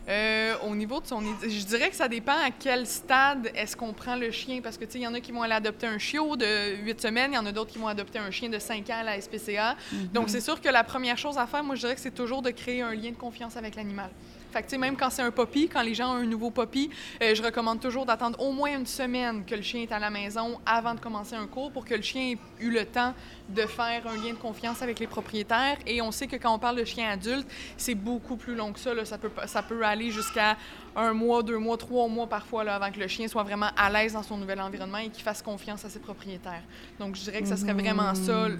Euh, 0.09 0.55
au 0.67 0.75
niveau 0.75 0.99
de 0.99 1.05
son... 1.05 1.21
Je 1.43 1.65
dirais 1.65 1.89
que 1.89 1.95
ça 1.95 2.07
dépend 2.07 2.33
à 2.33 2.49
quel 2.49 2.87
stade 2.87 3.51
est-ce 3.53 3.77
qu'on 3.77 3.93
prend 3.93 4.15
le 4.15 4.31
chien. 4.31 4.59
Parce 4.61 4.77
que, 4.77 4.85
tu 4.85 4.93
sais, 4.93 4.99
il 4.99 5.03
y 5.03 5.07
en 5.07 5.13
a 5.13 5.19
qui 5.19 5.31
vont 5.31 5.43
aller 5.43 5.53
adopter 5.53 5.85
un 5.85 5.99
chiot 5.99 6.35
de 6.35 6.75
8 6.83 7.01
semaines, 7.01 7.31
il 7.33 7.35
y 7.35 7.37
en 7.37 7.45
a 7.45 7.51
d'autres 7.51 7.71
qui 7.71 7.77
vont 7.77 7.87
adopter 7.87 8.17
un 8.17 8.31
chien 8.31 8.49
de 8.49 8.57
5 8.57 8.89
ans 8.89 8.99
à 9.01 9.03
la 9.03 9.21
SPCA. 9.21 9.75
Donc, 10.13 10.29
c'est 10.29 10.41
sûr 10.41 10.59
que 10.59 10.69
la 10.69 10.83
première 10.83 11.17
chose 11.17 11.37
à 11.37 11.45
faire, 11.45 11.63
moi, 11.63 11.75
je 11.75 11.81
dirais 11.81 11.95
que 11.95 12.01
c'est 12.01 12.13
toujours 12.13 12.41
de 12.41 12.49
créer 12.49 12.81
un 12.81 12.93
lien 12.93 13.11
de 13.11 13.15
confiance 13.15 13.55
avec 13.55 13.75
l'animal. 13.75 14.09
Fait 14.51 14.63
que, 14.63 14.67
tu 14.67 14.71
sais, 14.71 14.77
même 14.79 14.97
quand 14.97 15.11
c'est 15.11 15.21
un 15.21 15.29
puppy, 15.29 15.69
quand 15.69 15.83
les 15.83 15.93
gens 15.93 16.13
ont 16.13 16.17
un 16.17 16.25
nouveau 16.25 16.49
puppy, 16.49 16.89
euh, 17.21 17.35
je 17.35 17.43
recommande 17.43 17.79
toujours 17.79 18.05
d'attendre 18.05 18.39
au 18.41 18.51
moins 18.51 18.75
une 18.75 18.87
semaine 18.87 19.45
que 19.45 19.53
le 19.53 19.61
chien 19.61 19.83
est 19.83 19.91
à 19.91 19.99
la 19.99 20.09
maison 20.09 20.59
avant 20.65 20.95
de 20.95 20.99
commencer 20.99 21.35
un 21.35 21.45
cours 21.45 21.71
pour 21.71 21.85
que 21.85 21.93
le 21.93 22.01
chien 22.01 22.31
ait 22.31 22.37
eu 22.59 22.71
le 22.71 22.83
temps 22.83 23.13
de 23.49 23.61
faire 23.61 24.03
un 24.07 24.15
lien 24.15 24.31
de 24.33 24.37
confiance 24.39 24.81
avec 24.81 24.99
les 24.99 25.07
propriétaires. 25.07 25.77
Et 25.87 26.01
on 26.01 26.11
sait 26.11 26.27
que 26.27 26.35
quand 26.35 26.53
on 26.53 26.59
parle 26.59 26.77
de 26.77 26.83
chien 26.85 27.09
adulte, 27.09 27.47
c'est 27.77 27.95
beaucoup 27.95 28.35
plus 28.35 28.55
long 28.55 28.71
que 28.73 28.79
ça. 28.79 28.93
là. 28.93 29.05
Ça, 29.05 29.17
peut, 29.17 29.29
ça 29.47 29.61
peut 29.63 29.83
aller 29.83 30.11
jusqu'à 30.11 30.55
un 30.95 31.13
mois, 31.13 31.43
deux 31.43 31.57
mois, 31.57 31.77
trois 31.77 32.07
mois 32.07 32.27
parfois 32.27 32.63
là, 32.63 32.75
avant 32.75 32.91
que 32.91 32.99
le 32.99 33.07
chien 33.07 33.27
soit 33.27 33.43
vraiment 33.43 33.69
à 33.77 33.89
l'aise 33.91 34.13
dans 34.13 34.23
son 34.23 34.37
nouvel 34.37 34.59
environnement 34.59 34.97
et 34.97 35.09
qu'il 35.09 35.23
fasse 35.23 35.41
confiance 35.41 35.85
à 35.85 35.89
ses 35.89 35.99
propriétaires. 35.99 36.63
Donc, 36.99 37.15
je 37.15 37.21
dirais 37.21 37.41
que 37.41 37.47
ce 37.47 37.55
serait 37.55 37.73
vraiment 37.73 38.13
ça. 38.15 38.47
l- 38.47 38.57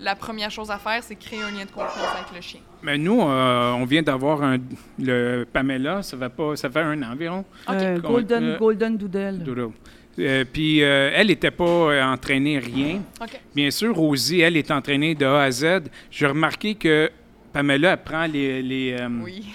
La 0.00 0.14
première 0.14 0.50
chose 0.50 0.70
à 0.70 0.78
faire, 0.78 1.02
c'est 1.02 1.16
créer 1.16 1.42
un 1.42 1.50
lien 1.50 1.64
de 1.64 1.70
confiance 1.70 2.08
avec 2.16 2.34
le 2.34 2.40
chien. 2.40 2.60
Mais 2.82 2.96
nous, 2.96 3.20
euh, 3.20 3.72
on 3.72 3.84
vient 3.84 4.02
d'avoir 4.02 4.42
un, 4.42 4.58
le 5.00 5.44
Pamela, 5.52 6.02
ça 6.04 6.16
va 6.16 6.30
pas, 6.30 6.54
ça 6.54 6.70
fait 6.70 6.80
un 6.80 7.02
an 7.02 7.12
environ. 7.12 7.44
OK. 7.68 7.74
Euh, 7.74 7.98
golden, 8.00 8.44
euh, 8.44 8.58
golden 8.58 8.96
Doodle. 8.96 9.70
Euh, 10.18 10.44
puis 10.50 10.82
euh, 10.82 11.10
elle 11.14 11.28
n'était 11.28 11.50
pas 11.50 11.64
euh, 11.64 12.02
entraînée 12.02 12.58
rien. 12.58 13.00
Bien 13.54 13.70
sûr, 13.70 13.94
Rosie, 13.94 14.40
elle 14.40 14.56
est 14.56 14.70
entraînée 14.70 15.14
de 15.14 15.24
A 15.24 15.42
à 15.42 15.50
Z. 15.50 15.82
J'ai 16.10 16.26
remarqué 16.26 16.74
que 16.74 17.10
Pamela 17.52 17.92
elle 17.92 18.02
prend 18.02 18.26
les. 18.26 18.62
les, 18.62 18.96
Oui. 19.22 19.46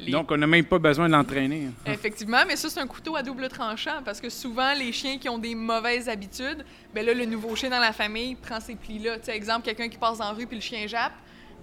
Les- 0.00 0.12
Donc, 0.12 0.30
on 0.30 0.36
n'a 0.36 0.46
même 0.46 0.64
pas 0.64 0.78
besoin 0.78 1.08
de 1.08 1.12
l'entraîner. 1.12 1.68
Effectivement, 1.84 2.38
mais 2.46 2.54
ça, 2.54 2.68
c'est 2.68 2.78
un 2.78 2.86
couteau 2.86 3.16
à 3.16 3.22
double 3.24 3.48
tranchant 3.48 4.00
parce 4.04 4.20
que 4.20 4.28
souvent, 4.30 4.72
les 4.78 4.92
chiens 4.92 5.18
qui 5.18 5.28
ont 5.28 5.38
des 5.38 5.56
mauvaises 5.56 6.08
habitudes, 6.08 6.64
ben 6.94 7.04
là, 7.04 7.12
le 7.14 7.24
nouveau 7.24 7.56
chien 7.56 7.68
dans 7.68 7.80
la 7.80 7.92
famille 7.92 8.36
prend 8.36 8.60
ces 8.60 8.76
plis-là. 8.76 9.16
Tu 9.18 9.24
sais, 9.24 9.34
exemple, 9.36 9.64
quelqu'un 9.64 9.88
qui 9.88 9.98
passe 9.98 10.20
en 10.20 10.32
rue 10.34 10.46
puis 10.46 10.54
le 10.56 10.62
chien 10.62 10.86
jappe, 10.86 11.14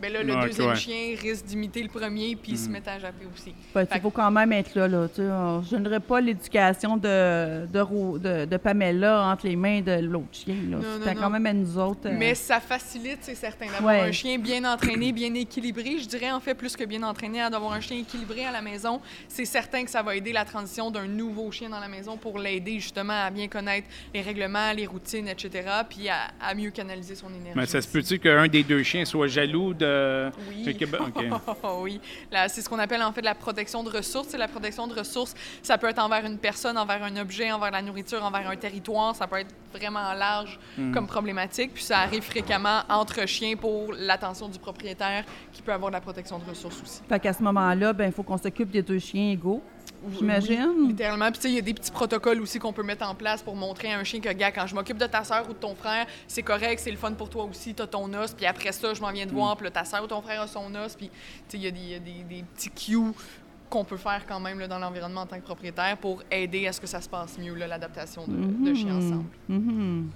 ben 0.01 0.11
là, 0.11 0.23
le 0.23 0.35
Ouais, 0.35 0.45
deuxième 0.47 0.69
ouais. 0.69 0.75
chien 0.75 1.15
risque 1.21 1.45
d'imiter 1.45 1.81
le 1.81 1.89
premier 1.89 2.35
puis 2.35 2.57
se 2.57 2.69
mettre 2.69 2.89
à 2.89 2.99
japper 2.99 3.25
aussi. 3.33 3.53
Ben, 3.73 3.85
il 3.93 4.01
faut 4.01 4.09
quand 4.09 4.29
même 4.31 4.51
être 4.53 4.75
là. 4.75 4.87
là 4.87 5.07
tu 5.07 5.15
sais. 5.21 5.23
Je 5.23 5.75
n'aurais 5.77 5.99
pas 5.99 6.19
l'éducation 6.21 6.97
de, 6.97 7.65
de, 7.65 7.79
Ro- 7.79 8.17
de, 8.19 8.45
de 8.45 8.57
Pamela 8.57 9.23
entre 9.27 9.47
les 9.47 9.55
mains 9.55 9.81
de 9.81 9.99
l'autre 10.01 10.27
chien. 10.33 10.55
C'était 10.99 11.15
quand 11.15 11.29
même 11.29 11.45
à 11.45 11.53
nous 11.53 11.77
autres. 11.77 12.07
euh, 12.07 12.15
Mais 12.17 12.35
ça 12.35 12.59
facilite, 12.59 13.19
c'est 13.21 13.35
certain, 13.35 13.67
d'avoir 13.67 13.85
Ouais. 13.95 14.01
un 14.01 14.11
chien 14.11 14.37
bien 14.37 14.63
entraîné, 14.71 15.11
bien 15.11 15.33
équilibré. 15.33 15.97
Je 15.99 16.07
dirais 16.07 16.31
en 16.31 16.39
fait 16.39 16.55
plus 16.55 16.75
que 16.75 16.83
bien 16.83 17.03
entraîné, 17.03 17.41
à 17.41 17.49
d'avoir 17.49 17.73
un 17.73 17.79
chien 17.81 17.97
équilibré 17.97 18.45
à 18.45 18.51
la 18.51 18.61
maison. 18.61 18.99
C'est 19.27 19.45
certain 19.45 19.83
que 19.83 19.89
ça 19.91 20.01
va 20.03 20.15
aider 20.15 20.33
la 20.33 20.45
transition 20.45 20.91
d'un 20.91 21.07
nouveau 21.07 21.51
chien 21.51 21.69
dans 21.69 21.79
la 21.79 21.87
maison 21.87 22.17
pour 22.17 22.39
l'aider 22.39 22.79
justement 22.79 23.13
à 23.25 23.29
bien 23.29 23.47
connaître 23.47 23.87
les 24.13 24.21
règlements, 24.21 24.71
les 24.75 24.85
routines, 24.85 25.27
etc. 25.27 25.67
Puis 25.89 26.09
à, 26.09 26.27
à 26.41 26.53
mieux 26.53 26.71
canaliser 26.71 27.15
son 27.15 27.27
énergie. 27.29 27.53
Mais 27.55 27.65
ça 27.65 27.81
se 27.81 27.87
peut-tu 27.87 28.19
qu'un 28.19 28.47
des 28.47 28.63
deux 28.63 28.83
chiens 28.83 29.05
soit 29.05 29.27
jaloux 29.27 29.73
de. 29.73 29.84
Oui. 31.81 31.99
C'est 32.47 32.61
ce 32.61 32.69
qu'on 32.69 32.79
appelle 32.79 33.01
en 33.03 33.11
fait 33.11 33.21
la 33.21 33.35
protection 33.35 33.83
de 33.83 33.89
ressources. 33.89 34.27
C'est 34.29 34.37
la 34.37 34.47
protection 34.47 34.87
de 34.87 34.93
ressources, 34.93 35.33
ça 35.61 35.77
peut 35.77 35.87
être 35.87 35.99
envers 35.99 36.25
une 36.25 36.37
personne, 36.37 36.77
envers 36.77 37.03
un 37.03 37.15
objet, 37.17 37.51
envers 37.51 37.71
la 37.71 37.81
nourriture, 37.81 38.23
envers 38.23 38.49
un 38.49 38.55
territoire. 38.55 39.15
Ça 39.15 39.27
peut 39.27 39.37
être 39.39 39.53
vraiment 39.73 40.13
large 40.13 40.59
Hmm. 40.77 40.93
comme 40.93 41.07
problématique. 41.07 41.73
Puis 41.73 41.83
ça 41.83 41.99
arrive 41.99 42.23
fréquemment 42.23 42.81
entre 42.89 43.25
chiens 43.27 43.55
pour 43.55 43.93
l'attention 43.97 44.47
du 44.49 44.59
propriétaire 44.59 45.23
qui 45.53 45.61
peut 45.61 45.71
avoir 45.73 45.89
de 45.91 45.95
la 45.95 46.01
protection 46.01 46.37
de 46.39 46.45
ressources 46.45 46.81
aussi. 46.81 47.01
Fait 47.07 47.19
qu'à 47.19 47.33
ce 47.33 47.41
moment-là, 47.43 47.93
ben, 47.93 48.05
il 48.07 48.11
faut 48.11 48.23
qu'on 48.23 48.37
s'occupe 48.37 48.69
des 48.71 48.81
deux 48.81 48.99
chiens 48.99 49.31
égaux. 49.31 49.61
J'imagine. 50.17 50.67
Oui, 50.77 50.87
littéralement. 50.89 51.25
Puis 51.31 51.35
tu 51.35 51.41
sais, 51.41 51.49
il 51.49 51.55
y 51.55 51.59
a 51.59 51.61
des 51.61 51.73
petits 51.73 51.91
protocoles 51.91 52.41
aussi 52.41 52.59
qu'on 52.59 52.73
peut 52.73 52.83
mettre 52.83 53.07
en 53.09 53.15
place 53.15 53.41
pour 53.41 53.55
montrer 53.55 53.91
à 53.93 53.99
un 53.99 54.03
chien 54.03 54.19
que, 54.19 54.31
gars, 54.33 54.51
quand 54.51 54.67
je 54.67 54.75
m'occupe 54.75 54.97
de 54.97 55.05
ta 55.05 55.23
sœur 55.23 55.45
ou 55.49 55.53
de 55.53 55.57
ton 55.57 55.75
frère, 55.75 56.05
c'est 56.27 56.43
correct, 56.43 56.79
c'est 56.83 56.91
le 56.91 56.97
fun 56.97 57.13
pour 57.13 57.29
toi 57.29 57.45
aussi, 57.45 57.73
t'as 57.73 57.87
ton 57.87 58.11
os. 58.13 58.33
Puis 58.33 58.45
après 58.45 58.71
ça, 58.71 58.93
je 58.93 59.01
m'en 59.01 59.11
viens 59.11 59.25
de 59.25 59.31
voir, 59.31 59.57
puis 59.57 59.69
ta 59.71 59.85
sœur 59.85 60.03
ou 60.03 60.07
ton 60.07 60.21
frère 60.21 60.41
a 60.41 60.47
son 60.47 60.73
os. 60.75 60.95
Puis 60.95 61.09
tu 61.09 61.13
sais, 61.49 61.57
il 61.57 61.63
y 61.63 61.67
a 61.67 61.71
des, 61.71 61.79
il 61.79 61.89
y 61.91 61.95
a 61.95 61.99
des- 61.99 62.23
des 62.37 62.43
petits 62.43 62.69
cues 62.71 63.13
qu'on 63.69 63.83
peut 63.83 63.97
faire 63.97 64.25
quand 64.27 64.39
même 64.39 64.59
là, 64.59 64.67
dans 64.67 64.77
l'environnement 64.79 65.21
en 65.21 65.25
tant 65.25 65.37
que 65.37 65.43
propriétaire 65.45 65.97
pour 65.97 66.21
aider 66.29 66.67
à 66.67 66.71
ce 66.73 66.79
que 66.79 66.85
ça 66.87 67.01
se 67.01 67.09
passe 67.09 67.37
mieux, 67.39 67.55
l'adaptation 67.55 68.25
de, 68.27 68.35
de 68.69 68.73
chiens 68.75 68.95
ensemble. 68.97 69.25
Mhm. 69.49 70.09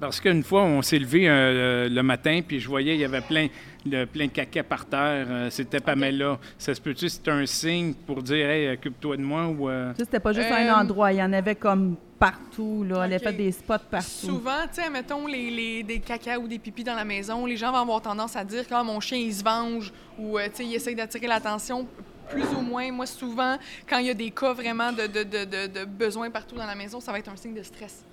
Parce 0.00 0.20
qu'une 0.20 0.42
fois, 0.42 0.62
on 0.64 0.82
s'est 0.82 0.98
levé 0.98 1.28
euh, 1.28 1.88
le 1.88 2.02
matin, 2.02 2.40
puis 2.46 2.60
je 2.60 2.68
voyais, 2.68 2.94
il 2.94 3.00
y 3.00 3.04
avait 3.04 3.20
plein, 3.20 3.46
le, 3.86 4.04
plein 4.04 4.26
de 4.26 4.30
caca 4.32 4.62
par 4.62 4.86
terre. 4.86 5.26
Euh, 5.30 5.50
C'était 5.50 5.80
Pamela. 5.80 6.38
Ça 6.58 6.74
se 6.74 6.80
peut-tu, 6.80 7.08
c'est 7.08 7.26
un 7.28 7.46
signe 7.46 7.94
pour 7.94 8.22
dire, 8.22 8.48
hey, 8.50 8.74
occupe-toi 8.74 9.16
de 9.16 9.22
moi 9.22 9.46
ou. 9.46 9.68
euh, 9.70 9.92
Ça, 9.96 10.04
c'était 10.04 10.20
pas 10.20 10.32
juste 10.32 10.48
Euh, 10.50 10.54
un 10.68 10.80
endroit. 10.80 11.12
Il 11.12 11.18
y 11.18 11.22
en 11.22 11.32
avait 11.32 11.54
comme 11.54 11.96
partout. 12.18 12.84
Là. 12.88 13.04
Elle 13.06 13.14
a 13.14 13.16
Ok. 13.16 13.22
fait 13.22 13.32
des 13.34 13.52
spots 13.52 13.74
partout. 13.90 14.06
Souvent, 14.10 14.62
tu 14.72 14.82
sais, 14.82 14.90
mettons 14.90 15.26
les, 15.26 15.50
les- 15.50 15.82
des 15.82 16.00
caca 16.00 16.38
ou 16.38 16.48
des 16.48 16.58
pipis 16.58 16.84
dans 16.84 16.94
la 16.94 17.04
maison, 17.04 17.46
les 17.46 17.56
gens 17.56 17.70
vont 17.70 17.78
avoir 17.78 18.02
tendance 18.02 18.34
à 18.36 18.44
dire 18.44 18.64
Ah, 18.72 18.82
mon 18.82 18.98
chien, 19.00 19.18
il 19.18 19.32
se 19.34 19.44
venge 19.44 19.92
ou, 20.18 20.38
euh, 20.38 20.46
tu 20.46 20.56
sais, 20.56 20.64
il 20.66 20.74
essaye 20.74 20.94
d'attirer 20.96 21.26
l'attention. 21.28 21.86
Plus 22.30 22.44
ou 22.58 22.62
moins, 22.62 22.90
moi, 22.90 23.06
souvent, 23.06 23.58
quand 23.88 23.98
il 23.98 24.06
y 24.06 24.10
a 24.10 24.14
des 24.14 24.30
cas 24.30 24.54
vraiment 24.54 24.90
de, 24.92 25.02
de, 25.06 25.22
de, 25.22 25.44
de, 25.44 25.80
de 25.80 25.84
besoin 25.84 26.30
partout 26.30 26.56
dans 26.56 26.66
la 26.66 26.74
maison, 26.74 26.98
ça 26.98 27.12
va 27.12 27.18
être 27.18 27.28
un 27.30 27.36
signe 27.36 27.54
de 27.54 27.62
stress. 27.62 28.04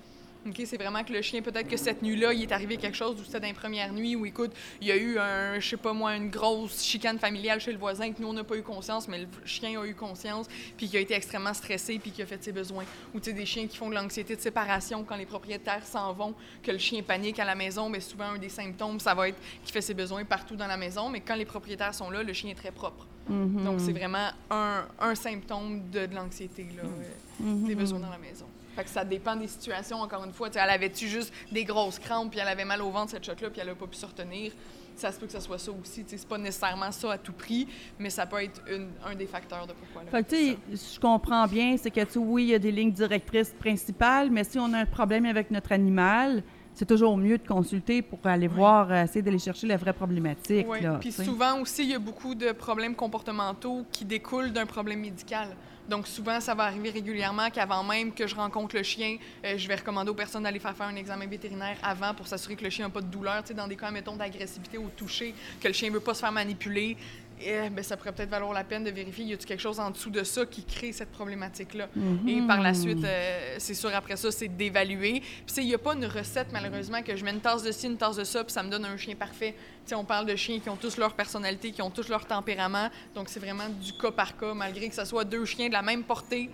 OK, 0.44 0.60
c'est 0.66 0.76
vraiment 0.76 1.04
que 1.04 1.12
le 1.12 1.22
chien, 1.22 1.40
peut-être 1.40 1.68
que 1.68 1.76
cette 1.76 2.02
nuit-là, 2.02 2.32
il 2.32 2.42
est 2.42 2.50
arrivé 2.52 2.76
quelque 2.76 2.96
chose, 2.96 3.20
ou 3.20 3.24
c'était 3.24 3.38
dans 3.38 3.46
les 3.46 3.52
premières 3.52 3.92
nuits, 3.92 4.16
où, 4.16 4.26
écoute, 4.26 4.50
il 4.80 4.88
y 4.88 4.90
a 4.90 4.96
eu 4.96 5.16
un, 5.18 5.60
je 5.60 5.68
sais 5.68 5.76
pas 5.76 5.92
moi, 5.92 6.16
une 6.16 6.30
grosse 6.30 6.82
chicane 6.82 7.18
familiale 7.20 7.60
chez 7.60 7.70
le 7.70 7.78
voisin 7.78 8.12
que 8.12 8.20
nous, 8.20 8.26
on 8.28 8.32
n'a 8.32 8.42
pas 8.42 8.56
eu 8.56 8.62
conscience, 8.62 9.06
mais 9.06 9.18
le 9.20 9.28
chien 9.44 9.80
a 9.80 9.86
eu 9.86 9.94
conscience, 9.94 10.48
puis 10.76 10.88
qui 10.88 10.96
a 10.96 11.00
été 11.00 11.14
extrêmement 11.14 11.54
stressé, 11.54 12.00
puis 12.00 12.10
qui 12.10 12.22
a 12.22 12.26
fait 12.26 12.42
ses 12.42 12.50
besoins. 12.50 12.84
Ou, 13.14 13.20
tu 13.20 13.30
sais, 13.30 13.36
des 13.36 13.46
chiens 13.46 13.68
qui 13.68 13.76
font 13.76 13.88
de 13.88 13.94
l'anxiété 13.94 14.34
de 14.34 14.40
séparation 14.40 15.04
quand 15.04 15.16
les 15.16 15.26
propriétaires 15.26 15.86
s'en 15.86 16.12
vont, 16.12 16.34
que 16.62 16.72
le 16.72 16.78
chien 16.78 17.02
panique 17.02 17.38
à 17.38 17.44
la 17.44 17.54
maison, 17.54 17.88
mais 17.88 18.00
souvent, 18.00 18.30
un 18.34 18.38
des 18.38 18.48
symptômes, 18.48 18.98
ça 18.98 19.14
va 19.14 19.28
être 19.28 19.38
qu'il 19.62 19.72
fait 19.72 19.80
ses 19.80 19.94
besoins 19.94 20.24
partout 20.24 20.56
dans 20.56 20.66
la 20.66 20.76
maison, 20.76 21.08
mais 21.08 21.20
quand 21.20 21.36
les 21.36 21.44
propriétaires 21.44 21.94
sont 21.94 22.10
là, 22.10 22.24
le 22.24 22.32
chien 22.32 22.50
est 22.50 22.56
très 22.56 22.72
propre. 22.72 23.06
Mhm. 23.28 23.62
Donc, 23.64 23.78
c'est 23.80 23.92
vraiment 23.92 24.30
un, 24.50 24.84
un 24.98 25.14
symptôme 25.14 25.88
de, 25.90 26.06
de 26.06 26.14
l'anxiété, 26.16 26.66
là, 26.76 26.82
euh, 26.82 27.02
Mhm. 27.38 27.66
des 27.66 27.74
besoins 27.76 27.98
dans 28.00 28.10
la 28.10 28.18
maison. 28.18 28.46
Fait 28.74 28.84
que 28.84 28.90
ça 28.90 29.04
dépend 29.04 29.36
des 29.36 29.48
situations, 29.48 29.98
encore 29.98 30.24
une 30.24 30.32
fois. 30.32 30.48
Tu 30.48 30.54
sais, 30.54 30.60
elle 30.64 30.70
avait-tu 30.70 31.08
juste 31.08 31.32
des 31.50 31.64
grosses 31.64 31.98
crampes, 31.98 32.30
puis 32.30 32.40
elle 32.40 32.48
avait 32.48 32.64
mal 32.64 32.80
au 32.82 32.90
ventre, 32.90 33.10
cette 33.10 33.24
choc-là, 33.24 33.50
puis 33.50 33.60
elle 33.60 33.66
n'a 33.68 33.74
pas 33.74 33.86
pu 33.86 33.96
se 33.96 34.06
retenir? 34.06 34.52
Ça 34.96 35.10
se 35.10 35.18
peut 35.18 35.26
que 35.26 35.32
ce 35.32 35.40
soit 35.40 35.58
ça 35.58 35.70
aussi. 35.72 36.04
C'est 36.06 36.28
pas 36.28 36.36
nécessairement 36.38 36.92
ça 36.92 37.12
à 37.12 37.18
tout 37.18 37.32
prix, 37.32 37.66
mais 37.98 38.10
ça 38.10 38.26
peut 38.26 38.42
être 38.42 38.60
une- 38.70 38.90
un 39.04 39.14
des 39.14 39.26
facteurs 39.26 39.66
de 39.66 39.72
pourquoi 39.72 40.02
Fait 40.10 40.22
que, 40.22 40.28
tu 40.28 40.76
sais, 40.76 40.94
je 40.94 41.00
comprends 41.00 41.46
bien, 41.46 41.76
c'est 41.78 41.90
que, 41.90 42.18
oui, 42.18 42.44
il 42.44 42.48
y 42.50 42.54
a 42.54 42.58
des 42.58 42.72
lignes 42.72 42.92
directrices 42.92 43.54
principales, 43.58 44.30
mais 44.30 44.44
si 44.44 44.58
on 44.58 44.72
a 44.74 44.78
un 44.80 44.86
problème 44.86 45.24
avec 45.26 45.50
notre 45.50 45.72
animal, 45.72 46.42
c'est 46.74 46.86
toujours 46.86 47.16
mieux 47.16 47.38
de 47.38 47.46
consulter 47.46 48.02
pour 48.02 48.18
aller 48.24 48.48
voir, 48.48 48.90
euh, 48.90 49.04
essayer 49.04 49.22
d'aller 49.22 49.38
chercher 49.38 49.66
la 49.66 49.76
vraie 49.76 49.92
problématique. 49.92 50.66
Oui, 50.68 50.80
là, 50.80 50.98
puis 51.00 51.12
souvent 51.12 51.60
aussi, 51.60 51.82
il 51.84 51.90
y 51.90 51.94
a 51.94 51.98
beaucoup 51.98 52.34
de 52.34 52.52
problèmes 52.52 52.94
comportementaux 52.94 53.84
qui 53.92 54.04
découlent 54.04 54.52
d'un 54.52 54.66
problème 54.66 55.00
médical. 55.00 55.48
Donc 55.88 56.06
souvent, 56.06 56.40
ça 56.40 56.54
va 56.54 56.64
arriver 56.64 56.90
régulièrement 56.90 57.50
qu'avant 57.50 57.82
même 57.82 58.12
que 58.12 58.26
je 58.26 58.34
rencontre 58.34 58.76
le 58.76 58.82
chien, 58.82 59.16
euh, 59.44 59.58
je 59.58 59.66
vais 59.66 59.74
recommander 59.74 60.10
aux 60.10 60.14
personnes 60.14 60.44
d'aller 60.44 60.60
faire 60.60 60.76
faire 60.76 60.86
un 60.86 60.96
examen 60.96 61.26
vétérinaire 61.26 61.76
avant 61.82 62.14
pour 62.14 62.26
s'assurer 62.26 62.54
que 62.56 62.64
le 62.64 62.70
chien 62.70 62.86
n'a 62.86 62.90
pas 62.90 63.00
de 63.00 63.06
douleur. 63.06 63.42
Tu 63.42 63.48
sais, 63.48 63.54
dans 63.54 63.66
des 63.66 63.76
cas, 63.76 63.90
mettons, 63.90 64.16
d'agressivité 64.16 64.78
au 64.78 64.88
toucher, 64.96 65.34
que 65.60 65.68
le 65.68 65.74
chien 65.74 65.88
ne 65.88 65.94
veut 65.94 66.00
pas 66.00 66.14
se 66.14 66.20
faire 66.20 66.32
manipuler, 66.32 66.96
eh, 67.44 67.70
ben, 67.70 67.82
ça 67.82 67.96
pourrait 67.96 68.12
peut-être 68.12 68.30
valoir 68.30 68.52
la 68.52 68.64
peine 68.64 68.84
de 68.84 68.90
vérifier 68.90 69.24
y 69.24 69.32
a-t-il 69.32 69.46
quelque 69.46 69.60
chose 69.60 69.80
en 69.80 69.90
dessous 69.90 70.10
de 70.10 70.22
ça 70.22 70.46
qui 70.46 70.64
crée 70.64 70.92
cette 70.92 71.10
problématique-là? 71.10 71.88
Et 72.26 72.40
par 72.42 72.60
la 72.60 72.74
suite, 72.74 73.04
euh, 73.04 73.56
c'est 73.58 73.74
sûr, 73.74 73.90
après 73.94 74.16
ça, 74.16 74.30
c'est 74.30 74.48
d'évaluer. 74.48 75.22
Puis, 75.46 75.56
il 75.58 75.66
n'y 75.66 75.74
a 75.74 75.78
pas 75.78 75.94
une 75.94 76.06
recette, 76.06 76.48
malheureusement, 76.52 77.02
que 77.02 77.16
je 77.16 77.24
mets 77.24 77.32
une 77.32 77.40
tasse 77.40 77.62
de 77.62 77.72
ci, 77.72 77.86
une 77.86 77.96
tasse 77.96 78.16
de 78.16 78.24
ça, 78.24 78.44
puis 78.44 78.52
ça 78.52 78.62
me 78.62 78.70
donne 78.70 78.84
un 78.84 78.96
chien 78.96 79.14
parfait. 79.14 79.54
Tu 79.54 79.90
sais, 79.90 79.94
on 79.94 80.04
parle 80.04 80.26
de 80.26 80.36
chiens 80.36 80.58
qui 80.58 80.68
ont 80.70 80.76
tous 80.76 80.96
leur 80.96 81.14
personnalité, 81.14 81.70
qui 81.70 81.82
ont 81.82 81.90
tous 81.90 82.08
leur 82.08 82.26
tempérament. 82.26 82.88
Donc, 83.14 83.28
c'est 83.28 83.40
vraiment 83.40 83.68
du 83.68 83.92
cas 83.92 84.10
par 84.10 84.36
cas. 84.36 84.54
Malgré 84.54 84.88
que 84.88 84.94
ce 84.94 85.04
soit 85.04 85.24
deux 85.24 85.44
chiens 85.44 85.68
de 85.68 85.72
la 85.72 85.82
même 85.82 86.04
portée, 86.04 86.50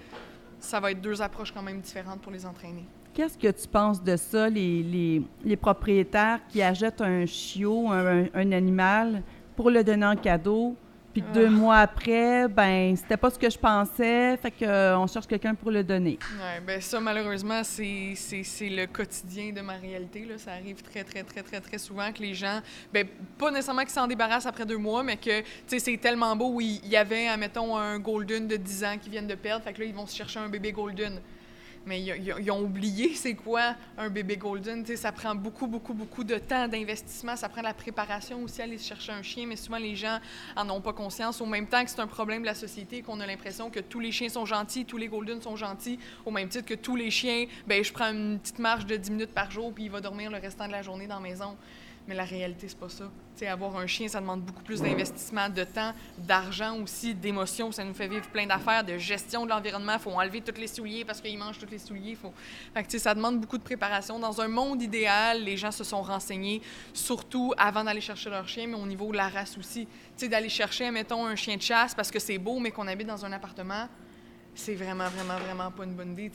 ça 0.61 0.81
va 0.81 0.91
être 0.91 1.01
deux 1.01 1.21
approches 1.23 1.53
quand 1.53 1.63
même 1.63 1.81
différentes 1.81 2.21
pour 2.21 2.33
les 2.33 2.45
entraîner. 2.45 2.85
Qu'est-ce 3.15 3.39
que 3.39 3.51
tu 3.51 3.67
penses 3.67 4.03
de 4.03 4.17
ça, 4.17 4.49
les, 4.49 4.83
les, 4.83 5.23
les 5.45 5.57
propriétaires 5.57 6.41
qui 6.49 6.63
achètent 6.63 7.01
un 7.01 7.27
chiot, 7.27 7.91
un, 7.91 8.27
un 8.33 8.53
animal, 8.53 9.23
pour 9.59 9.71
le 9.71 9.83
donner 9.83 10.07
en 10.07 10.15
cadeau, 10.15 10.77
puis 11.13 11.21
deux 11.35 11.47
Ah. 11.49 11.51
mois 11.51 11.77
après, 11.79 12.47
ben 12.47 12.95
c'était 12.95 13.17
pas 13.17 13.29
ce 13.29 13.37
que 13.37 13.51
je 13.51 13.59
pensais, 13.59 14.37
fait 14.37 14.53
qu'on 14.53 15.05
cherche 15.09 15.27
quelqu'un 15.27 15.53
pour 15.57 15.73
le 15.73 15.83
donner. 15.83 16.17
Ouais, 16.41 16.61
ben 16.65 16.81
ça, 16.81 17.01
malheureusement, 17.01 17.63
c'est 17.65 18.15
le 18.61 18.87
quotidien 18.87 19.51
de 19.53 19.61
ma 19.61 19.73
réalité. 19.73 20.25
Là. 20.27 20.39
Ça 20.39 20.53
arrive 20.53 20.81
très, 20.81 21.03
très, 21.03 21.25
très, 21.25 21.43
très, 21.43 21.61
très 21.61 21.79
souvent 21.79 22.13
que 22.13 22.23
les 22.23 22.35
gens, 22.35 22.61
ben, 22.95 23.05
pas 23.37 23.51
nécessairement 23.51 23.83
qu'ils 23.83 23.91
s'en 23.91 24.07
débarrassent 24.07 24.47
après 24.47 24.65
deux 24.65 24.79
mois, 24.79 25.03
mais 25.03 25.17
que, 25.17 25.41
tu 25.41 25.47
sais, 25.67 25.81
c'est 25.81 25.97
tellement 25.97 26.37
beau 26.37 26.51
où 26.55 26.61
il 26.61 26.87
y 26.87 26.97
avait, 26.97 27.27
admettons, 27.27 27.77
un 27.77 27.99
golden 27.99 28.47
de 28.47 28.55
10 28.57 28.85
ans 28.85 28.97
qui 29.03 29.11
viennent 29.11 29.27
de 29.27 29.35
perdre, 29.35 29.65
fait 29.65 29.73
que 29.73 29.81
là, 29.81 29.87
ils 29.87 29.95
vont 29.95 30.07
se 30.07 30.15
chercher 30.15 30.39
un 30.39 30.49
bébé 30.49 30.71
golden. 30.71 31.19
Mais 31.89 32.03
ils, 32.03 32.51
ont 32.51 32.61
oublié 32.61 33.15
c'est 33.17 33.35
quoi 33.35 33.75
un 33.97 34.11
bébé 34.11 34.37
golden. 34.37 34.85
Ça 34.85 35.11
prend 35.11 35.35
beaucoup, 35.35 35.67
beaucoup, 35.67 35.95
beaucoup 35.95 36.23
de 36.23 36.37
temps 36.37 36.69
d'investissement. 36.69 37.35
Ça 37.35 37.49
prend 37.49 37.63
la 37.63 37.73
préparation 37.73 38.43
aussi 38.43 38.61
aller 38.61 38.77
chercher 38.77 39.13
un 39.13 39.23
chien, 39.23 39.47
mais 39.47 39.57
souvent 39.57 39.79
les 39.79 39.97
gens 39.97 40.19
en 40.55 40.69
ont 40.69 40.83
pas 40.83 40.93
conscience. 40.93 41.41
Au 41.41 41.47
même 41.47 41.67
temps 41.67 41.83
que 41.83 41.91
c'est 41.91 42.01
un 42.01 42.07
problème 42.07 42.43
de 42.43 42.47
la 42.47 42.55
société, 42.55 43.01
qu'on 43.01 43.21
a 43.21 43.27
l'impression 43.27 43.71
que 43.71 43.81
tous 43.81 44.01
les 44.01 44.13
chiens 44.13 44.29
sont 44.29 44.45
gentils, 44.45 44.85
tous 44.85 44.99
les 44.99 45.09
golden 45.09 45.41
sont 45.41 45.57
gentils, 45.57 45.99
au 46.27 46.31
même 46.31 46.49
titre 46.49 46.67
que 46.67 46.75
tous 46.75 46.95
les 46.95 47.11
chiens, 47.11 47.47
ben 47.67 47.83
je 47.83 47.93
prends 47.93 48.13
une 48.13 48.39
petite 48.39 48.59
marche 48.59 48.85
de 48.85 48.97
10 48.97 49.11
minutes 49.11 49.35
par 49.35 49.51
jour 49.51 49.73
puis 49.73 49.85
il 49.85 49.91
va 49.91 50.03
dormir 50.03 50.31
le 50.31 50.39
restant 50.39 50.67
de 50.67 50.73
la 50.73 50.83
journée 50.83 51.07
dans 51.07 51.17
la 51.17 51.21
maison. 51.21 51.57
Mais 52.09 52.15
la 52.15 52.25
réalité, 52.25 52.67
c'est 52.69 52.79
pas 52.79 52.89
ça. 52.89 53.05
Avoir 53.47 53.77
un 53.77 53.87
chien, 53.87 54.09
ça 54.09 54.21
demande 54.21 54.41
beaucoup 54.41 54.63
plus 54.63 54.81
d'investissement, 54.81 55.49
de 55.49 55.63
temps, 55.63 55.93
d'argent 56.17 56.77
aussi, 56.81 57.15
d'émotions. 57.15 57.71
Ça 57.71 57.85
nous 57.85 57.93
fait 57.93 58.09
vivre 58.09 58.27
plein 58.31 58.47
d'affaires, 58.47 58.83
de 58.83 58.97
gestion 58.97 59.45
de 59.45 59.51
l'environnement. 59.51 59.93
Il 59.93 60.01
faut 60.01 60.11
enlever 60.11 60.41
tous 60.41 60.59
les 60.59 60.67
souliers 60.67 61.05
parce 61.05 61.21
qu'il 61.21 61.39
mange 61.39 61.59
tous 61.59 61.71
les 61.71 61.79
souliers. 61.79 62.17
Faut... 62.17 62.33
Fait 62.75 62.99
ça 62.99 63.15
demande 63.15 63.39
beaucoup 63.39 63.59
de 63.59 63.63
préparation. 63.63 64.19
Dans 64.19 64.41
un 64.41 64.49
monde 64.49 64.83
idéal, 64.83 65.45
les 65.45 65.59
gens 65.59 65.71
se 65.71 65.85
sont 65.85 66.03
renseignés, 66.03 66.63
surtout 66.95 67.53
avant 67.59 67.85
d'aller 67.85 68.01
chercher 68.01 68.31
leur 68.31 68.49
chien, 68.49 68.67
mais 68.67 68.75
au 68.75 68.87
niveau 68.87 69.13
de 69.13 69.17
la 69.19 69.29
race 69.29 69.57
aussi. 69.59 69.87
D'aller 70.21 70.49
chercher, 70.49 70.91
mettons, 70.91 71.27
un 71.27 71.37
chien 71.37 71.57
de 71.57 71.63
chasse 71.63 71.95
parce 71.95 72.11
que 72.11 72.19
c'est 72.19 72.39
beau, 72.39 72.59
mais 72.59 72.71
qu'on 72.71 72.89
habite 72.89 73.07
dans 73.07 73.25
un 73.25 73.33
appartement 73.33 73.87
c'est 74.59 74.75
vraiment, 74.75 75.09
vraiment, 75.09 75.39
vraiment 75.39 75.71
pas 75.71 75.85
une 75.85 75.95
bonne 75.95 76.13
idée. 76.13 76.31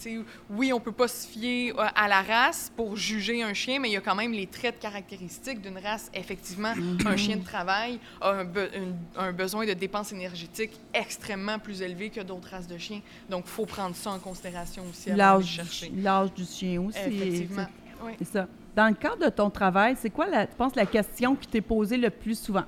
Oui, 0.49 0.71
on 0.73 0.79
peut 0.79 0.91
pas 0.91 1.07
se 1.07 1.27
fier 1.27 1.71
euh, 1.77 1.85
à 1.95 2.07
la 2.07 2.21
race 2.21 2.71
pour 2.75 2.95
juger 2.95 3.43
un 3.43 3.53
chien, 3.53 3.79
mais 3.79 3.89
il 3.89 3.93
y 3.93 3.97
a 3.97 4.01
quand 4.01 4.15
même 4.15 4.31
les 4.31 4.47
traits 4.47 4.77
de 4.77 4.81
caractéristiques 4.81 5.61
d'une 5.61 5.77
race. 5.77 6.09
Effectivement, 6.13 6.73
un 7.05 7.17
chien 7.17 7.37
de 7.37 7.43
travail 7.43 7.99
a 8.21 8.29
un, 8.31 8.43
be- 8.45 8.69
une- 8.75 8.95
un 9.17 9.31
besoin 9.33 9.65
de 9.65 9.73
dépenses 9.73 10.13
énergétiques 10.13 10.79
extrêmement 10.93 11.59
plus 11.59 11.81
élevé 11.81 12.09
que 12.09 12.21
d'autres 12.21 12.49
races 12.49 12.67
de 12.67 12.77
chiens. 12.77 13.01
Donc, 13.29 13.43
il 13.45 13.51
faut 13.51 13.65
prendre 13.65 13.95
ça 13.95 14.11
en 14.11 14.19
considération 14.19 14.83
aussi 14.89 15.09
avant 15.11 15.17
L'âge 15.17 15.45
chercher. 15.45 15.89
du- 15.89 16.01
l'âge 16.01 16.33
du 16.33 16.45
chien 16.45 16.81
aussi. 16.81 16.97
Effectivement. 16.99 17.65
c'est- 17.67 18.05
Oui. 18.05 18.11
C'est 18.19 18.31
ça. 18.33 18.47
Dans 18.75 18.87
le 18.87 18.95
cadre 18.95 19.25
de 19.25 19.29
ton 19.29 19.49
travail, 19.49 19.95
c'est 19.99 20.09
quoi, 20.09 20.27
la, 20.27 20.47
tu 20.47 20.55
penses, 20.55 20.75
la 20.75 20.85
question 20.85 21.35
qui 21.35 21.47
t'est 21.47 21.61
posée 21.61 21.97
le 21.97 22.09
plus 22.09 22.39
souvent? 22.39 22.63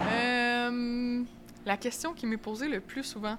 Euh, 0.00 1.22
la 1.66 1.76
question 1.76 2.14
qui 2.14 2.26
m'est 2.26 2.36
posée 2.36 2.68
le 2.68 2.80
plus 2.80 3.04
souvent, 3.04 3.36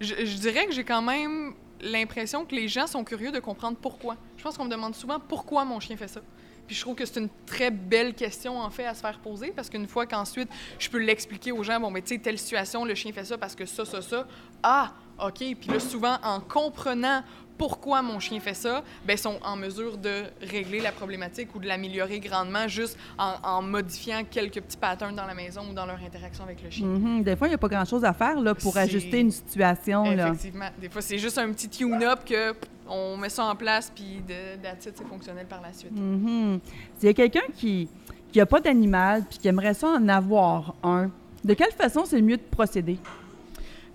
je, 0.00 0.14
je 0.24 0.36
dirais 0.38 0.66
que 0.66 0.72
j'ai 0.72 0.84
quand 0.84 1.02
même 1.02 1.54
l'impression 1.80 2.44
que 2.44 2.54
les 2.54 2.68
gens 2.68 2.86
sont 2.86 3.04
curieux 3.04 3.32
de 3.32 3.40
comprendre 3.40 3.76
pourquoi. 3.80 4.16
Je 4.36 4.42
pense 4.42 4.56
qu'on 4.56 4.64
me 4.64 4.70
demande 4.70 4.94
souvent 4.94 5.20
pourquoi 5.20 5.64
mon 5.64 5.80
chien 5.80 5.96
fait 5.96 6.08
ça. 6.08 6.20
Puis 6.66 6.76
je 6.76 6.80
trouve 6.80 6.94
que 6.94 7.04
c'est 7.04 7.20
une 7.20 7.28
très 7.46 7.70
belle 7.70 8.14
question, 8.14 8.58
en 8.58 8.70
fait, 8.70 8.86
à 8.86 8.94
se 8.94 9.00
faire 9.00 9.18
poser, 9.18 9.52
parce 9.54 9.68
qu'une 9.68 9.86
fois 9.86 10.06
qu'ensuite, 10.06 10.48
je 10.78 10.88
peux 10.88 10.98
l'expliquer 10.98 11.52
aux 11.52 11.62
gens, 11.62 11.78
bon, 11.78 11.90
mais 11.90 12.00
tu 12.00 12.14
sais, 12.14 12.18
telle 12.18 12.38
situation, 12.38 12.84
le 12.84 12.94
chien 12.94 13.12
fait 13.12 13.24
ça 13.24 13.36
parce 13.36 13.54
que 13.54 13.66
ça, 13.66 13.84
ça, 13.84 14.00
ça. 14.00 14.26
Ah, 14.62 14.94
OK. 15.22 15.38
Puis 15.38 15.68
là, 15.68 15.78
souvent, 15.78 16.16
en 16.22 16.40
comprenant 16.40 17.22
pourquoi 17.58 18.02
mon 18.02 18.20
chien 18.20 18.40
fait 18.40 18.54
ça, 18.54 18.82
ben, 19.06 19.16
sont 19.16 19.38
en 19.42 19.56
mesure 19.56 19.96
de 19.96 20.24
régler 20.42 20.80
la 20.80 20.92
problématique 20.92 21.54
ou 21.54 21.58
de 21.58 21.66
l'améliorer 21.66 22.20
grandement 22.20 22.68
juste 22.68 22.98
en, 23.18 23.62
modifiant 23.62 24.22
quelques 24.28 24.60
petits 24.60 24.76
patterns 24.76 25.14
dans 25.14 25.26
la 25.26 25.34
maison 25.34 25.62
ou 25.70 25.72
dans 25.72 25.86
leur 25.86 25.98
interaction 26.02 26.44
avec 26.44 26.62
le 26.62 26.70
chien. 26.70 26.86
Mm-hmm. 26.86 27.22
Des 27.22 27.36
fois, 27.36 27.46
il 27.46 27.50
n'y 27.50 27.54
a 27.54 27.58
pas 27.58 27.68
grand-chose 27.68 28.04
à 28.04 28.12
faire 28.12 28.40
là, 28.40 28.54
pour 28.54 28.76
ajuster 28.76 29.20
une 29.20 29.30
situation. 29.30 30.04
Effectivement. 30.04 30.68
Des 30.78 30.88
fois, 30.88 31.02
c'est 31.02 31.18
juste 31.18 31.38
un 31.38 31.50
petit 31.52 31.68
tune-up 31.68 32.20
que 32.26 32.54
on 32.86 33.16
met 33.16 33.30
ça 33.30 33.46
en 33.46 33.56
place, 33.56 33.90
puis 33.94 34.22
d'attitude, 34.62 34.92
c'est 34.96 35.08
fonctionnel 35.08 35.46
par 35.46 35.62
la 35.62 35.72
suite. 35.72 35.94
Mm-hmm. 35.94 36.60
S'il 36.98 37.06
y 37.06 37.10
a 37.10 37.14
quelqu'un 37.14 37.52
qui 37.56 37.88
n'a 38.34 38.46
pas 38.46 38.60
d'animal 38.60 39.24
puis 39.28 39.38
qui 39.38 39.48
aimerait 39.48 39.74
ça 39.74 39.88
en 39.88 40.08
avoir 40.08 40.74
un, 40.82 41.10
de 41.44 41.54
quelle 41.54 41.72
façon 41.72 42.04
c'est 42.04 42.20
mieux 42.20 42.36
de 42.36 42.42
procéder? 42.42 42.98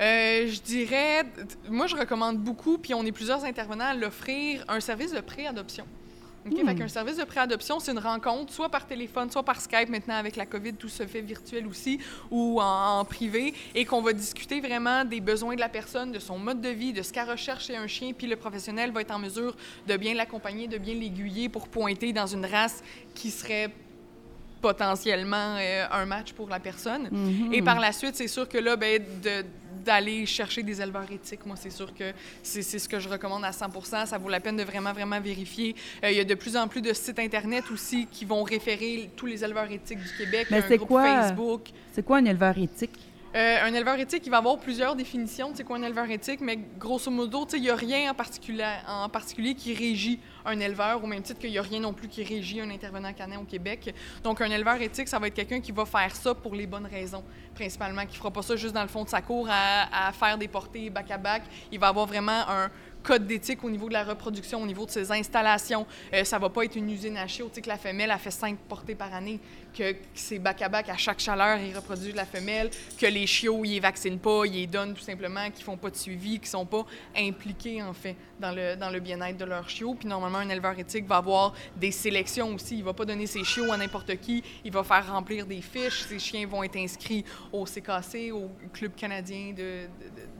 Euh, 0.01 0.47
je 0.47 0.61
dirais, 0.61 1.25
moi, 1.69 1.87
je 1.87 1.95
recommande 1.95 2.37
beaucoup, 2.37 2.77
puis 2.77 2.93
on 2.93 3.05
est 3.05 3.11
plusieurs 3.11 3.43
intervenants 3.43 3.85
à 3.85 3.93
l'offrir, 3.93 4.63
un 4.67 4.79
service 4.79 5.11
de 5.11 5.19
pré-adoption. 5.19 5.85
Okay? 6.47 6.63
Fait 6.63 6.73
hmm. 6.73 6.77
qu'un 6.77 6.87
service 6.87 7.17
de 7.17 7.25
pré-adoption, 7.25 7.79
c'est 7.79 7.91
une 7.91 7.99
rencontre, 7.99 8.53
soit 8.53 8.69
par 8.69 8.87
téléphone, 8.87 9.29
soit 9.29 9.43
par 9.43 9.59
Skype. 9.59 9.89
Maintenant, 9.89 10.15
avec 10.15 10.37
la 10.37 10.45
COVID, 10.45 10.73
tout 10.73 10.87
se 10.87 11.05
fait 11.05 11.21
virtuel 11.21 11.67
aussi, 11.67 11.99
ou 12.31 12.61
en, 12.61 13.03
privé, 13.03 13.53
et 13.75 13.83
qu'on 13.83 14.01
va 14.01 14.13
discuter 14.13 14.61
vraiment 14.61 15.03
des 15.03 15.19
besoins 15.19 15.55
de 15.55 15.59
la 15.59 15.69
personne, 15.69 16.13
de 16.13 16.19
son 16.19 16.37
mode 16.37 16.61
de 16.61 16.69
vie, 16.69 16.93
de 16.93 17.01
ce 17.01 17.11
qu'elle 17.11 17.29
recherche 17.29 17.67
chez 17.67 17.75
un 17.75 17.87
chien, 17.87 18.13
puis 18.13 18.27
le 18.27 18.37
professionnel 18.37 18.91
va 18.91 19.01
être 19.01 19.11
en 19.11 19.19
mesure 19.19 19.55
de 19.87 19.97
bien 19.97 20.13
l'accompagner, 20.13 20.67
de 20.67 20.77
bien 20.77 20.93
l'aiguiller 20.93 21.49
pour 21.49 21.67
pointer 21.67 22.13
dans 22.13 22.27
une 22.27 22.45
race 22.45 22.83
qui 23.15 23.31
serait 23.31 23.69
potentiellement 24.61 25.55
euh, 25.57 25.85
un 25.91 26.05
match 26.05 26.33
pour 26.33 26.49
la 26.49 26.59
personne. 26.59 27.07
Mm-hmm. 27.07 27.53
Et 27.53 27.61
par 27.61 27.79
la 27.79 27.91
suite, 27.91 28.15
c'est 28.15 28.27
sûr 28.27 28.47
que 28.47 28.57
là, 28.57 28.75
ben, 28.75 29.01
de, 29.23 29.45
d'aller 29.83 30.25
chercher 30.25 30.63
des 30.63 30.81
éleveurs 30.81 31.11
éthiques. 31.11 31.45
Moi, 31.45 31.55
c'est 31.57 31.69
sûr 31.69 31.93
que 31.93 32.11
c'est 32.43 32.61
ce 32.61 32.87
que 32.87 32.99
je 32.99 33.09
recommande 33.09 33.43
à 33.43 33.51
100% 33.51 34.05
Ça 34.05 34.17
vaut 34.17 34.29
la 34.29 34.39
peine 34.39 34.57
de 34.57 34.63
vraiment, 34.63 34.93
vraiment 34.93 35.19
vérifier. 35.19 35.75
Euh, 36.03 36.11
il 36.11 36.17
y 36.17 36.19
a 36.19 36.25
de 36.25 36.35
plus 36.35 36.55
en 36.55 36.67
plus 36.67 36.81
de 36.81 36.93
sites 36.93 37.19
Internet 37.19 37.65
aussi 37.71 38.07
qui 38.11 38.25
vont 38.25 38.43
référer 38.43 39.09
tous 39.15 39.25
les 39.25 39.43
éleveurs 39.43 39.71
éthiques 39.71 39.99
du 39.99 40.17
Québec. 40.17 40.47
Mais 40.51 40.61
c'est 40.67 40.77
quoi, 40.77 41.03
Facebook. 41.03 41.69
C'est 41.91 42.05
quoi 42.05 42.17
un 42.17 42.25
éleveur 42.25 42.57
éthique? 42.57 42.99
Euh, 43.35 43.57
un 43.61 43.73
éleveur 43.73 43.99
éthique, 43.99 44.23
il 44.25 44.31
va 44.31 44.37
avoir 44.37 44.57
plusieurs 44.57 44.95
définitions 44.95 45.51
de 45.51 45.57
c'est 45.57 45.63
quoi 45.63 45.77
un 45.77 45.83
éleveur 45.83 46.09
éthique, 46.09 46.41
mais 46.41 46.57
grosso 46.79 47.11
modo, 47.11 47.45
il 47.53 47.61
n'y 47.61 47.69
a 47.69 47.75
rien 47.75 48.09
en 48.09 48.15
particulier, 48.15 48.65
en 48.87 49.07
particulier 49.07 49.53
qui 49.53 49.75
régit 49.75 50.19
un 50.49 50.59
éleveur, 50.59 51.03
au 51.03 51.07
même 51.07 51.21
titre 51.21 51.39
qu'il 51.39 51.51
n'y 51.51 51.57
a 51.57 51.61
rien 51.61 51.79
non 51.79 51.93
plus 51.93 52.07
qui 52.07 52.23
régit 52.23 52.61
un 52.61 52.69
intervenant 52.69 53.13
canin 53.13 53.39
au 53.39 53.45
Québec. 53.45 53.93
Donc, 54.23 54.41
un 54.41 54.49
éleveur 54.49 54.81
éthique, 54.81 55.07
ça 55.07 55.19
va 55.19 55.27
être 55.27 55.33
quelqu'un 55.33 55.59
qui 55.59 55.71
va 55.71 55.85
faire 55.85 56.15
ça 56.15 56.33
pour 56.33 56.55
les 56.55 56.67
bonnes 56.67 56.85
raisons, 56.85 57.23
principalement, 57.55 58.01
qui 58.01 58.13
ne 58.13 58.17
fera 58.17 58.31
pas 58.31 58.41
ça 58.41 58.55
juste 58.55 58.73
dans 58.73 58.81
le 58.81 58.87
fond 58.87 59.03
de 59.03 59.09
sa 59.09 59.21
cour 59.21 59.47
à, 59.49 60.07
à 60.07 60.11
faire 60.11 60.37
des 60.37 60.47
portées 60.47 60.89
back-à-back. 60.89 61.43
Il 61.71 61.79
va 61.79 61.87
avoir 61.87 62.05
vraiment 62.05 62.43
un, 62.47 62.69
code 63.03 63.27
d'éthique 63.27 63.63
au 63.63 63.69
niveau 63.69 63.87
de 63.87 63.93
la 63.93 64.03
reproduction, 64.03 64.61
au 64.61 64.65
niveau 64.65 64.85
de 64.85 64.91
ses 64.91 65.11
installations. 65.11 65.85
Euh, 66.13 66.23
ça 66.23 66.39
va 66.39 66.49
pas 66.49 66.63
être 66.65 66.75
une 66.75 66.89
usine 66.89 67.17
à 67.17 67.27
chiots, 67.27 67.49
que 67.49 67.67
la 67.67 67.77
femelle 67.77 68.11
a 68.11 68.17
fait 68.17 68.31
cinq 68.31 68.57
portées 68.67 68.95
par 68.95 69.13
année, 69.13 69.39
que, 69.73 69.95
c'est 70.13 70.39
bac-à-bac 70.39 70.89
à 70.89 70.97
chaque 70.97 71.19
chaleur, 71.19 71.59
ils 71.59 71.75
reproduisent 71.75 72.15
la 72.15 72.25
femelle, 72.25 72.69
que 72.97 73.05
les 73.05 73.27
chiots, 73.27 73.63
ils 73.65 73.73
les 73.73 73.79
vaccinent 73.79 74.19
pas, 74.19 74.45
ils 74.45 74.53
les 74.53 74.67
donnent 74.67 74.93
tout 74.93 75.01
simplement, 75.01 75.49
qu'ils 75.51 75.63
font 75.63 75.77
pas 75.77 75.89
de 75.89 75.95
suivi, 75.95 76.39
qu'ils 76.39 76.47
sont 76.47 76.65
pas 76.65 76.85
impliqués, 77.15 77.81
en 77.81 77.93
fait, 77.93 78.15
dans 78.39 78.51
le, 78.51 78.75
dans 78.75 78.89
le 78.89 78.99
bien-être 78.99 79.37
de 79.37 79.45
leurs 79.45 79.69
chiots. 79.69 79.95
Puis 79.95 80.07
normalement, 80.07 80.39
un 80.39 80.49
éleveur 80.49 80.77
éthique 80.77 81.07
va 81.07 81.17
avoir 81.17 81.53
des 81.75 81.91
sélections 81.91 82.53
aussi. 82.53 82.77
Il 82.77 82.83
va 82.83 82.93
pas 82.93 83.05
donner 83.05 83.27
ses 83.27 83.43
chiots 83.43 83.71
à 83.71 83.77
n'importe 83.77 84.15
qui. 84.17 84.43
Il 84.63 84.71
va 84.71 84.83
faire 84.83 85.11
remplir 85.11 85.45
des 85.45 85.61
fiches. 85.61 86.03
Ces 86.03 86.19
chiens 86.19 86.47
vont 86.47 86.63
être 86.63 86.77
inscrits 86.77 87.25
au 87.51 87.65
CKC, 87.65 88.31
au 88.31 88.49
Club 88.73 88.93
canadien 88.95 89.53
de 89.55 89.87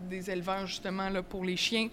des 0.10 0.30
éleveurs, 0.30 0.68
justement, 0.68 1.10
là, 1.10 1.24
pour 1.24 1.46
les 1.46 1.58
chiens. 1.58 1.88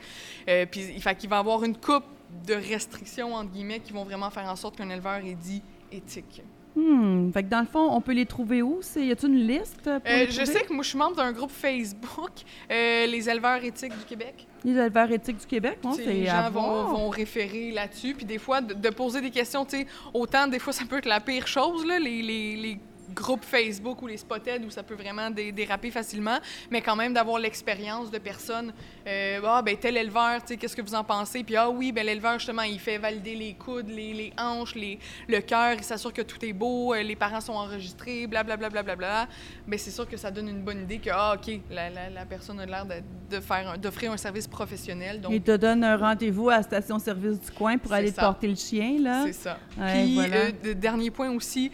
Euh, 0.48 0.66
puis 0.66 0.80
il 0.96 1.16
qu'il 1.16 1.30
va 1.30 1.36
y 1.36 1.38
avoir 1.38 1.62
une 1.64 1.76
coupe 1.76 2.04
de 2.46 2.54
restrictions, 2.54 3.34
entre 3.34 3.52
guillemets, 3.52 3.80
qui 3.80 3.92
vont 3.92 4.04
vraiment 4.04 4.30
faire 4.30 4.50
en 4.50 4.56
sorte 4.56 4.76
qu'un 4.76 4.90
éleveur 4.90 5.24
est 5.24 5.34
dit 5.34 5.62
éthique. 5.92 6.42
Hmm. 6.76 7.32
Fait 7.32 7.42
que 7.42 7.48
dans 7.48 7.60
le 7.60 7.66
fond, 7.66 7.88
on 7.90 8.02
peut 8.02 8.12
les 8.12 8.26
trouver 8.26 8.60
où? 8.60 8.80
Y 8.96 9.10
a-t-il 9.10 9.32
une 9.32 9.46
liste? 9.46 9.82
Pour 9.82 9.92
euh, 9.94 10.26
je 10.28 10.44
sais 10.44 10.60
que 10.60 10.74
moi, 10.74 10.82
je 10.82 10.90
suis 10.90 10.98
membre 10.98 11.16
d'un 11.16 11.32
groupe 11.32 11.50
Facebook, 11.50 12.32
euh, 12.70 13.06
Les 13.06 13.30
éleveurs 13.30 13.64
éthiques 13.64 13.96
du 13.96 14.04
Québec. 14.04 14.46
Les 14.62 14.72
éleveurs 14.72 15.10
éthiques 15.10 15.38
du 15.38 15.46
Québec, 15.46 15.78
c'est 15.94 16.04
Les 16.04 16.26
gens 16.26 16.50
vont, 16.50 16.84
vont, 16.84 17.08
référer 17.08 17.70
là-dessus. 17.70 18.12
Puis 18.12 18.26
des 18.26 18.36
fois, 18.36 18.60
de, 18.60 18.90
poser 18.90 19.22
des 19.22 19.30
questions, 19.30 19.64
tu 19.64 19.78
sais, 19.78 19.86
autant 20.12 20.48
des 20.48 20.58
fois, 20.58 20.74
ça 20.74 20.84
peut 20.84 20.98
être 20.98 21.06
la 21.06 21.20
pire 21.20 21.46
chose, 21.46 21.86
là, 21.86 21.98
les, 21.98 22.20
les, 22.20 22.56
les 22.56 22.78
groupe 23.14 23.44
Facebook 23.44 24.02
ou 24.02 24.06
les 24.06 24.16
spotheads 24.16 24.64
où 24.66 24.70
ça 24.70 24.82
peut 24.82 24.94
vraiment 24.94 25.30
déraper 25.30 25.90
facilement, 25.90 26.38
mais 26.70 26.80
quand 26.80 26.96
même 26.96 27.12
d'avoir 27.12 27.38
l'expérience 27.38 28.10
de 28.10 28.18
personnes. 28.18 28.72
Euh, 29.06 29.40
ah, 29.44 29.62
ben 29.62 29.76
tel 29.76 29.96
éleveur, 29.96 30.44
qu'est-ce 30.44 30.76
que 30.76 30.82
vous 30.82 30.94
en 30.94 31.04
pensez? 31.04 31.44
Puis 31.44 31.56
ah 31.56 31.70
oui, 31.70 31.92
ben 31.92 32.04
l'éleveur, 32.04 32.38
justement, 32.38 32.62
il 32.62 32.80
fait 32.80 32.98
valider 32.98 33.34
les 33.34 33.54
coudes, 33.54 33.88
les, 33.88 34.12
les 34.12 34.32
hanches, 34.38 34.74
les, 34.74 34.98
le 35.28 35.40
cœur, 35.40 35.74
il 35.78 35.84
s'assure 35.84 36.12
que 36.12 36.22
tout 36.22 36.44
est 36.44 36.52
beau, 36.52 36.94
euh, 36.94 37.02
les 37.02 37.16
parents 37.16 37.40
sont 37.40 37.52
enregistrés, 37.52 38.26
blablabla. 38.26 38.68
Bla, 38.68 38.82
bla, 38.82 38.96
bla, 38.96 38.96
bla, 38.96 39.28
Ben 39.66 39.78
c'est 39.78 39.90
sûr 39.90 40.08
que 40.08 40.16
ça 40.16 40.30
donne 40.30 40.48
une 40.48 40.62
bonne 40.62 40.82
idée 40.82 40.98
que, 40.98 41.10
ah, 41.12 41.34
OK, 41.36 41.60
la, 41.70 41.90
la, 41.90 42.24
personne 42.26 42.58
a 42.60 42.66
l'air 42.66 42.86
de, 42.86 42.94
de 43.30 43.40
faire 43.40 43.78
d'offrir 43.78 44.12
un 44.12 44.16
service 44.16 44.46
professionnel. 44.48 45.20
Donc... 45.20 45.32
Il 45.32 45.42
te 45.42 45.56
donne 45.56 45.84
un 45.84 45.96
rendez-vous 45.96 46.50
à 46.50 46.56
la 46.56 46.62
station-service 46.62 47.40
du 47.40 47.50
coin 47.52 47.78
pour 47.78 47.92
aller 47.92 48.12
porter 48.12 48.48
le 48.48 48.54
chien, 48.54 48.98
là. 49.00 49.24
C'est 49.26 49.32
ça. 49.32 49.58
Puis, 49.76 50.18
euh, 50.18 50.74
dernier 50.74 51.10
point 51.10 51.30
aussi, 51.30 51.70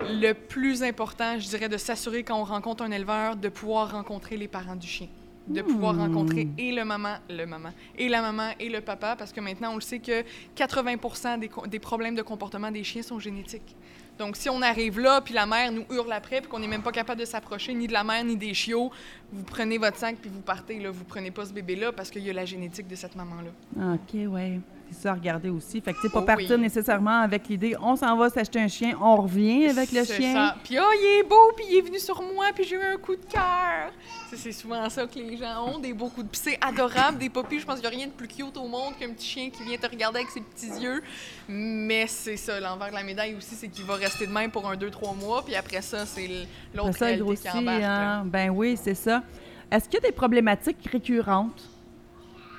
le 0.00 0.32
plus 0.32 0.82
important, 0.82 1.38
je 1.38 1.48
dirais, 1.48 1.68
de 1.68 1.76
s'assurer 1.76 2.22
quand 2.22 2.38
on 2.38 2.44
rencontre 2.44 2.82
un 2.82 2.90
éleveur, 2.90 3.36
de 3.36 3.48
pouvoir 3.48 3.92
rencontrer 3.92 4.36
les 4.36 4.48
parents 4.48 4.76
du 4.76 4.86
chien 4.86 5.08
de 5.46 5.62
pouvoir 5.62 5.94
hmm. 5.94 6.00
rencontrer 6.00 6.48
et 6.56 6.72
le 6.72 6.84
maman, 6.84 7.16
le 7.28 7.44
maman, 7.44 7.70
et 7.98 8.08
la 8.08 8.22
maman 8.22 8.50
et 8.58 8.68
le 8.68 8.80
papa, 8.80 9.14
parce 9.16 9.32
que 9.32 9.40
maintenant, 9.40 9.72
on 9.72 9.74
le 9.74 9.80
sait 9.80 9.98
que 9.98 10.24
80 10.54 11.38
des, 11.38 11.50
des 11.68 11.78
problèmes 11.78 12.14
de 12.14 12.22
comportement 12.22 12.70
des 12.70 12.84
chiens 12.84 13.02
sont 13.02 13.18
génétiques. 13.18 13.76
Donc, 14.18 14.36
si 14.36 14.48
on 14.48 14.62
arrive 14.62 15.00
là, 15.00 15.20
puis 15.20 15.34
la 15.34 15.44
mère 15.44 15.72
nous 15.72 15.84
hurle 15.90 16.12
après, 16.12 16.40
puis 16.40 16.48
qu'on 16.48 16.60
n'est 16.60 16.68
même 16.68 16.82
pas 16.82 16.92
capable 16.92 17.20
de 17.20 17.26
s'approcher 17.26 17.74
ni 17.74 17.88
de 17.88 17.92
la 17.92 18.04
mère 18.04 18.24
ni 18.24 18.36
des 18.36 18.54
chiots, 18.54 18.90
vous 19.32 19.42
prenez 19.42 19.76
votre 19.76 19.98
sac 19.98 20.16
puis 20.20 20.30
vous 20.32 20.40
partez. 20.40 20.78
Là. 20.78 20.90
Vous 20.90 21.04
prenez 21.04 21.32
pas 21.32 21.44
ce 21.44 21.52
bébé-là 21.52 21.90
parce 21.92 22.10
qu'il 22.10 22.22
y 22.22 22.30
a 22.30 22.32
la 22.32 22.44
génétique 22.44 22.86
de 22.86 22.94
cette 22.94 23.16
maman-là. 23.16 23.94
OK, 23.94 24.14
ouais 24.14 24.60
ça 24.94 25.10
à 25.10 25.14
regarder 25.14 25.50
aussi. 25.50 25.80
Fait 25.80 25.92
que, 25.92 26.00
tu 26.00 26.10
pas 26.10 26.20
oh 26.20 26.26
partir 26.26 26.58
nécessairement 26.58 27.20
avec 27.20 27.48
l'idée, 27.48 27.76
on 27.80 27.96
s'en 27.96 28.16
va 28.16 28.30
s'acheter 28.30 28.60
un 28.60 28.68
chien, 28.68 28.96
on 29.00 29.16
revient 29.16 29.66
avec 29.66 29.92
le 29.92 30.04
chien. 30.04 30.34
Ça. 30.34 30.56
Puis, 30.64 30.78
oh, 30.78 30.90
il 30.94 31.20
est 31.20 31.28
beau, 31.28 31.52
puis 31.56 31.66
il 31.70 31.78
est 31.78 31.82
venu 31.82 31.98
sur 31.98 32.20
moi, 32.22 32.46
puis 32.54 32.64
j'ai 32.64 32.76
eu 32.76 32.82
un 32.82 32.96
coup 32.96 33.16
de 33.16 33.24
cœur. 33.24 33.92
C'est 34.36 34.52
souvent 34.52 34.88
ça 34.90 35.06
que 35.06 35.18
les 35.18 35.36
gens 35.36 35.66
ont, 35.68 35.78
des 35.78 35.92
beaux 35.92 36.08
coups 36.08 36.26
de. 36.26 36.30
Puis 36.30 36.40
c'est 36.42 36.58
adorable, 36.60 37.18
des 37.18 37.28
poppies. 37.28 37.60
Je 37.60 37.66
pense 37.66 37.80
qu'il 37.80 37.88
n'y 37.88 37.94
a 37.94 37.98
rien 37.98 38.06
de 38.06 38.12
plus 38.12 38.26
cute 38.26 38.56
au 38.56 38.66
monde 38.66 38.94
qu'un 38.98 39.10
petit 39.10 39.26
chien 39.26 39.50
qui 39.50 39.62
vient 39.62 39.76
te 39.76 39.88
regarder 39.88 40.20
avec 40.20 40.30
ses 40.30 40.40
petits 40.40 40.82
yeux. 40.82 41.02
Mais 41.48 42.06
c'est 42.06 42.36
ça, 42.36 42.58
l'envers 42.58 42.88
de 42.88 42.94
la 42.94 43.02
médaille 43.02 43.34
aussi, 43.34 43.54
c'est 43.54 43.68
qu'il 43.68 43.84
va 43.84 43.94
rester 43.94 44.26
de 44.26 44.32
même 44.32 44.50
pour 44.50 44.68
un, 44.68 44.76
deux, 44.76 44.90
trois 44.90 45.14
mois, 45.14 45.44
puis 45.44 45.54
après 45.54 45.82
ça, 45.82 46.06
c'est 46.06 46.28
l'autre 46.74 46.98
réalité 46.98 47.36
qui 47.36 47.50
embarque. 47.50 47.82
Hein? 47.82 48.22
Ben 48.26 48.50
oui, 48.50 48.78
c'est 48.82 48.94
ça. 48.94 49.22
Est-ce 49.70 49.88
qu'il 49.88 49.94
y 49.94 50.04
a 50.04 50.08
des 50.08 50.12
problématiques 50.12 50.86
récurrentes 50.90 51.62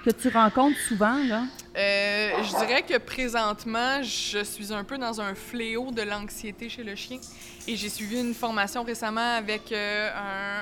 que 0.04 0.12
tu 0.12 0.30
rencontres 0.30 0.78
souvent, 0.80 1.18
là? 1.24 1.44
Je 2.46 2.56
dirais 2.58 2.84
que 2.84 2.98
présentement, 2.98 4.04
je 4.04 4.44
suis 4.44 4.72
un 4.72 4.84
peu 4.84 4.98
dans 4.98 5.20
un 5.20 5.34
fléau 5.34 5.92
de 5.92 6.04
l'anxiété 6.04 6.70
chez 6.70 6.84
le 6.84 6.96
chien. 6.96 7.18
Et 7.68 7.76
j'ai 7.76 7.90
suivi 7.90 8.20
une 8.20 8.36
formation 8.36 8.84
récemment 8.84 9.38
avec 9.38 9.72
euh, 9.72 10.10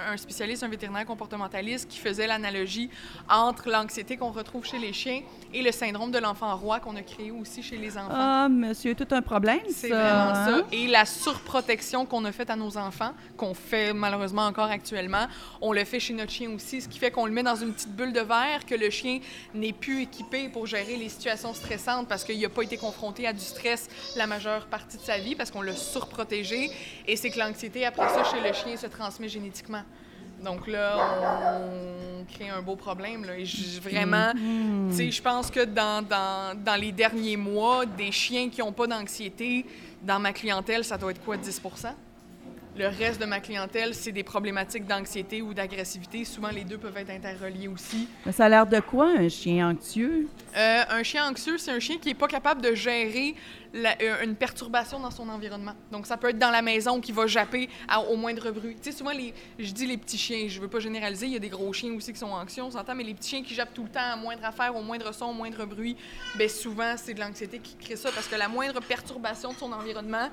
un, 0.10 0.16
spécialiste, 0.16 0.64
un 0.64 0.70
vétérinaire 0.70 1.06
comportementaliste, 1.06 1.90
qui 1.90 2.00
faisait 2.00 2.28
l'analogie 2.28 2.90
entre 3.30 3.70
l'anxiété 3.70 4.16
qu'on 4.16 4.32
retrouve 4.32 4.66
chez 4.66 4.80
les 4.80 4.94
chiens 4.94 5.22
et 5.54 5.62
le 5.62 5.74
syndrome 5.74 6.12
de 6.12 6.20
l'enfant 6.20 6.56
roi 6.56 6.80
qu'on 6.80 6.96
a 6.96 7.02
créé 7.02 7.32
aussi 7.32 7.62
chez 7.62 7.78
les 7.78 7.98
enfants. 7.98 8.08
Ah, 8.12 8.48
monsieur, 8.50 8.96
tout 8.96 9.08
un 9.12 9.22
problème, 9.22 9.60
C'est 9.70 9.90
vraiment 9.90 10.34
ça. 10.34 10.62
Et 10.72 10.88
la 10.88 11.06
surprotection 11.06 12.06
qu'on 12.06 12.24
a 12.24 12.32
faite 12.32 12.50
à 12.50 12.56
nos 12.56 12.78
enfants, 12.78 13.14
qu'on 13.36 13.54
fait 13.54 13.94
malheureusement 13.94 14.46
encore 14.46 14.70
actuellement, 14.70 15.28
on 15.60 15.74
le 15.74 15.84
fait 15.84 16.00
chez 16.00 16.14
notre 16.14 16.32
chien 16.32 16.50
aussi, 16.52 16.80
ce 16.80 16.88
qui 16.88 17.00
fait 17.00 17.12
qu'on 17.12 17.26
le 17.26 17.34
met 17.34 17.44
dans 17.44 17.58
une 17.58 17.74
petite 17.74 17.94
bulle 17.94 18.14
de 18.14 18.22
verre, 18.22 18.66
que 18.66 18.76
le 18.76 18.90
chien 18.90 19.20
n'est 19.54 19.74
plus 19.74 20.04
équipé 20.04 20.48
pour 20.48 20.68
gérer 20.68 20.96
les 20.96 21.10
situations 21.10 21.54
stressantes 21.54 21.73
parce 22.08 22.24
qu'il 22.24 22.40
n'a 22.40 22.50
pas 22.50 22.64
été 22.64 22.78
confronté 22.78 23.28
à 23.28 23.34
du 23.34 23.40
stress 23.40 23.90
la 24.16 24.28
majeure 24.28 24.66
partie 24.68 24.98
de 24.98 25.02
sa 25.04 25.18
vie, 25.18 25.36
parce 25.36 25.52
qu'on 25.52 25.62
l'a 25.62 25.76
surprotégé. 25.76 26.72
Et 27.08 27.16
c'est 27.16 27.30
que 27.30 27.40
l'anxiété, 27.40 27.86
après 27.86 28.10
ça, 28.10 28.24
chez 28.24 28.42
le 28.46 28.54
chien, 28.54 28.78
se 28.78 28.88
transmet 28.88 29.30
génétiquement. 29.30 29.84
Donc 30.44 30.68
là, 30.68 31.60
on 31.62 32.26
crée 32.26 32.50
un 32.50 32.62
beau 32.62 32.76
problème. 32.76 33.24
Là. 33.24 33.38
Et 33.38 33.46
vraiment, 33.80 34.34
mm-hmm. 34.34 34.90
tu 34.90 34.96
sais, 34.98 35.12
je 35.12 35.22
pense 35.22 35.50
que 35.50 35.64
dans, 35.64 36.06
dans, 36.06 36.58
dans, 36.58 36.76
les 36.76 36.92
derniers 36.92 37.38
mois, 37.38 37.86
des 37.86 38.12
chiens 38.12 38.50
qui 38.50 38.60
n'ont 38.60 38.74
pas 38.74 38.88
d'anxiété, 38.88 39.66
dans 40.02 40.20
ma 40.20 40.34
clientèle, 40.34 40.84
ça 40.84 40.98
doit 40.98 41.12
être 41.12 41.24
quoi, 41.24 41.38
10 41.38 41.62
Le 42.76 42.88
reste 42.88 43.22
de 43.22 43.28
ma 43.28 43.40
clientèle, 43.40 43.94
c'est 43.94 44.12
des 44.12 44.24
problématiques 44.24 44.88
d'anxiété 44.88 45.44
ou 45.44 45.54
d'agressivité. 45.54 46.26
Souvent, 46.26 46.50
les 46.50 46.64
deux 46.64 46.80
peuvent 46.80 46.98
être 46.98 47.12
interreliés 47.12 47.68
aussi. 47.68 48.08
Mais 48.26 48.32
ça 48.32 48.46
a 48.46 48.50
l'air 48.50 48.66
de 48.66 48.80
quoi, 48.80 49.12
un 49.16 49.30
chien 49.30 49.70
anxieux? 49.70 50.28
Euh, 50.58 50.82
un 50.90 51.04
chien 51.04 51.30
anxieux, 51.30 51.60
c'est 51.60 51.70
un 51.70 51.80
chien 51.80 51.98
qui 52.00 52.08
n'est 52.08 52.16
pas 52.16 52.28
capable 52.28 52.64
de 52.64 52.74
gérer 52.74 53.36
euh, 53.76 54.24
une 54.24 54.36
perturbation 54.36 55.00
dans 55.00 55.10
son 55.10 55.28
environnement. 55.30 55.74
Donc, 55.92 56.06
ça 56.06 56.16
peut 56.18 56.30
être 56.30 56.38
dans 56.38 56.52
la 56.52 56.62
maison 56.62 57.02
qui 57.02 57.12
va 57.12 57.26
japper 57.26 57.70
au 58.10 58.16
moindre 58.16 58.52
bruit. 58.52 58.76
Tu 58.76 58.92
sais, 58.92 58.98
souvent, 58.98 59.12
les, 59.12 59.34
je 59.58 59.72
dis 59.72 59.88
les 59.88 59.98
petits 59.98 60.18
chiens, 60.18 60.48
je 60.48 60.62
veux 60.62 60.68
pas 60.68 60.80
généraliser, 60.80 61.26
il 61.26 61.34
y 61.34 61.38
a 61.38 61.40
des 61.40 61.50
gros 61.50 61.74
chiens 61.74 61.92
aussi 61.94 62.14
qui 62.14 62.20
sont 62.20 62.28
anxieux, 62.28 62.64
on 62.64 62.72
s'entend, 62.72 62.94
mais 62.94 63.04
les 63.04 63.14
petits 63.14 63.30
chiens 63.30 63.44
qui 63.44 63.56
jappent 63.56 63.74
tout 63.74 63.84
le 63.84 63.90
temps 63.90 64.12
à 64.14 64.16
moindre 64.16 64.46
affaire, 64.46 64.76
au 64.76 64.82
moindre 64.82 65.12
son, 65.14 65.26
au 65.26 65.34
moindre 65.34 65.66
bruit, 65.66 65.98
bien 66.36 66.48
souvent, 66.48 66.96
c'est 66.98 67.14
de 67.14 67.20
l'anxiété 67.20 67.60
qui 67.60 67.76
crée 67.76 67.96
ça 67.96 68.12
parce 68.12 68.28
que 68.28 68.36
la 68.36 68.48
moindre 68.48 68.80
perturbation 68.82 69.54
de 69.54 69.58
son 69.58 69.72
environnement, 69.72 70.30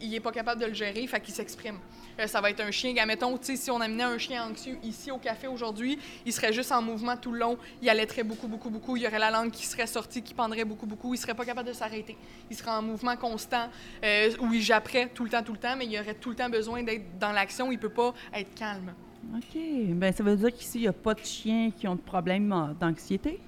il 0.00 0.10
n'est 0.10 0.20
pas 0.20 0.32
capable 0.32 0.60
de 0.60 0.66
le 0.66 0.74
gérer, 0.74 1.06
fait 1.06 1.20
qu'il 1.20 1.34
s'exprime. 1.34 1.78
Euh, 2.18 2.26
ça 2.26 2.40
va 2.40 2.50
être 2.50 2.60
un 2.60 2.70
chien, 2.70 2.94
admettons, 2.96 3.36
tu 3.38 3.46
sais, 3.46 3.56
si 3.56 3.70
on 3.70 3.80
amenait 3.80 4.02
un 4.02 4.18
chien 4.18 4.44
anxieux 4.44 4.76
ici 4.82 5.10
au 5.10 5.18
café 5.18 5.46
aujourd'hui, 5.46 5.98
il 6.26 6.32
serait 6.32 6.52
juste 6.52 6.72
en 6.72 6.82
mouvement 6.82 7.16
tout 7.16 7.32
le 7.32 7.38
long, 7.38 7.56
il 7.80 7.88
allaiterait 7.88 8.22
beaucoup, 8.22 8.48
beaucoup, 8.48 8.70
beaucoup, 8.70 8.96
il 8.96 9.02
y 9.02 9.06
aurait 9.06 9.18
la 9.18 9.30
langue 9.30 9.50
qui 9.50 9.66
serait 9.66 9.86
sortie, 9.86 10.22
qui 10.22 10.34
pendrait 10.34 10.64
beaucoup, 10.64 10.86
beaucoup, 10.86 11.14
il 11.14 11.18
serait 11.18 11.34
pas 11.34 11.44
capable 11.44 11.68
de 11.68 11.72
s'arrêter. 11.72 12.16
Il 12.52 12.54
serait 12.54 12.72
en 12.72 12.82
mouvement 12.82 13.16
constant, 13.16 13.70
euh, 14.04 14.30
où 14.38 14.52
il 14.52 14.60
japperait 14.60 15.08
tout 15.08 15.24
le 15.24 15.30
temps, 15.30 15.42
tout 15.42 15.52
le 15.52 15.58
temps, 15.58 15.74
mais 15.74 15.86
il 15.86 15.98
aurait 15.98 16.12
tout 16.12 16.28
le 16.28 16.36
temps 16.36 16.50
besoin 16.50 16.82
d'être 16.82 17.18
dans 17.18 17.32
l'action, 17.32 17.72
il 17.72 17.78
peut 17.78 17.88
pas 17.88 18.12
être 18.34 18.54
calme. 18.54 18.92
OK. 19.34 19.58
Ben 19.94 20.12
ça 20.12 20.22
veut 20.22 20.36
dire 20.36 20.52
qu'ici, 20.52 20.80
il 20.80 20.82
n'y 20.82 20.88
a 20.88 20.92
pas 20.92 21.14
de 21.14 21.24
chiens 21.24 21.70
qui 21.70 21.88
ont 21.88 21.94
de 21.94 22.00
problèmes 22.02 22.52
euh, 22.52 22.74
d'anxiété? 22.78 23.40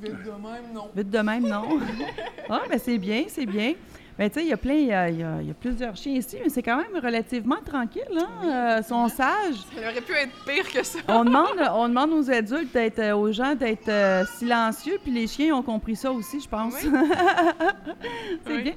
Vite 0.00 0.12
de 0.12 0.30
même, 0.30 0.72
non. 0.72 0.90
Vite 0.94 1.10
de 1.10 1.18
même, 1.18 1.48
non? 1.48 1.80
ah, 2.48 2.62
ben 2.70 2.78
c'est 2.78 2.98
bien, 2.98 3.24
c'est 3.26 3.46
bien. 3.46 3.74
Ben, 4.20 4.28
tu 4.28 4.38
sais, 4.38 4.44
il 4.44 4.50
y 4.50 4.52
a 4.52 4.58
plein, 4.58 4.74
il 4.74 4.86
y 4.88 4.92
a, 4.92 5.08
il 5.08 5.18
y 5.18 5.22
a- 5.22 5.38
il 5.40 5.48
y 5.48 5.50
a 5.50 5.54
plusieurs 5.54 5.96
chiens 5.96 6.12
ici, 6.12 6.36
mais 6.42 6.50
c'est 6.50 6.62
quand 6.62 6.76
même 6.76 7.02
relativement 7.02 7.56
tranquille, 7.64 8.02
hein? 8.18 8.28
Euh, 8.44 8.76
ils 8.82 8.84
sont 8.84 9.08
sages. 9.08 9.54
Ça 9.74 9.80
aurait 9.80 10.02
pu 10.02 10.12
être 10.12 10.44
pire 10.44 10.70
que 10.70 10.84
ça. 10.84 10.98
On 11.08 11.24
demande, 11.24 11.46
on 11.72 11.88
demande 11.88 12.10
aux 12.12 12.30
adultes 12.30 12.70
d'être, 12.74 12.98
euh, 12.98 13.16
aux 13.16 13.32
gens 13.32 13.54
d'être 13.54 13.88
euh, 13.88 14.26
silencieux, 14.36 14.98
puis 15.02 15.10
les 15.10 15.26
chiens 15.26 15.54
ont 15.56 15.62
compris 15.62 15.96
ça 15.96 16.12
aussi, 16.12 16.38
je 16.38 16.46
pense. 16.46 16.74
Oui. 16.84 16.90
c'est 18.46 18.52
Oui. 18.56 18.62
bien. 18.62 18.74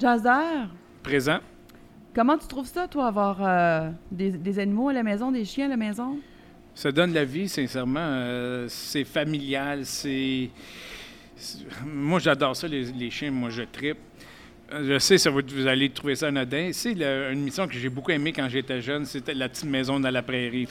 Jazzer, 0.00 0.68
Présent. 1.04 1.38
comment 2.12 2.36
tu 2.36 2.48
trouves 2.48 2.66
ça, 2.66 2.88
toi, 2.88 3.06
avoir 3.06 3.38
euh, 3.40 3.90
des, 4.10 4.32
des 4.32 4.58
animaux 4.58 4.88
à 4.88 4.92
la 4.94 5.04
maison, 5.04 5.30
des 5.30 5.44
chiens 5.44 5.66
à 5.66 5.68
la 5.68 5.76
maison? 5.76 6.18
Ça 6.74 6.90
donne 6.90 7.14
la 7.14 7.24
vie, 7.24 7.48
sincèrement. 7.48 8.00
Euh, 8.02 8.66
c'est 8.68 9.04
familial, 9.04 9.86
c'est... 9.86 10.50
c'est- 11.36 11.64
Moi, 11.86 12.18
j'adore 12.18 12.56
ça, 12.56 12.66
les, 12.66 12.82
les 12.92 13.10
chiens. 13.10 13.30
Moi, 13.30 13.50
je 13.50 13.62
tripe. 13.62 13.98
Je 14.72 14.98
sais, 14.98 15.16
ça 15.18 15.30
vous 15.30 15.66
allez 15.66 15.90
trouver 15.90 16.16
ça 16.16 16.26
anodin. 16.28 16.70
C'est 16.72 16.94
le- 16.94 17.30
une 17.32 17.42
mission 17.42 17.68
que 17.68 17.74
j'ai 17.74 17.88
beaucoup 17.88 18.10
aimée 18.10 18.32
quand 18.32 18.48
j'étais 18.48 18.80
jeune. 18.80 19.04
C'était 19.04 19.34
la 19.34 19.48
petite 19.48 19.64
maison 19.66 20.00
dans 20.00 20.10
la 20.10 20.22
prairie. 20.22 20.66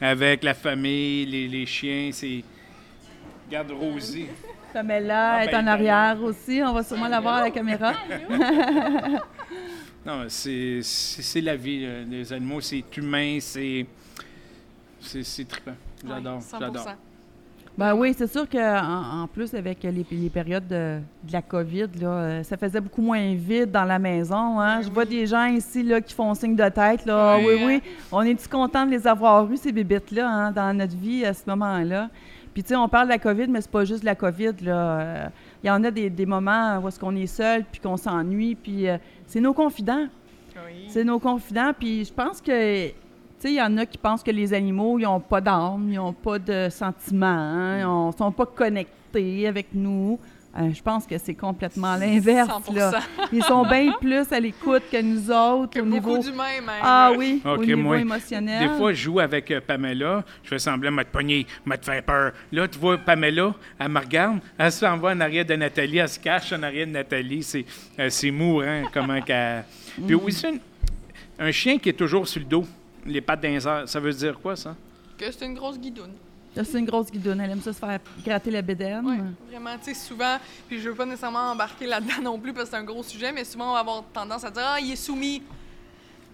Avec 0.00 0.44
la 0.44 0.54
famille, 0.54 1.26
les, 1.26 1.48
les 1.48 1.66
chiens, 1.66 2.10
c'est... 2.12 2.42
Regarde 3.48 3.72
Rosie. 3.72 4.26
Pamela 4.72 5.32
Ah, 5.34 5.44
est 5.44 5.50
ben, 5.50 5.64
en 5.64 5.66
arrière 5.66 6.22
aussi. 6.22 6.62
On 6.64 6.72
va 6.72 6.82
sûrement 6.82 7.08
la 7.08 7.20
voir 7.20 7.34
à 7.36 7.40
la 7.42 7.50
caméra. 7.50 7.92
Non, 10.04 10.24
c'est 10.28 10.80
c'est- 10.82 11.22
c'est 11.22 11.40
la 11.40 11.54
vie, 11.54 11.82
euh, 11.84 12.04
les 12.10 12.32
animaux. 12.32 12.60
C'est 12.60 12.82
humain, 12.96 13.38
c'est... 13.40 13.86
C'est 15.00 15.22
c'est 15.22 15.44
trippant. 15.44 15.76
J'adore, 16.04 16.38
Ouais, 16.38 16.40
100%. 16.42 16.58
j'adore. 16.58 16.88
Ben 17.78 17.94
oui, 17.94 18.14
c'est 18.16 18.30
sûr 18.30 18.46
qu'en 18.48 19.22
en 19.22 19.26
plus, 19.26 19.54
avec 19.54 19.82
les, 19.82 20.04
les 20.10 20.28
périodes 20.30 20.68
de, 20.68 20.98
de 21.26 21.32
la 21.32 21.40
COVID, 21.40 21.86
là, 22.00 22.08
euh, 22.08 22.42
ça 22.42 22.58
faisait 22.58 22.80
beaucoup 22.80 23.00
moins 23.00 23.34
vide 23.34 23.70
dans 23.70 23.84
la 23.84 23.98
maison. 23.98 24.60
Hein? 24.60 24.76
Ben 24.80 24.82
Je 24.82 24.90
vois 24.90 25.04
oui. 25.04 25.08
des 25.08 25.26
gens 25.26 25.46
ici 25.46 25.82
là, 25.82 26.00
qui 26.02 26.12
font 26.12 26.34
signe 26.34 26.54
de 26.54 26.68
tête. 26.68 27.06
Là. 27.06 27.38
Oui, 27.38 27.44
oui, 27.48 27.62
oui. 27.66 27.82
On 28.12 28.20
est-tu 28.22 28.46
content 28.46 28.84
de 28.84 28.90
les 28.90 29.06
avoir 29.06 29.50
eus, 29.50 29.56
ces 29.56 29.72
bébites-là, 29.72 30.28
hein, 30.28 30.50
dans 30.52 30.76
notre 30.76 30.96
vie 30.96 31.24
à 31.24 31.32
ce 31.32 31.42
moment-là? 31.46 32.10
Puis, 32.52 32.62
tu 32.62 32.68
sais, 32.68 32.76
on 32.76 32.86
parle 32.88 33.06
de 33.06 33.12
la 33.12 33.18
COVID, 33.18 33.46
mais 33.48 33.62
c'est 33.62 33.70
pas 33.70 33.86
juste 33.86 34.00
de 34.00 34.06
la 34.06 34.14
COVID. 34.14 34.52
là. 34.62 35.00
Euh, 35.00 35.26
Il 35.64 35.68
y 35.68 35.70
en 35.70 35.82
a 35.82 35.90
des, 35.90 36.10
des 36.10 36.26
moments 36.26 36.78
où 36.78 36.88
est-ce 36.88 37.00
qu'on 37.00 37.16
est 37.16 37.26
seul, 37.26 37.64
puis 37.64 37.80
qu'on 37.80 37.96
s'ennuie, 37.96 38.54
puis 38.54 38.86
euh, 38.86 38.98
c'est 39.26 39.40
nos 39.40 39.54
confidents. 39.54 40.06
Oui. 40.54 40.84
C'est 40.88 41.04
nos 41.04 41.18
confidents, 41.18 41.72
puis 41.78 42.04
je 42.04 42.12
pense 42.12 42.42
que, 42.42 42.88
il 43.48 43.54
y 43.54 43.62
en 43.62 43.76
a 43.78 43.86
qui 43.86 43.98
pensent 43.98 44.22
que 44.22 44.30
les 44.30 44.52
animaux, 44.54 44.98
ils 44.98 45.02
n'ont 45.04 45.20
pas 45.20 45.40
d'âme, 45.40 45.86
ils 45.90 45.96
n'ont 45.96 46.12
pas 46.12 46.38
de 46.38 46.68
sentiments, 46.70 47.26
hein, 47.26 48.10
ils 48.12 48.16
sont 48.18 48.32
pas 48.32 48.46
connectés 48.46 49.46
avec 49.46 49.68
nous. 49.74 50.18
Euh, 50.54 50.68
je 50.70 50.82
pense 50.82 51.06
que 51.06 51.16
c'est 51.16 51.32
complètement 51.32 51.96
l'inverse, 51.96 52.50
là. 52.74 52.90
100%. 52.90 52.94
Ils 53.32 53.42
sont 53.42 53.64
bien 53.64 53.90
plus 53.98 54.30
à 54.30 54.38
l'écoute 54.38 54.82
que 54.92 55.00
nous 55.00 55.30
autres 55.30 55.70
Que 55.72 55.80
au 55.80 55.84
beaucoup 55.86 56.10
niveau... 56.10 56.18
d'humains, 56.18 56.60
même. 56.60 56.82
Ah 56.82 57.10
oui, 57.16 57.40
Ok, 57.42 57.60
au 57.60 57.64
niveau 57.64 57.80
moi, 57.80 57.98
émotionnel. 57.98 58.68
Des 58.68 58.74
fois, 58.76 58.92
je 58.92 59.02
joue 59.02 59.18
avec 59.18 59.50
euh, 59.50 59.62
Pamela, 59.66 60.22
je 60.42 60.50
fais 60.50 60.58
semblant 60.58 60.90
de 60.90 60.96
me 60.96 61.04
te 61.04 61.08
pogner, 61.08 61.46
me 61.64 61.74
te 61.74 61.86
faire 61.86 62.02
peur. 62.02 62.32
Là, 62.52 62.68
tu 62.68 62.78
vois, 62.78 62.98
Pamela, 62.98 63.54
elle 63.78 63.88
me 63.88 63.98
regarde, 63.98 64.40
elle 64.58 64.70
s'en 64.72 64.98
va 64.98 65.12
en 65.12 65.20
arrière 65.20 65.46
de 65.46 65.54
Nathalie, 65.54 65.96
elle 65.96 66.08
se 66.10 66.18
cache 66.20 66.52
en 66.52 66.62
arrière 66.62 66.86
de 66.86 66.92
Nathalie. 66.92 67.42
C'est 67.42 67.64
euh, 67.98 68.10
c'est 68.10 68.30
mourant, 68.30 68.82
comment 68.92 69.20
qu'elle... 69.26 69.64
Puis 70.06 70.14
aussi, 70.16 70.46
une- 70.48 70.60
un 71.38 71.50
chien 71.50 71.78
qui 71.78 71.88
est 71.88 71.92
toujours 71.94 72.28
sur 72.28 72.40
le 72.40 72.46
dos, 72.46 72.66
les 73.06 73.20
pattes 73.20 73.40
d'un 73.40 73.60
ça 73.60 74.00
veut 74.00 74.12
dire 74.12 74.38
quoi, 74.40 74.56
ça? 74.56 74.74
Que 75.18 75.30
c'est 75.30 75.46
une 75.46 75.54
grosse 75.54 75.78
guidoune. 75.78 76.12
C'est 76.54 76.78
une 76.78 76.84
grosse 76.84 77.10
guidoune, 77.10 77.40
elle 77.40 77.50
aime 77.50 77.62
ça 77.62 77.72
se 77.72 77.78
faire 77.78 77.98
gratter 78.22 78.50
la 78.50 78.60
bédaine. 78.60 79.02
Oui, 79.06 79.16
vraiment, 79.50 79.76
tu 79.78 79.84
sais, 79.84 79.94
souvent, 79.94 80.36
puis 80.68 80.78
je 80.78 80.90
veux 80.90 80.94
pas 80.94 81.06
nécessairement 81.06 81.50
embarquer 81.52 81.86
là-dedans 81.86 82.20
non 82.22 82.38
plus 82.38 82.52
parce 82.52 82.66
que 82.66 82.70
c'est 82.76 82.82
un 82.82 82.84
gros 82.84 83.02
sujet, 83.02 83.32
mais 83.32 83.44
souvent 83.44 83.70
on 83.70 83.72
va 83.74 83.80
avoir 83.80 84.04
tendance 84.12 84.44
à 84.44 84.50
dire 84.50 84.62
Ah, 84.64 84.78
il 84.78 84.92
est 84.92 84.96
soumis. 84.96 85.42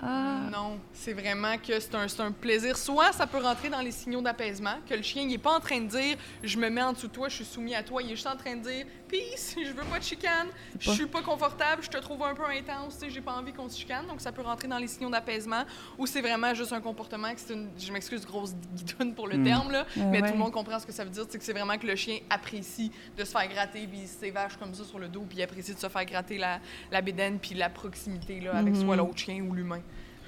Ah, 0.01 0.49
Non, 0.53 0.79
c'est 0.93 1.13
vraiment 1.13 1.57
que 1.59 1.79
c'est 1.81 1.95
un, 1.95 2.07
c'est 2.09 2.21
un 2.23 2.31
plaisir. 2.33 2.77
Soit 2.79 3.13
ça 3.13 3.27
peut 3.27 3.39
rentrer 3.39 3.69
dans 3.69 3.81
les 3.81 3.91
signaux 3.91 4.21
d'apaisement, 4.21 4.77
que 4.89 4.95
le 4.95 5.03
chien, 5.03 5.23
il 5.23 5.33
est 5.35 5.39
pas 5.39 5.57
en 5.57 5.61
train 5.61 5.81
de 5.81 5.87
dire 5.89 6.17
je 6.43 6.59
me 6.59 6.69
mets 6.71 6.83
en 6.83 6.93
dessous 6.93 7.09
de 7.09 7.13
toi, 7.13 7.29
je 7.29 7.35
suis 7.37 7.45
soumis 7.45 7.75
à 7.75 7.83
toi, 7.83 8.03
il 8.03 8.07
est 8.13 8.15
juste 8.17 8.27
en 8.27 8.37
train 8.37 8.57
de 8.57 8.63
dire 8.63 8.87
peace, 9.09 9.57
je 9.57 9.73
veux 9.73 9.85
pas 9.85 9.99
de 9.99 10.05
chicane, 10.05 10.49
je 10.79 10.91
suis 10.91 11.07
pas 11.07 11.23
confortable, 11.23 11.83
je 11.83 11.89
te 11.89 11.97
trouve 11.99 12.23
un 12.23 12.35
peu 12.35 12.45
intense, 12.45 12.99
j'ai 13.09 13.21
pas 13.21 13.33
envie 13.33 13.53
qu'on 13.53 13.69
se 13.69 13.79
chicane. 13.79 14.07
Donc 14.07 14.21
ça 14.21 14.31
peut 14.33 14.43
rentrer 14.43 14.69
dans 14.69 14.79
les 14.79 14.87
signaux 14.89 15.11
d'apaisement 15.11 15.65
ou 15.99 16.07
c'est 16.07 16.21
vraiment 16.21 16.55
juste 16.55 16.73
un 16.73 16.81
comportement 16.81 17.33
que 17.35 17.41
c'est 17.41 17.55
une, 17.55 17.71
je 17.79 17.91
m'excuse, 17.93 18.25
grosse 18.27 18.55
guidoune 18.75 19.15
pour 19.15 19.27
le 19.27 19.39
Mm. 19.39 19.45
terme, 19.45 19.71
là, 19.73 19.87
mais 19.97 20.21
ouais. 20.21 20.29
tout 20.29 20.33
le 20.35 20.39
monde 20.39 20.53
comprend 20.53 20.79
ce 20.79 20.87
que 20.87 20.93
ça 20.93 21.05
veut 21.05 21.11
dire, 21.11 21.25
c'est 21.29 21.39
que 21.39 21.45
c'est 21.45 21.53
vraiment 21.53 21.77
que 21.79 21.87
le 21.87 21.97
chien 21.97 22.19
apprécie 22.31 22.91
de 23.17 23.25
se 23.25 23.31
faire 23.33 23.49
gratter, 23.49 23.87
puis 23.87 24.01
il 24.03 24.09
s'évache 24.09 24.57
comme 24.59 24.75
ça 24.75 24.85
sur 24.85 24.99
le 24.99 25.09
dos, 25.09 25.25
puis 25.29 25.39
il 25.39 25.43
apprécie 25.43 25.75
de 25.75 25.79
se 25.79 25.89
faire 25.89 26.05
gratter 26.05 26.39
la, 26.39 26.61
la 26.93 27.01
bédaine, 27.01 27.39
puis 27.39 27.55
la 27.55 27.69
proximité 27.71 28.41
là, 28.41 28.57
avec 28.57 28.75
Mhm. 28.75 28.85
soit 28.85 28.97
l'autre 28.97 29.17
chien 29.19 29.43
ou 29.43 29.53
l'humain. 29.55 29.81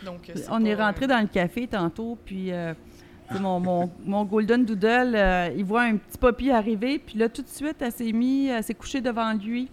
Donc, 0.05 0.31
euh, 0.31 0.35
On 0.51 0.65
est 0.65 0.75
pas, 0.77 0.83
euh, 0.83 0.87
rentré 0.87 1.07
dans 1.07 1.21
le 1.21 1.27
café 1.27 1.67
tantôt, 1.67 2.19
puis 2.25 2.53
euh, 2.53 2.75
mon, 3.41 3.61
mon, 3.61 3.91
mon 4.05 4.25
Golden 4.25 4.65
Doodle, 4.65 5.15
euh, 5.15 5.51
il 5.57 5.65
voit 5.65 5.83
un 5.83 5.97
petit 5.97 6.19
poppy 6.19 6.51
arriver, 6.51 6.99
puis 6.99 7.19
là, 7.19 7.29
tout 7.29 7.43
de 7.43 7.49
suite, 7.49 7.77
elle 7.81 7.93
s'est 7.93 8.13
mise, 8.13 8.51
elle 8.51 8.65
s'est 8.65 8.75
couchée 8.75 9.01
devant 9.01 9.33
lui. 9.35 9.69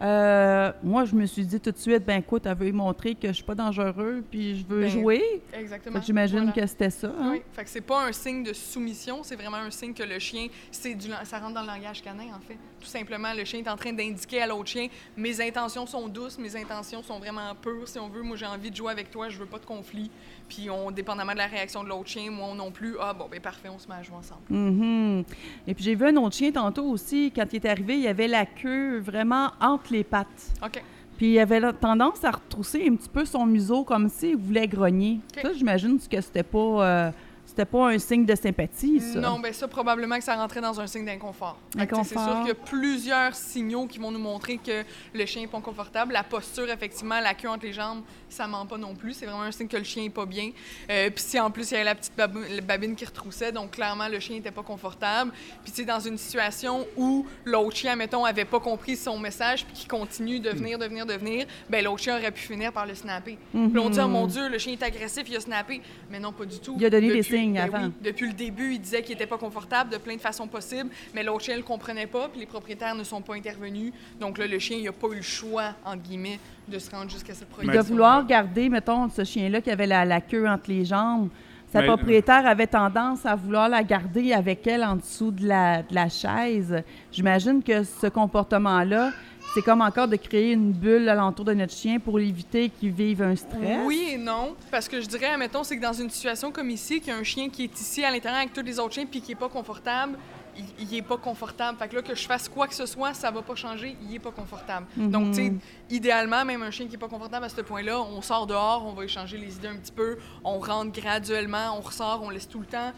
Euh, 0.00 0.72
moi, 0.82 1.04
je 1.04 1.14
me 1.14 1.26
suis 1.26 1.44
dit 1.44 1.60
tout 1.60 1.70
de 1.70 1.76
suite, 1.78 2.04
ben 2.04 2.20
écoute, 2.20 2.46
elle 2.46 2.56
veut 2.56 2.66
lui 2.66 2.72
montrer 2.72 3.14
que 3.14 3.28
je 3.28 3.32
suis 3.32 3.44
pas 3.44 3.54
dangereux, 3.54 4.24
puis 4.30 4.58
je 4.60 4.66
veux 4.66 4.82
Ben, 4.82 4.90
jouer. 4.90 5.42
Exactement. 5.52 6.00
J'imagine 6.00 6.38
Voilà. 6.38 6.52
que 6.52 6.66
c'était 6.66 6.90
ça. 6.90 7.08
hein? 7.08 7.30
Oui, 7.32 7.42
fait 7.52 7.64
que 7.64 7.70
c'est 7.70 7.80
pas 7.80 8.06
un 8.06 8.12
signe 8.12 8.42
de 8.42 8.52
soumission, 8.52 9.22
c'est 9.22 9.36
vraiment 9.36 9.56
un 9.58 9.70
signe 9.70 9.92
que 9.94 10.02
le 10.02 10.18
chien, 10.18 10.48
c'est 10.70 10.94
du, 10.94 11.08
ça 11.24 11.38
rentre 11.38 11.54
dans 11.54 11.62
le 11.62 11.66
langage 11.66 12.02
canin 12.02 12.34
en 12.36 12.40
fait. 12.40 12.56
Tout 12.80 12.86
simplement, 12.86 13.32
le 13.36 13.44
chien 13.44 13.60
est 13.60 13.68
en 13.68 13.76
train 13.76 13.92
d'indiquer 13.92 14.42
à 14.42 14.46
l'autre 14.46 14.68
chien, 14.68 14.88
mes 15.16 15.40
intentions 15.40 15.86
sont 15.86 16.08
douces, 16.08 16.38
mes 16.38 16.54
intentions 16.56 17.02
sont 17.02 17.18
vraiment 17.18 17.54
pures. 17.60 17.86
Si 17.88 17.98
on 17.98 18.08
veut, 18.08 18.22
moi 18.22 18.36
j'ai 18.36 18.46
envie 18.46 18.70
de 18.70 18.76
jouer 18.76 18.92
avec 18.92 19.10
toi, 19.10 19.28
je 19.28 19.38
veux 19.38 19.46
pas 19.46 19.58
de 19.58 19.66
conflit. 19.66 20.10
Puis 20.48 20.70
on, 20.70 20.90
dépendamment 20.90 21.32
de 21.32 21.38
la 21.38 21.46
réaction 21.46 21.82
de 21.84 21.88
l'autre 21.88 22.08
chien, 22.08 22.30
moi 22.30 22.54
non 22.54 22.70
plus. 22.70 22.96
Ah 23.00 23.12
bon, 23.12 23.26
ben 23.30 23.40
parfait, 23.40 23.68
on 23.68 23.78
se 23.78 23.86
met 23.88 23.94
à 23.96 24.02
jouer 24.02 24.16
ensemble. 24.16 24.40
Mhm. 24.48 25.24
Et 25.66 25.74
puis 25.74 25.84
j'ai 25.84 25.94
vu 25.94 26.06
un 26.06 26.16
autre 26.16 26.36
chien 26.36 26.50
tantôt 26.52 26.84
aussi. 26.86 27.32
Quand 27.34 27.44
il 27.52 27.56
est 27.56 27.66
arrivé, 27.68 27.98
il 27.98 28.06
avait 28.06 28.28
la 28.28 28.46
queue 28.46 28.98
vraiment 28.98 29.50
entre 29.60 29.92
les 29.92 30.04
pattes. 30.04 30.52
Ok. 30.64 30.82
Puis 31.16 31.32
il 31.32 31.38
avait 31.40 31.58
la 31.58 31.72
tendance 31.72 32.22
à 32.24 32.30
retrousser 32.30 32.86
un 32.88 32.94
petit 32.94 33.08
peu 33.08 33.24
son 33.24 33.44
museau 33.44 33.82
comme 33.82 34.08
s'il 34.08 34.36
voulait 34.36 34.68
grogner. 34.68 35.18
Ça, 35.42 35.52
j'imagine 35.52 35.98
que 35.98 36.20
c'était 36.20 36.44
pas, 36.44 36.58
euh, 36.58 37.10
c'était 37.58 37.70
pas 37.72 37.88
un 37.88 37.98
signe 37.98 38.24
de 38.24 38.36
sympathie, 38.36 39.00
ça. 39.00 39.18
Non, 39.18 39.40
ben 39.40 39.52
ça, 39.52 39.66
probablement 39.66 40.16
que 40.16 40.22
ça 40.22 40.36
rentrait 40.36 40.60
dans 40.60 40.80
un 40.80 40.86
signe 40.86 41.04
d'inconfort. 41.04 41.58
Sais, 41.76 41.80
C'est 41.80 41.88
sûr 41.88 41.98
Inconfort. 42.20 42.38
qu'il 42.40 42.48
y 42.48 42.50
a 42.52 42.54
plusieurs 42.54 43.34
signaux 43.34 43.86
qui 43.86 43.98
vont 43.98 44.12
nous 44.12 44.18
montrer 44.20 44.58
que 44.58 44.84
le 45.12 45.26
chien 45.26 45.42
n'est 45.42 45.48
pas 45.48 45.60
confortable. 45.60 46.12
La 46.12 46.22
posture, 46.22 46.70
effectivement, 46.70 47.18
la 47.18 47.34
queue 47.34 47.48
entre 47.48 47.64
les 47.64 47.72
jambes, 47.72 48.02
ça 48.28 48.46
ment 48.46 48.64
pas 48.64 48.78
non 48.78 48.94
plus. 48.94 49.14
C'est 49.14 49.26
vraiment 49.26 49.42
un 49.42 49.50
signe 49.50 49.66
que 49.66 49.76
le 49.76 49.82
chien 49.82 50.04
n'est 50.04 50.10
pas 50.10 50.24
bien. 50.26 50.50
Euh, 50.88 51.10
Puis 51.10 51.24
si 51.24 51.40
en 51.40 51.50
plus, 51.50 51.68
il 51.70 51.74
y 51.74 51.76
avait 51.78 51.84
la 51.84 51.96
petite 51.96 52.12
la 52.16 52.28
babine 52.60 52.94
qui 52.94 53.04
retroussait, 53.04 53.50
donc 53.50 53.72
clairement, 53.72 54.06
le 54.06 54.20
chien 54.20 54.36
n'était 54.36 54.52
pas 54.52 54.62
confortable. 54.62 55.32
Puis 55.64 55.72
sais, 55.72 55.84
dans 55.84 55.98
une 56.00 56.16
situation 56.16 56.86
où 56.96 57.26
l'autre 57.44 57.74
chien, 57.76 57.96
mettons, 57.96 58.24
avait 58.24 58.44
pas 58.44 58.60
compris 58.60 58.94
son 58.96 59.18
message, 59.18 59.64
puis 59.66 59.74
qui 59.74 59.86
continue 59.88 60.38
de 60.38 60.50
venir, 60.50 60.78
de 60.78 60.84
venir, 60.84 61.06
de 61.06 61.14
venir, 61.14 61.46
ben 61.68 61.84
l'autre 61.84 62.02
chien 62.04 62.16
aurait 62.16 62.30
pu 62.30 62.42
finir 62.42 62.72
par 62.72 62.86
le 62.86 62.94
snapper. 62.94 63.36
Puis 63.50 63.78
on 63.80 63.90
dit, 63.90 63.98
oh 64.00 64.06
mon 64.06 64.28
Dieu, 64.28 64.48
le 64.48 64.58
chien 64.58 64.74
est 64.74 64.82
agressif, 64.84 65.24
il 65.28 65.36
a 65.36 65.40
snappé. 65.40 65.80
Mais 66.08 66.20
non, 66.20 66.32
pas 66.32 66.44
du 66.44 66.60
tout. 66.60 66.76
Il 66.78 66.84
a 66.84 66.90
donné 66.90 67.08
des 67.08 67.16
Depuis- 67.22 67.36
signes 67.38 67.47
Ben 67.54 67.74
avant. 67.74 67.86
oui, 67.86 67.92
depuis 68.02 68.26
le 68.28 68.32
début, 68.32 68.72
il 68.74 68.80
disait 68.80 69.02
qu'il 69.02 69.14
n'était 69.14 69.26
pas 69.26 69.38
confortable 69.38 69.90
de 69.90 69.98
plein 69.98 70.16
de 70.16 70.20
façons 70.20 70.46
possibles, 70.46 70.90
mais 71.14 71.22
l'autre 71.22 71.44
chien 71.44 71.54
ne 71.54 71.60
le 71.60 71.64
comprenait 71.64 72.06
pas, 72.06 72.28
puis 72.28 72.40
les 72.40 72.46
propriétaires 72.46 72.94
ne 72.94 73.04
sont 73.04 73.22
pas 73.22 73.34
intervenus. 73.34 73.92
Donc 74.20 74.38
là, 74.38 74.46
le 74.46 74.58
chien, 74.58 74.76
il 74.76 74.84
n'a 74.84 74.92
pas 74.92 75.08
eu 75.08 75.16
le 75.16 75.22
choix, 75.22 75.74
entre 75.84 76.02
guillemets, 76.02 76.38
de 76.66 76.78
se 76.78 76.90
rendre 76.90 77.10
jusqu'à 77.10 77.34
cette 77.34 77.48
prohibition. 77.48 77.82
de 77.82 77.86
vouloir 77.86 78.26
garder, 78.26 78.68
mettons, 78.68 79.08
ce 79.08 79.24
chien-là 79.24 79.60
qui 79.60 79.70
avait 79.70 79.86
la, 79.86 80.04
la 80.04 80.20
queue 80.20 80.46
entre 80.48 80.70
les 80.70 80.84
jambes, 80.84 81.28
sa 81.70 81.80
Ben, 81.80 81.86
propriétaire 81.88 82.46
avait 82.46 82.66
tendance 82.66 83.26
à 83.26 83.34
vouloir 83.34 83.68
la 83.68 83.82
garder 83.82 84.32
avec 84.32 84.66
elle 84.66 84.82
en 84.82 84.96
dessous 84.96 85.30
de 85.30 85.46
la, 85.46 85.82
de 85.82 85.94
la 85.94 86.08
chaise. 86.08 86.82
J'imagine 87.12 87.62
que 87.62 87.84
ce 87.84 88.06
comportement-là, 88.06 89.12
c'est 89.54 89.62
comme 89.62 89.80
encore 89.80 90.08
de 90.08 90.16
créer 90.16 90.52
une 90.52 90.72
bulle 90.72 91.08
alentour 91.08 91.44
de 91.44 91.54
notre 91.54 91.72
chien 91.72 91.98
pour 91.98 92.20
éviter 92.20 92.70
qu'il 92.70 92.90
vive 92.92 93.22
un 93.22 93.36
stress? 93.36 93.80
Oui 93.84 94.10
et 94.12 94.18
non, 94.18 94.54
parce 94.70 94.88
que 94.88 95.00
je 95.00 95.06
dirais, 95.06 95.36
mettons, 95.36 95.64
c'est 95.64 95.76
que 95.76 95.82
dans 95.82 95.92
une 95.92 96.10
situation 96.10 96.52
comme 96.52 96.70
ici, 96.70 97.00
qu'il 97.00 97.12
y 97.12 97.16
a 97.16 97.18
un 97.18 97.24
chien 97.24 97.48
qui 97.48 97.64
est 97.64 97.80
ici 97.80 98.04
à 98.04 98.10
l'intérieur 98.10 98.40
avec 98.40 98.52
tous 98.52 98.62
les 98.62 98.78
autres 98.78 98.94
chiens 98.94 99.06
puis 99.06 99.20
qui 99.20 99.32
est 99.32 99.36
pas 99.36 99.48
confortable, 99.48 100.18
il, 100.56 100.64
il 100.90 100.96
est 100.96 101.02
pas 101.02 101.16
confortable. 101.16 101.78
Fait 101.78 101.88
que 101.88 101.96
là, 101.96 102.02
que 102.02 102.14
je 102.14 102.26
fasse 102.26 102.48
quoi 102.48 102.66
que 102.66 102.74
ce 102.74 102.86
soit, 102.86 103.14
ça 103.14 103.30
va 103.30 103.42
pas 103.42 103.54
changer, 103.54 103.96
il 104.02 104.14
est 104.14 104.18
pas 104.18 104.32
confortable. 104.32 104.86
Donc, 104.96 105.30
tu 105.30 105.46
sais, 105.46 105.52
idéalement, 105.90 106.44
même 106.44 106.62
un 106.62 106.70
chien 106.70 106.86
qui 106.86 106.94
est 106.96 106.98
pas 106.98 107.08
confortable 107.08 107.44
à 107.46 107.48
ce 107.48 107.60
point-là, 107.60 108.00
on 108.00 108.20
sort 108.22 108.46
dehors, 108.46 108.84
on 108.86 108.92
va 108.92 109.04
échanger 109.04 109.38
les 109.38 109.56
idées 109.56 109.68
un 109.68 109.76
petit 109.76 109.92
peu, 109.92 110.18
on 110.44 110.58
rentre 110.58 110.92
graduellement, 110.92 111.76
on 111.76 111.80
ressort, 111.80 112.22
on 112.22 112.30
laisse 112.30 112.48
tout 112.48 112.60
le 112.60 112.66
temps 112.66 112.92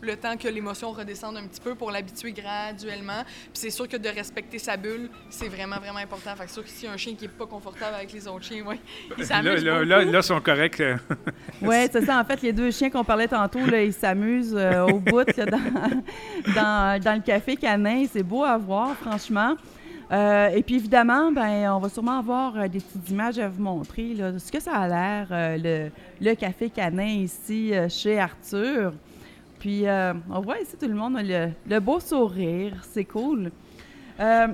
le 0.00 0.16
temps 0.16 0.36
que 0.36 0.48
l'émotion 0.48 0.92
redescende 0.92 1.36
un 1.36 1.46
petit 1.46 1.60
peu 1.60 1.74
pour 1.74 1.90
l'habituer 1.90 2.32
graduellement. 2.32 3.22
Puis 3.24 3.50
c'est 3.54 3.70
sûr 3.70 3.88
que 3.88 3.96
de 3.96 4.08
respecter 4.08 4.58
sa 4.58 4.76
bulle, 4.76 5.08
c'est 5.30 5.48
vraiment, 5.48 5.76
vraiment 5.76 5.98
important. 5.98 6.34
Fait 6.36 6.44
que 6.44 6.48
c'est 6.48 6.54
sûr 6.54 6.64
que 6.64 6.70
si 6.70 6.86
un 6.86 6.96
chien 6.96 7.14
qui 7.14 7.26
est 7.26 7.28
pas 7.28 7.46
confortable 7.46 7.94
avec 7.94 8.12
les 8.12 8.26
autres 8.28 8.44
chiens, 8.44 8.64
ouais, 8.64 8.78
il 9.16 9.22
Là, 9.22 9.26
s'amuse 9.26 9.64
là, 9.64 9.84
là, 9.84 10.04
là, 10.04 10.18
ils 10.18 10.22
sont 10.22 10.40
corrects. 10.40 10.82
Oui, 11.62 11.76
c'est 11.90 12.04
ça. 12.04 12.20
En 12.20 12.24
fait, 12.24 12.42
les 12.42 12.52
deux 12.52 12.70
chiens 12.70 12.90
qu'on 12.90 13.04
parlait 13.04 13.28
tantôt, 13.28 13.64
là, 13.64 13.82
ils 13.82 13.92
s'amusent 13.92 14.54
euh, 14.54 14.84
au 14.86 14.98
bout 14.98 15.26
là, 15.36 15.46
dans, 15.46 15.58
dans, 16.54 17.02
dans 17.02 17.14
le 17.14 17.22
café 17.22 17.56
canin. 17.56 18.04
C'est 18.12 18.22
beau 18.22 18.44
à 18.44 18.58
voir, 18.58 18.94
franchement. 18.96 19.56
Euh, 20.12 20.48
et 20.48 20.62
puis 20.62 20.76
évidemment, 20.76 21.32
ben, 21.32 21.72
on 21.72 21.78
va 21.80 21.88
sûrement 21.88 22.18
avoir 22.18 22.56
euh, 22.56 22.68
des 22.68 22.78
petites 22.78 23.10
images 23.10 23.38
à 23.38 23.48
vous 23.48 23.62
montrer. 23.62 24.14
Là, 24.14 24.38
ce 24.38 24.52
que 24.52 24.60
ça 24.60 24.72
a 24.72 24.88
l'air, 24.88 25.28
euh, 25.30 25.56
le, 25.58 25.90
le 26.24 26.34
café 26.34 26.70
canin 26.70 27.06
ici 27.06 27.74
euh, 27.74 27.88
chez 27.88 28.18
Arthur. 28.18 28.92
Puis 29.58 29.86
euh, 29.86 30.12
on 30.30 30.40
voit 30.40 30.60
ici 30.60 30.76
tout 30.78 30.88
le 30.88 30.94
monde 30.94 31.16
a 31.16 31.22
le, 31.22 31.48
le 31.68 31.80
beau 31.80 31.98
sourire. 32.00 32.82
C'est 32.90 33.04
cool. 33.04 33.50
Euh, 34.20 34.48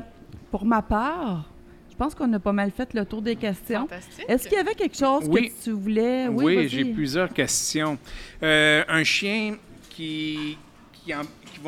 pour 0.50 0.64
ma 0.64 0.82
part, 0.82 1.48
je 1.90 1.96
pense 1.96 2.14
qu'on 2.14 2.32
a 2.32 2.38
pas 2.38 2.52
mal 2.52 2.70
fait 2.70 2.94
le 2.94 3.04
tour 3.04 3.20
des 3.22 3.36
questions. 3.36 3.80
Fantastique. 3.88 4.24
Est-ce 4.28 4.48
qu'il 4.48 4.56
y 4.56 4.60
avait 4.60 4.74
quelque 4.74 4.96
chose 4.96 5.28
Oui. 5.28 5.50
que 5.50 5.64
tu 5.64 5.70
voulais? 5.72 6.28
Oui, 6.28 6.56
vas-y. 6.56 6.68
j'ai 6.68 6.84
plusieurs 6.86 7.28
questions. 7.32 7.98
Euh, 8.42 8.82
un 8.88 9.04
chien 9.04 9.56
qui, 9.90 10.56
qui, 10.92 11.14
en- 11.14 11.20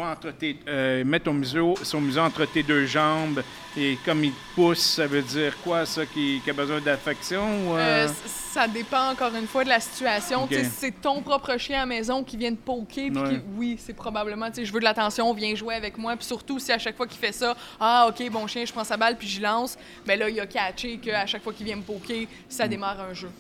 entre 0.02 0.30
tes, 0.32 0.58
euh, 0.68 1.18
ton 1.22 1.34
museau, 1.34 1.74
son 1.82 2.00
museau 2.00 2.20
entre 2.20 2.44
tes 2.46 2.62
deux 2.62 2.86
jambes 2.86 3.42
et 3.76 3.98
comme 4.04 4.22
il 4.24 4.32
pousse, 4.54 4.78
ça 4.80 5.06
veut 5.06 5.22
dire 5.22 5.56
quoi, 5.62 5.84
ça, 5.86 6.06
qui, 6.06 6.40
qui 6.44 6.50
a 6.50 6.52
besoin 6.52 6.80
d'affection? 6.80 7.42
ou, 7.70 7.76
euh? 7.76 8.06
Euh, 8.06 8.08
ça 8.26 8.68
dépend 8.68 9.10
encore 9.10 9.34
une 9.34 9.46
fois 9.48 9.64
de 9.64 9.68
la 9.68 9.80
situation. 9.80 10.48
C'est 10.78 11.00
ton 11.00 11.20
propre 11.22 11.56
chien 11.58 11.78
à 11.78 11.80
la 11.80 11.86
maison 11.86 12.22
qui 12.22 12.36
vient 12.36 12.52
te 12.52 12.60
poker, 12.64 13.10
puis 13.10 13.18
Ouais. 13.18 13.28
qui- 13.30 13.40
oui, 13.56 13.76
c'est 13.84 13.92
probablement, 13.94 14.48
tu 14.48 14.56
sais, 14.56 14.64
je 14.64 14.72
veux 14.72 14.78
de 14.78 14.84
l'attention, 14.84 15.32
viens 15.34 15.54
jouer 15.56 15.74
avec 15.74 15.98
moi. 15.98 16.14
Puis 16.16 16.26
surtout 16.26 16.58
si 16.60 16.70
à 16.72 16.78
chaque 16.78 16.96
fois 16.96 17.06
qu'il 17.06 17.18
fait 17.18 17.32
ça, 17.32 17.56
ah, 17.80 18.06
ok, 18.08 18.30
bon 18.30 18.46
chien, 18.46 18.64
je 18.64 18.72
prends 18.72 18.84
sa 18.84 18.96
balle 18.96 19.16
puis 19.18 19.26
je 19.28 19.40
lance, 19.42 19.76
ben 20.06 20.18
là, 20.18 20.28
il 20.28 20.38
a 20.38 20.46
catché 20.46 20.98
qu'à 20.98 21.26
chaque 21.26 21.42
fois 21.42 21.52
qu'il 21.52 21.66
vient 21.66 21.76
me 21.76 21.82
poker, 21.82 22.26
ça 22.48 22.68
démarre 22.68 23.00
un 23.00 23.12
jeu. 23.14 23.30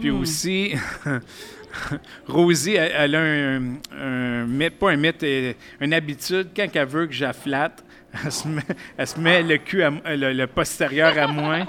Puis 0.00 0.10
aussi, 0.10 0.74
Rosie, 2.28 2.76
elle, 2.76 3.14
a 3.14 3.20
un, 3.20 4.46
mythe, 4.46 4.78
pas 4.78 4.90
un 4.90 4.96
mythe, 4.96 5.22
euh, 5.22 5.52
une 5.80 5.94
habitude, 5.94 6.48
quand 6.54 6.68
elle 6.74 6.86
veut 6.86 7.06
que 7.06 7.12
je 7.12 7.24
la 7.24 7.32
flatte, 7.32 7.84
elle 8.24 8.32
se 8.32 8.48
met, 8.48 8.62
elle 8.96 9.06
se 9.06 9.20
met 9.20 9.42
le 9.42 9.58
cul, 9.58 9.82
le, 10.06 10.32
le 10.32 10.46
postérieur 10.46 11.16
à 11.18 11.26
moi. 11.26 11.66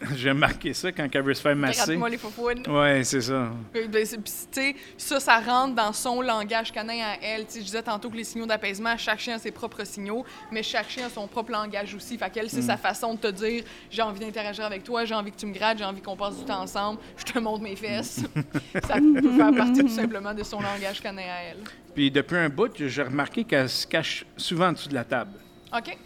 J'ai 0.16 0.30
remarqué 0.30 0.72
ça 0.72 0.90
quand 0.92 1.06
elle 1.12 1.22
veut 1.22 1.34
se 1.34 1.42
faire 1.42 1.54
masser. 1.54 1.82
Regarde-moi 1.82 2.08
les 2.08 2.18
faufouines. 2.18 2.66
Ouais, 2.68 3.04
c'est 3.04 3.20
ça. 3.20 3.32
Euh, 3.32 3.86
ben, 3.86 4.06
puis, 4.06 4.18
tu 4.22 4.32
sais, 4.50 4.76
ça, 4.96 5.20
ça 5.20 5.40
rentre 5.40 5.74
dans 5.74 5.92
son 5.92 6.22
langage 6.22 6.72
canin 6.72 7.02
à 7.04 7.16
elle. 7.22 7.46
Tu 7.46 7.52
sais, 7.52 7.60
je 7.60 7.64
disais 7.66 7.82
tantôt 7.82 8.08
que 8.08 8.16
les 8.16 8.24
signaux 8.24 8.46
d'apaisement, 8.46 8.96
chaque 8.96 9.20
chien 9.20 9.34
a 9.36 9.38
ses 9.38 9.50
propres 9.50 9.84
signaux, 9.84 10.24
mais 10.50 10.62
chaque 10.62 10.88
chien 10.88 11.06
a 11.06 11.10
son 11.10 11.26
propre 11.26 11.52
langage 11.52 11.94
aussi. 11.94 12.16
Fait 12.16 12.30
qu'elle, 12.30 12.48
c'est 12.48 12.62
sa 12.62 12.76
façon 12.76 13.14
de 13.14 13.18
te 13.20 13.26
dire 13.28 13.64
j'ai 13.90 14.02
envie 14.02 14.20
d'interagir 14.20 14.64
avec 14.64 14.84
toi, 14.84 15.04
j'ai 15.04 15.14
envie 15.14 15.32
que 15.32 15.36
tu 15.36 15.46
me 15.46 15.52
grattes, 15.52 15.78
j'ai 15.78 15.84
envie 15.84 16.00
qu'on 16.00 16.16
passe 16.16 16.38
du 16.38 16.44
temps 16.44 16.62
ensemble, 16.62 17.00
je 17.16 17.24
te 17.24 17.38
montre 17.38 17.62
mes 17.62 17.76
fesses. 17.76 18.22
ça 18.86 18.94
peut 18.94 19.36
faire 19.36 19.54
partie 19.54 19.80
tout 19.80 19.88
simplement 19.88 20.32
de 20.32 20.42
son 20.42 20.60
langage 20.60 21.00
canin 21.02 21.22
à 21.22 21.42
elle. 21.50 21.58
Puis 21.94 22.10
depuis 22.10 22.36
un 22.36 22.48
bout, 22.48 22.72
j'ai 22.78 23.02
remarqué 23.02 23.44
qu'elle 23.44 23.68
se 23.68 23.86
cache 23.86 24.24
souvent 24.36 24.68
en 24.68 24.72
dessous 24.72 24.88
de 24.88 24.94
la 24.94 25.04
table. 25.04 25.32
OK? 25.76 25.96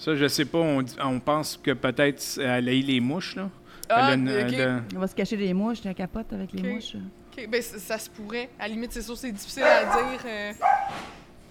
Ça, 0.00 0.14
je 0.16 0.26
sais 0.28 0.46
pas, 0.46 0.58
on, 0.58 0.80
dit- 0.82 0.96
on 1.02 1.20
pense 1.20 1.58
que 1.62 1.72
peut-être 1.72 2.22
elle 2.40 2.68
a 2.68 2.72
eu 2.72 2.80
les 2.80 3.00
mouches, 3.00 3.36
là. 3.36 3.50
Ah, 3.88 4.06
Elle 4.06 4.10
a 4.10 4.14
une- 4.14 4.28
ok. 4.46 4.52
elle 4.54 4.60
a- 4.62 4.80
On 4.96 5.00
va 5.00 5.06
se 5.06 5.14
cacher 5.14 5.36
des 5.36 5.52
mouches, 5.52 5.84
la 5.84 5.92
capote 5.94 6.32
avec 6.32 6.52
les 6.52 6.62
mouches. 6.62 6.94
OK, 6.96 7.48
ben 7.50 7.60
ça, 7.60 7.78
ça 7.78 7.98
se 7.98 8.08
pourrait. 8.08 8.48
À 8.58 8.66
la 8.66 8.74
limite, 8.74 8.92
c'est 8.92 9.02
sûr, 9.02 9.16
c'est 9.16 9.30
difficile 9.32 9.62
à 9.64 9.84
dire. 9.84 10.20
euh, 10.26 10.52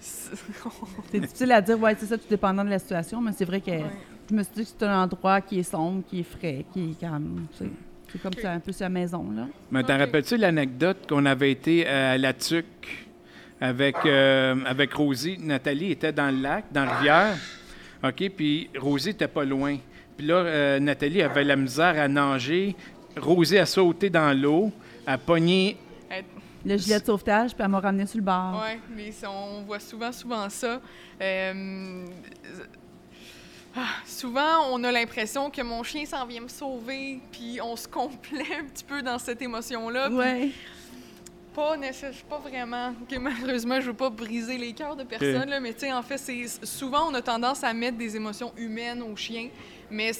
c'est- 0.00 1.20
difficile 1.20 1.52
à 1.52 1.60
dire, 1.60 1.78
ouais, 1.80 1.94
c'est 1.98 2.06
ça, 2.06 2.18
tout 2.18 2.24
dépendant 2.28 2.64
de 2.64 2.70
la 2.70 2.78
situation, 2.78 3.20
mais 3.20 3.32
c'est 3.36 3.44
vrai 3.44 3.60
que 3.60 3.70
Ouais. 3.70 3.84
je 4.30 4.34
me 4.34 4.42
suis 4.42 4.52
dit 4.54 4.62
que 4.64 4.68
c'est 4.78 4.84
un 4.86 5.02
endroit 5.04 5.40
qui 5.42 5.60
est 5.60 5.62
sombre, 5.62 6.02
qui 6.08 6.20
est 6.20 6.24
frais, 6.24 6.64
qui 6.72 6.90
est 6.90 7.00
calme. 7.00 7.46
tu 7.52 7.64
sais. 7.64 7.70
C'est 8.12 8.20
comme 8.20 8.32
ça, 8.42 8.50
un 8.52 8.58
peu 8.58 8.72
sa 8.72 8.88
maison, 8.88 9.30
là. 9.30 9.46
Mais 9.70 9.84
t'en 9.84 9.96
rappelles-tu 9.96 10.36
l'anecdote 10.36 11.06
qu'on 11.08 11.24
avait 11.26 11.52
été 11.52 11.86
à 11.86 12.18
la 12.18 12.32
Tuque 12.32 13.06
avec, 13.60 13.94
euh, 14.04 14.56
avec 14.66 14.92
Rosie? 14.94 15.38
Nathalie 15.40 15.92
était 15.92 16.12
dans 16.12 16.34
le 16.34 16.40
lac, 16.42 16.64
dans 16.72 16.86
la 16.86 16.96
rivière. 16.96 17.36
OK, 18.02 18.30
puis 18.30 18.70
Rosie 18.78 19.10
était 19.10 19.28
pas 19.28 19.44
loin. 19.44 19.76
Puis 20.16 20.26
là, 20.26 20.34
euh, 20.36 20.78
Nathalie 20.80 21.22
avait 21.22 21.44
la 21.44 21.56
misère 21.56 21.98
à 21.98 22.08
nager. 22.08 22.74
Rosie 23.16 23.58
a 23.58 23.66
sauté 23.66 24.10
dans 24.10 24.36
l'eau, 24.38 24.70
a 25.06 25.18
pogné. 25.18 25.76
Le 26.64 26.76
gilet 26.76 27.00
de 27.00 27.06
sauvetage, 27.06 27.54
puis 27.54 27.62
elle 27.64 27.70
m'a 27.70 27.80
ramené 27.80 28.04
sur 28.04 28.18
le 28.18 28.24
bord. 28.24 28.62
Oui, 28.62 28.78
mais 28.94 29.10
on 29.26 29.62
voit 29.62 29.80
souvent, 29.80 30.12
souvent 30.12 30.48
ça. 30.50 30.78
Euh, 31.20 32.04
ah, 33.74 33.86
souvent, 34.04 34.66
on 34.70 34.84
a 34.84 34.92
l'impression 34.92 35.48
que 35.48 35.62
mon 35.62 35.82
chien 35.82 36.04
s'en 36.04 36.26
vient 36.26 36.42
me 36.42 36.48
sauver, 36.48 37.20
puis 37.32 37.60
on 37.62 37.76
se 37.76 37.88
complaît 37.88 38.58
un 38.60 38.64
petit 38.64 38.84
peu 38.84 39.00
dans 39.00 39.18
cette 39.18 39.40
émotion-là. 39.40 40.08
puis 40.08 40.16
Ouais. 40.16 40.50
Pas 41.54 41.76
pas 42.28 42.38
vraiment. 42.38 42.94
malheureusement, 43.20 43.80
je 43.80 43.86
veux 43.86 43.96
pas 43.96 44.10
briser 44.10 44.56
les 44.56 44.72
cœurs 44.72 44.94
de 44.94 45.04
personne, 45.04 45.48
là, 45.48 45.58
mais 45.58 45.72
tu 45.72 45.80
sais, 45.80 45.92
en 45.92 46.02
fait, 46.02 46.18
c'est 46.18 46.46
souvent 46.64 47.10
on 47.10 47.14
a 47.14 47.22
tendance 47.22 47.64
à 47.64 47.72
mettre 47.72 47.98
des 47.98 48.14
émotions 48.14 48.52
humaines 48.56 49.02
aux 49.02 49.16
chiens, 49.16 49.48
mais 49.90 50.12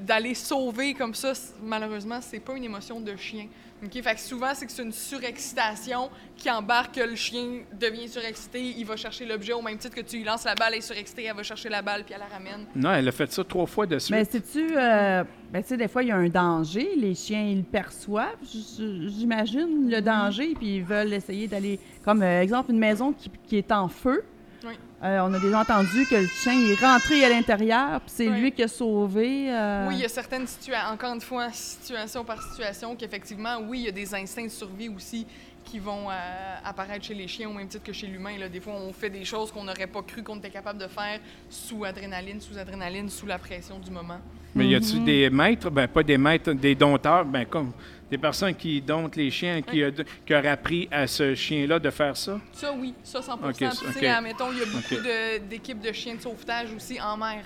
d'aller 0.00 0.34
sauver 0.34 0.94
comme 0.94 1.14
ça, 1.14 1.32
malheureusement, 1.62 2.20
c'est 2.20 2.38
pas 2.40 2.54
une 2.54 2.64
émotion 2.64 3.00
de 3.00 3.16
chien. 3.16 3.48
Ok, 3.84 4.02
Fait 4.02 4.14
que 4.14 4.20
souvent, 4.20 4.50
c'est 4.54 4.66
que 4.66 4.72
c'est 4.72 4.82
une 4.82 4.92
surexcitation 4.92 6.10
qui 6.36 6.50
embarque 6.50 6.96
que 6.96 7.00
le 7.00 7.14
chien 7.14 7.60
devient 7.78 8.08
surexcité, 8.08 8.74
il 8.76 8.84
va 8.84 8.96
chercher 8.96 9.24
l'objet 9.24 9.52
au 9.52 9.62
même 9.62 9.78
titre 9.78 9.94
que 9.94 10.00
tu 10.00 10.16
lui 10.18 10.24
lances 10.24 10.44
la 10.44 10.54
balle, 10.54 10.72
elle 10.72 10.78
est 10.78 10.82
surexcitée, 10.82 11.24
elle 11.24 11.36
va 11.36 11.42
chercher 11.42 11.68
la 11.68 11.82
balle 11.82 12.04
puis 12.04 12.14
elle 12.14 12.20
la 12.20 12.26
ramène. 12.26 12.66
Non, 12.74 12.92
elle 12.92 13.06
a 13.06 13.12
fait 13.12 13.30
ça 13.30 13.44
trois 13.44 13.66
fois 13.66 13.86
de 13.86 13.98
suite. 13.98 14.10
Mais 14.10 14.24
sais-tu, 14.24 14.76
euh, 14.76 15.22
ben, 15.52 15.62
tu 15.62 15.68
sais, 15.68 15.76
des 15.76 15.88
fois, 15.88 16.02
il 16.02 16.08
y 16.08 16.12
a 16.12 16.16
un 16.16 16.28
danger. 16.28 16.90
Les 16.96 17.14
chiens, 17.14 17.42
ils 17.42 17.58
le 17.58 17.62
perçoivent, 17.62 18.36
j'imagine, 18.42 19.88
le 19.88 20.00
danger, 20.00 20.54
puis 20.54 20.76
ils 20.76 20.84
veulent 20.84 21.12
essayer 21.12 21.46
d'aller. 21.46 21.78
Comme, 22.04 22.22
euh, 22.22 22.42
exemple, 22.42 22.72
une 22.72 22.78
maison 22.78 23.12
qui, 23.12 23.30
qui 23.46 23.56
est 23.56 23.72
en 23.72 23.88
feu. 23.88 24.24
Oui. 24.64 24.72
Euh, 25.04 25.20
on 25.20 25.32
a 25.32 25.38
déjà 25.38 25.60
entendu 25.60 26.04
que 26.10 26.16
le 26.16 26.26
chien 26.26 26.52
est 26.52 26.80
rentré 26.84 27.24
à 27.24 27.28
l'intérieur, 27.28 28.00
puis 28.00 28.10
c'est 28.14 28.28
Oui. 28.28 28.40
lui 28.40 28.52
qui 28.52 28.62
a 28.64 28.68
sauvé. 28.68 29.52
euh, 29.52 29.86
Oui, 29.88 29.94
il 29.96 30.00
y 30.00 30.04
a 30.04 30.08
certaines 30.08 30.46
situations, 30.46 30.88
encore 30.92 31.14
une 31.14 31.20
fois, 31.20 31.48
situation 31.52 32.24
par 32.24 32.42
situation, 32.42 32.96
qu'effectivement, 32.96 33.58
oui, 33.68 33.80
il 33.80 33.84
y 33.86 33.88
a 33.88 33.92
des 33.92 34.12
instincts 34.14 34.44
de 34.44 34.48
survie 34.48 34.88
aussi 34.88 35.26
qui 35.64 35.78
vont 35.78 36.10
euh, 36.10 36.56
apparaître 36.64 37.04
chez 37.04 37.14
les 37.14 37.28
chiens 37.28 37.48
au 37.48 37.52
même 37.52 37.68
titre 37.68 37.84
que 37.84 37.92
chez 37.92 38.06
l'humain. 38.06 38.36
là. 38.38 38.48
Des 38.48 38.58
fois, 38.60 38.72
on 38.74 38.92
fait 38.92 39.10
des 39.10 39.24
choses 39.24 39.52
qu'on 39.52 39.64
n'aurait 39.64 39.86
pas 39.86 40.02
cru 40.02 40.22
qu'on 40.22 40.38
était 40.38 40.50
capable 40.50 40.78
de 40.80 40.88
faire 40.88 41.20
sous 41.50 41.84
adrénaline, 41.84 42.40
sous 42.40 42.56
adrénaline, 42.58 43.08
sous 43.10 43.26
la 43.26 43.38
pression 43.38 43.78
du 43.78 43.90
moment. 43.90 44.18
Mais 44.54 44.66
y 44.66 44.74
a-tu 44.74 44.98
des 45.00 45.28
maîtres, 45.30 45.70
ben 45.70 45.86
pas 45.86 46.02
des 46.02 46.16
maîtres, 46.18 46.52
des 46.52 46.74
dompteurs, 46.74 47.24
ben 47.26 47.44
comme 47.44 47.70
des 48.10 48.18
personnes 48.18 48.54
qui 48.54 48.80
domptent 48.80 49.16
les 49.16 49.30
chiens, 49.30 49.60
qui, 49.62 49.82
a- 49.84 49.90
qui 49.90 50.34
auraient 50.34 50.48
appris 50.48 50.88
à 50.90 51.06
ce 51.06 51.34
chien-là 51.34 51.78
de 51.78 51.90
faire 51.90 52.16
ça? 52.16 52.40
Ça, 52.52 52.72
oui, 52.72 52.94
ça 53.02 53.20
100 53.22 53.34
Ok, 53.34 53.56
Puis, 53.56 53.66
ça, 53.66 53.70
tu 53.70 53.92
sais, 53.92 53.98
ok. 53.98 54.04
admettons, 54.04 54.52
il 54.52 54.58
y 54.58 54.62
a 54.62 54.66
beaucoup 54.66 55.48
d'équipes 55.48 55.80
de, 55.80 55.92
chiens 55.92 56.14
de 56.14 56.20
sauvetage 56.20 56.72
aussi 56.74 57.00
en 57.00 57.16
mer. 57.16 57.44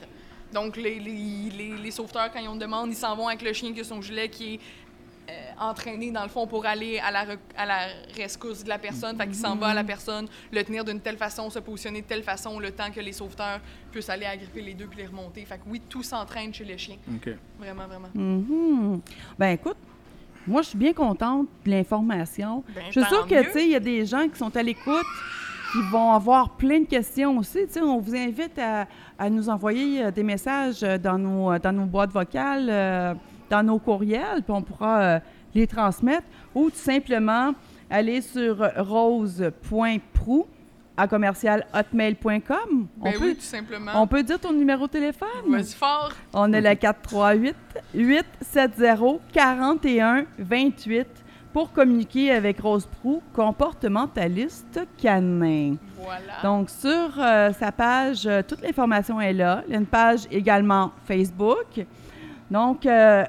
Donc, 0.53 0.77
les, 0.77 0.99
les, 1.01 1.51
les- 1.57 1.77
les 1.83 1.91
sauveteurs, 1.91 2.31
quand 2.33 2.39
ils 2.41 2.49
ont 2.49 2.57
demande, 2.57 2.91
ils 2.91 2.97
s'en 2.97 3.17
vont 3.17 3.27
avec 3.29 3.43
le 3.43 3.53
chien 3.53 3.73
qui 3.73 3.81
a 3.81 3.85
son 3.85 4.01
gilet 4.03 4.29
qui 4.29 4.55
est 4.55 4.61
euh, 5.31 5.33
entraîné, 5.59 6.11
dans 6.11 6.25
le 6.25 6.29
fond, 6.29 6.47
pour 6.47 6.67
aller 6.67 6.99
à 6.99 7.11
la, 7.11 7.25
à 7.57 7.65
la 7.65 7.87
rescousse 8.17 8.65
de 8.65 8.69
la 8.69 8.79
personne. 8.79 9.17
Fait 9.17 9.27
qu'il 9.27 9.37
s'en 9.37 9.55
va 9.57 9.69
à 9.69 9.75
la 9.75 9.85
personne, 9.85 10.27
le 10.53 10.63
tenir 10.65 10.85
d'une 10.85 11.01
telle 11.01 11.17
façon, 11.17 11.49
se 11.49 11.61
positionner 11.61 12.03
de 12.03 12.07
telle 12.07 12.25
façon, 12.25 12.59
le 12.59 12.71
temps 12.73 12.91
que 12.91 13.01
les 13.01 13.13
sauveteurs 13.13 13.61
puissent 13.91 14.11
aller 14.11 14.27
agripper 14.27 14.61
les 14.61 14.75
deux 14.75 14.87
puis 14.87 14.99
les 14.99 15.07
remonter. 15.07 15.45
Fait 15.45 15.57
que 15.59 15.63
oui, 15.67 15.81
tout 15.89 16.03
s'entraîne 16.03 16.53
chez 16.53 16.65
les 16.65 16.77
chiens. 16.77 16.99
OK. 17.15 17.31
Vraiment, 17.59 17.87
vraiment. 17.87 18.09
Mhm. 18.15 19.01
Ben 19.39 19.51
écoute, 19.51 19.77
moi, 20.47 20.63
je 20.63 20.69
suis 20.69 20.79
bien 20.79 20.93
contente 20.93 21.47
de 21.65 21.71
l'information. 21.71 22.65
Ben, 22.75 22.83
je 22.91 23.01
suis 23.01 23.09
sûre 23.09 23.27
que, 23.27 23.43
tu 23.45 23.51
sais, 23.53 23.65
il 23.65 23.71
y 23.71 23.77
a 23.77 23.81
des 23.81 24.05
gens 24.07 24.29
qui 24.29 24.39
sont 24.39 24.55
à 24.57 24.63
l'écoute 24.63 25.07
qui 25.73 25.81
vont 25.91 26.13
avoir 26.13 26.51
plein 26.57 26.81
de 26.81 26.87
questions 26.87 27.39
aussi. 27.39 27.67
Tu 27.67 27.75
sais, 27.75 27.81
on 27.81 27.99
vous 27.99 28.15
invite 28.15 28.59
à, 28.59 28.87
à 29.19 29.31
nous 29.31 29.49
envoyer 29.49 30.05
euh, 30.05 30.11
des 30.11 30.23
messages 30.23 30.83
euh, 30.83 30.99
dans 30.99 31.17
nos, 31.17 31.51
euh, 31.53 31.59
dans 31.59 31.73
nos 31.73 31.87
boîtes 31.87 32.11
vocales, 32.13 32.69
euh, 32.69 33.15
dans 33.49 33.63
nos 33.63 33.79
courriels, 33.79 34.43
puis 34.43 34.53
on 34.53 34.63
pourra 34.63 35.01
euh, 35.01 35.19
les 35.55 35.67
transmettre. 35.67 36.27
Ou 36.55 36.69
tout 36.69 36.77
simplement 36.77 37.53
aller 37.89 38.21
sur 38.21 38.57
rose.prou 38.77 40.47
à 41.03 41.09
commercial 41.09 41.67
hotmail.com. 41.75 42.87
On, 43.01 43.05
Ben 43.05 43.13
peut, 43.19 43.25
oui, 43.27 43.35
tout 43.35 43.41
simplement. 43.43 43.91
on 43.97 44.07
peut 44.07 44.23
dire 44.23 44.39
ton 44.39 44.53
numéro 44.53 44.87
de 44.87 44.93
téléphone? 44.93 45.29
Vas-y 45.49 45.73
fort. 45.73 46.13
On 46.33 46.53
a 46.53 46.61
le 46.61 46.75
438 46.75 47.57
870 47.95 49.19
41 49.33 50.27
28 50.39 51.07
pour 51.53 51.73
communiquer 51.73 52.31
avec 52.31 52.61
Rose 52.61 52.87
Prou, 52.87 53.21
comportementaliste 53.35 54.81
canin. 54.97 55.75
Voilà. 55.99 56.41
Donc, 56.43 56.71
sur 56.71 57.11
euh, 57.19 57.53
sa 57.53 57.73
page, 57.73 58.27
euh, 58.27 58.43
toute 58.47 58.63
l'information 58.63 59.21
est 59.21 59.33
là. 59.33 59.63
Il 59.67 59.73
y 59.73 59.75
a 59.75 59.79
une 59.79 59.87
page 59.87 60.21
également 60.31 60.93
Facebook. 61.05 61.85
Donc, 62.51 62.87
euh, 62.87 63.25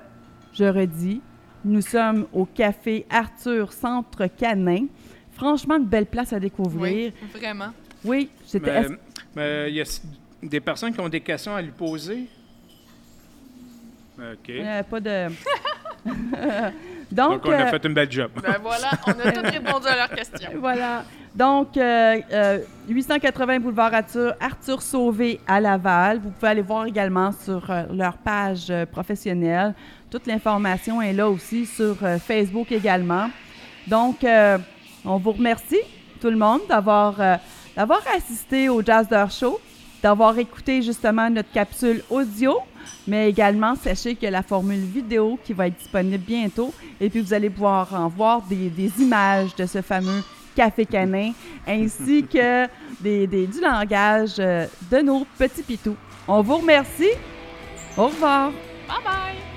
je 0.53 0.63
redis, 0.65 1.21
nous 1.65 1.81
sommes 1.81 2.27
au 2.33 2.45
Café 2.45 3.05
Arthur 3.09 3.73
Centre 3.73 4.27
Canin. 4.27 4.85
Franchement, 5.35 5.77
une 5.77 5.85
belle 5.85 6.05
place 6.05 6.33
à 6.33 6.39
découvrir. 6.39 6.81
oui, 6.81 7.13
vraiment. 7.33 7.73
Oui, 8.03 8.29
c'était... 8.45 8.87
Il 9.35 9.73
y 9.73 9.81
a 9.81 10.01
des 10.41 10.59
personnes 10.59 10.93
qui 10.93 10.99
ont 10.99 11.09
des 11.09 11.21
questions 11.21 11.55
à 11.55 11.61
lui 11.61 11.71
poser? 11.71 12.27
OK. 14.17 14.47
il 14.47 14.61
n'y 14.61 14.67
avait 14.67 14.83
pas 14.83 14.99
de... 14.99 15.27
Donc, 17.11 17.31
Donc, 17.31 17.45
on 17.45 17.51
a 17.51 17.67
euh, 17.67 17.67
fait 17.67 17.85
une 17.85 17.93
belle 17.93 18.11
job. 18.11 18.31
Ben 18.41 18.55
voilà, 18.61 18.91
on 19.05 19.11
a 19.11 19.31
tout 19.31 19.41
répondu 19.43 19.87
à 19.87 19.95
leurs 19.95 20.09
questions. 20.09 20.49
Voilà. 20.59 21.03
Donc, 21.35 21.77
euh, 21.77 22.19
euh, 22.31 22.59
880 22.87 23.59
boulevard 23.59 23.93
Arthur, 23.93 24.33
Arthur 24.39 24.81
Sauvé 24.81 25.39
à 25.47 25.59
Laval. 25.59 26.19
Vous 26.19 26.29
pouvez 26.29 26.51
aller 26.51 26.61
voir 26.61 26.85
également 26.85 27.31
sur 27.31 27.69
euh, 27.69 27.83
leur 27.91 28.17
page 28.17 28.67
euh, 28.69 28.85
professionnelle. 28.85 29.73
Toute 30.11 30.27
l'information 30.27 31.01
est 31.01 31.13
là 31.13 31.27
aussi 31.29 31.65
sur 31.65 31.97
euh, 32.03 32.19
Facebook 32.19 32.71
également. 32.71 33.29
Donc, 33.87 34.23
euh, 34.23 34.57
on 35.05 35.17
vous 35.17 35.31
remercie, 35.33 35.79
tout 36.21 36.29
le 36.29 36.37
monde, 36.37 36.61
d'avoir 36.69 37.15
euh, 37.19 37.35
d'avoir 37.75 38.01
assisté 38.15 38.69
au 38.69 38.81
Jazz 38.83 39.07
D'Heure 39.07 39.31
Show, 39.31 39.59
d'avoir 40.01 40.37
écouté 40.37 40.81
justement 40.81 41.29
notre 41.29 41.51
capsule 41.51 42.03
audio, 42.09 42.57
mais 43.07 43.29
également, 43.29 43.75
sachez 43.75 44.15
qu'il 44.15 44.25
y 44.25 44.27
a 44.27 44.31
la 44.31 44.43
formule 44.43 44.79
vidéo 44.79 45.39
qui 45.43 45.53
va 45.53 45.67
être 45.67 45.77
disponible 45.77 46.23
bientôt. 46.23 46.73
Et 47.01 47.09
puis, 47.09 47.21
vous 47.21 47.33
allez 47.33 47.49
pouvoir 47.49 47.93
en 47.93 48.07
voir 48.09 48.41
des, 48.43 48.69
des 48.69 48.91
images 49.01 49.55
de 49.55 49.65
ce 49.65 49.81
fameux 49.81 50.23
café 50.55 50.85
canin, 50.85 51.31
ainsi 51.67 52.23
que 52.31 52.67
des, 52.99 53.25
des- 53.27 53.47
du 53.47 53.59
langage 53.59 54.35
euh, 54.39 54.67
de 54.91 54.97
nos 54.99 55.25
petits 55.37 55.63
pitous. 55.63 55.95
On 56.27 56.41
vous 56.41 56.57
remercie. 56.57 57.09
Au 57.97 58.05
revoir. 58.07 58.51
Bye 58.87 58.97
bye! 59.03 59.52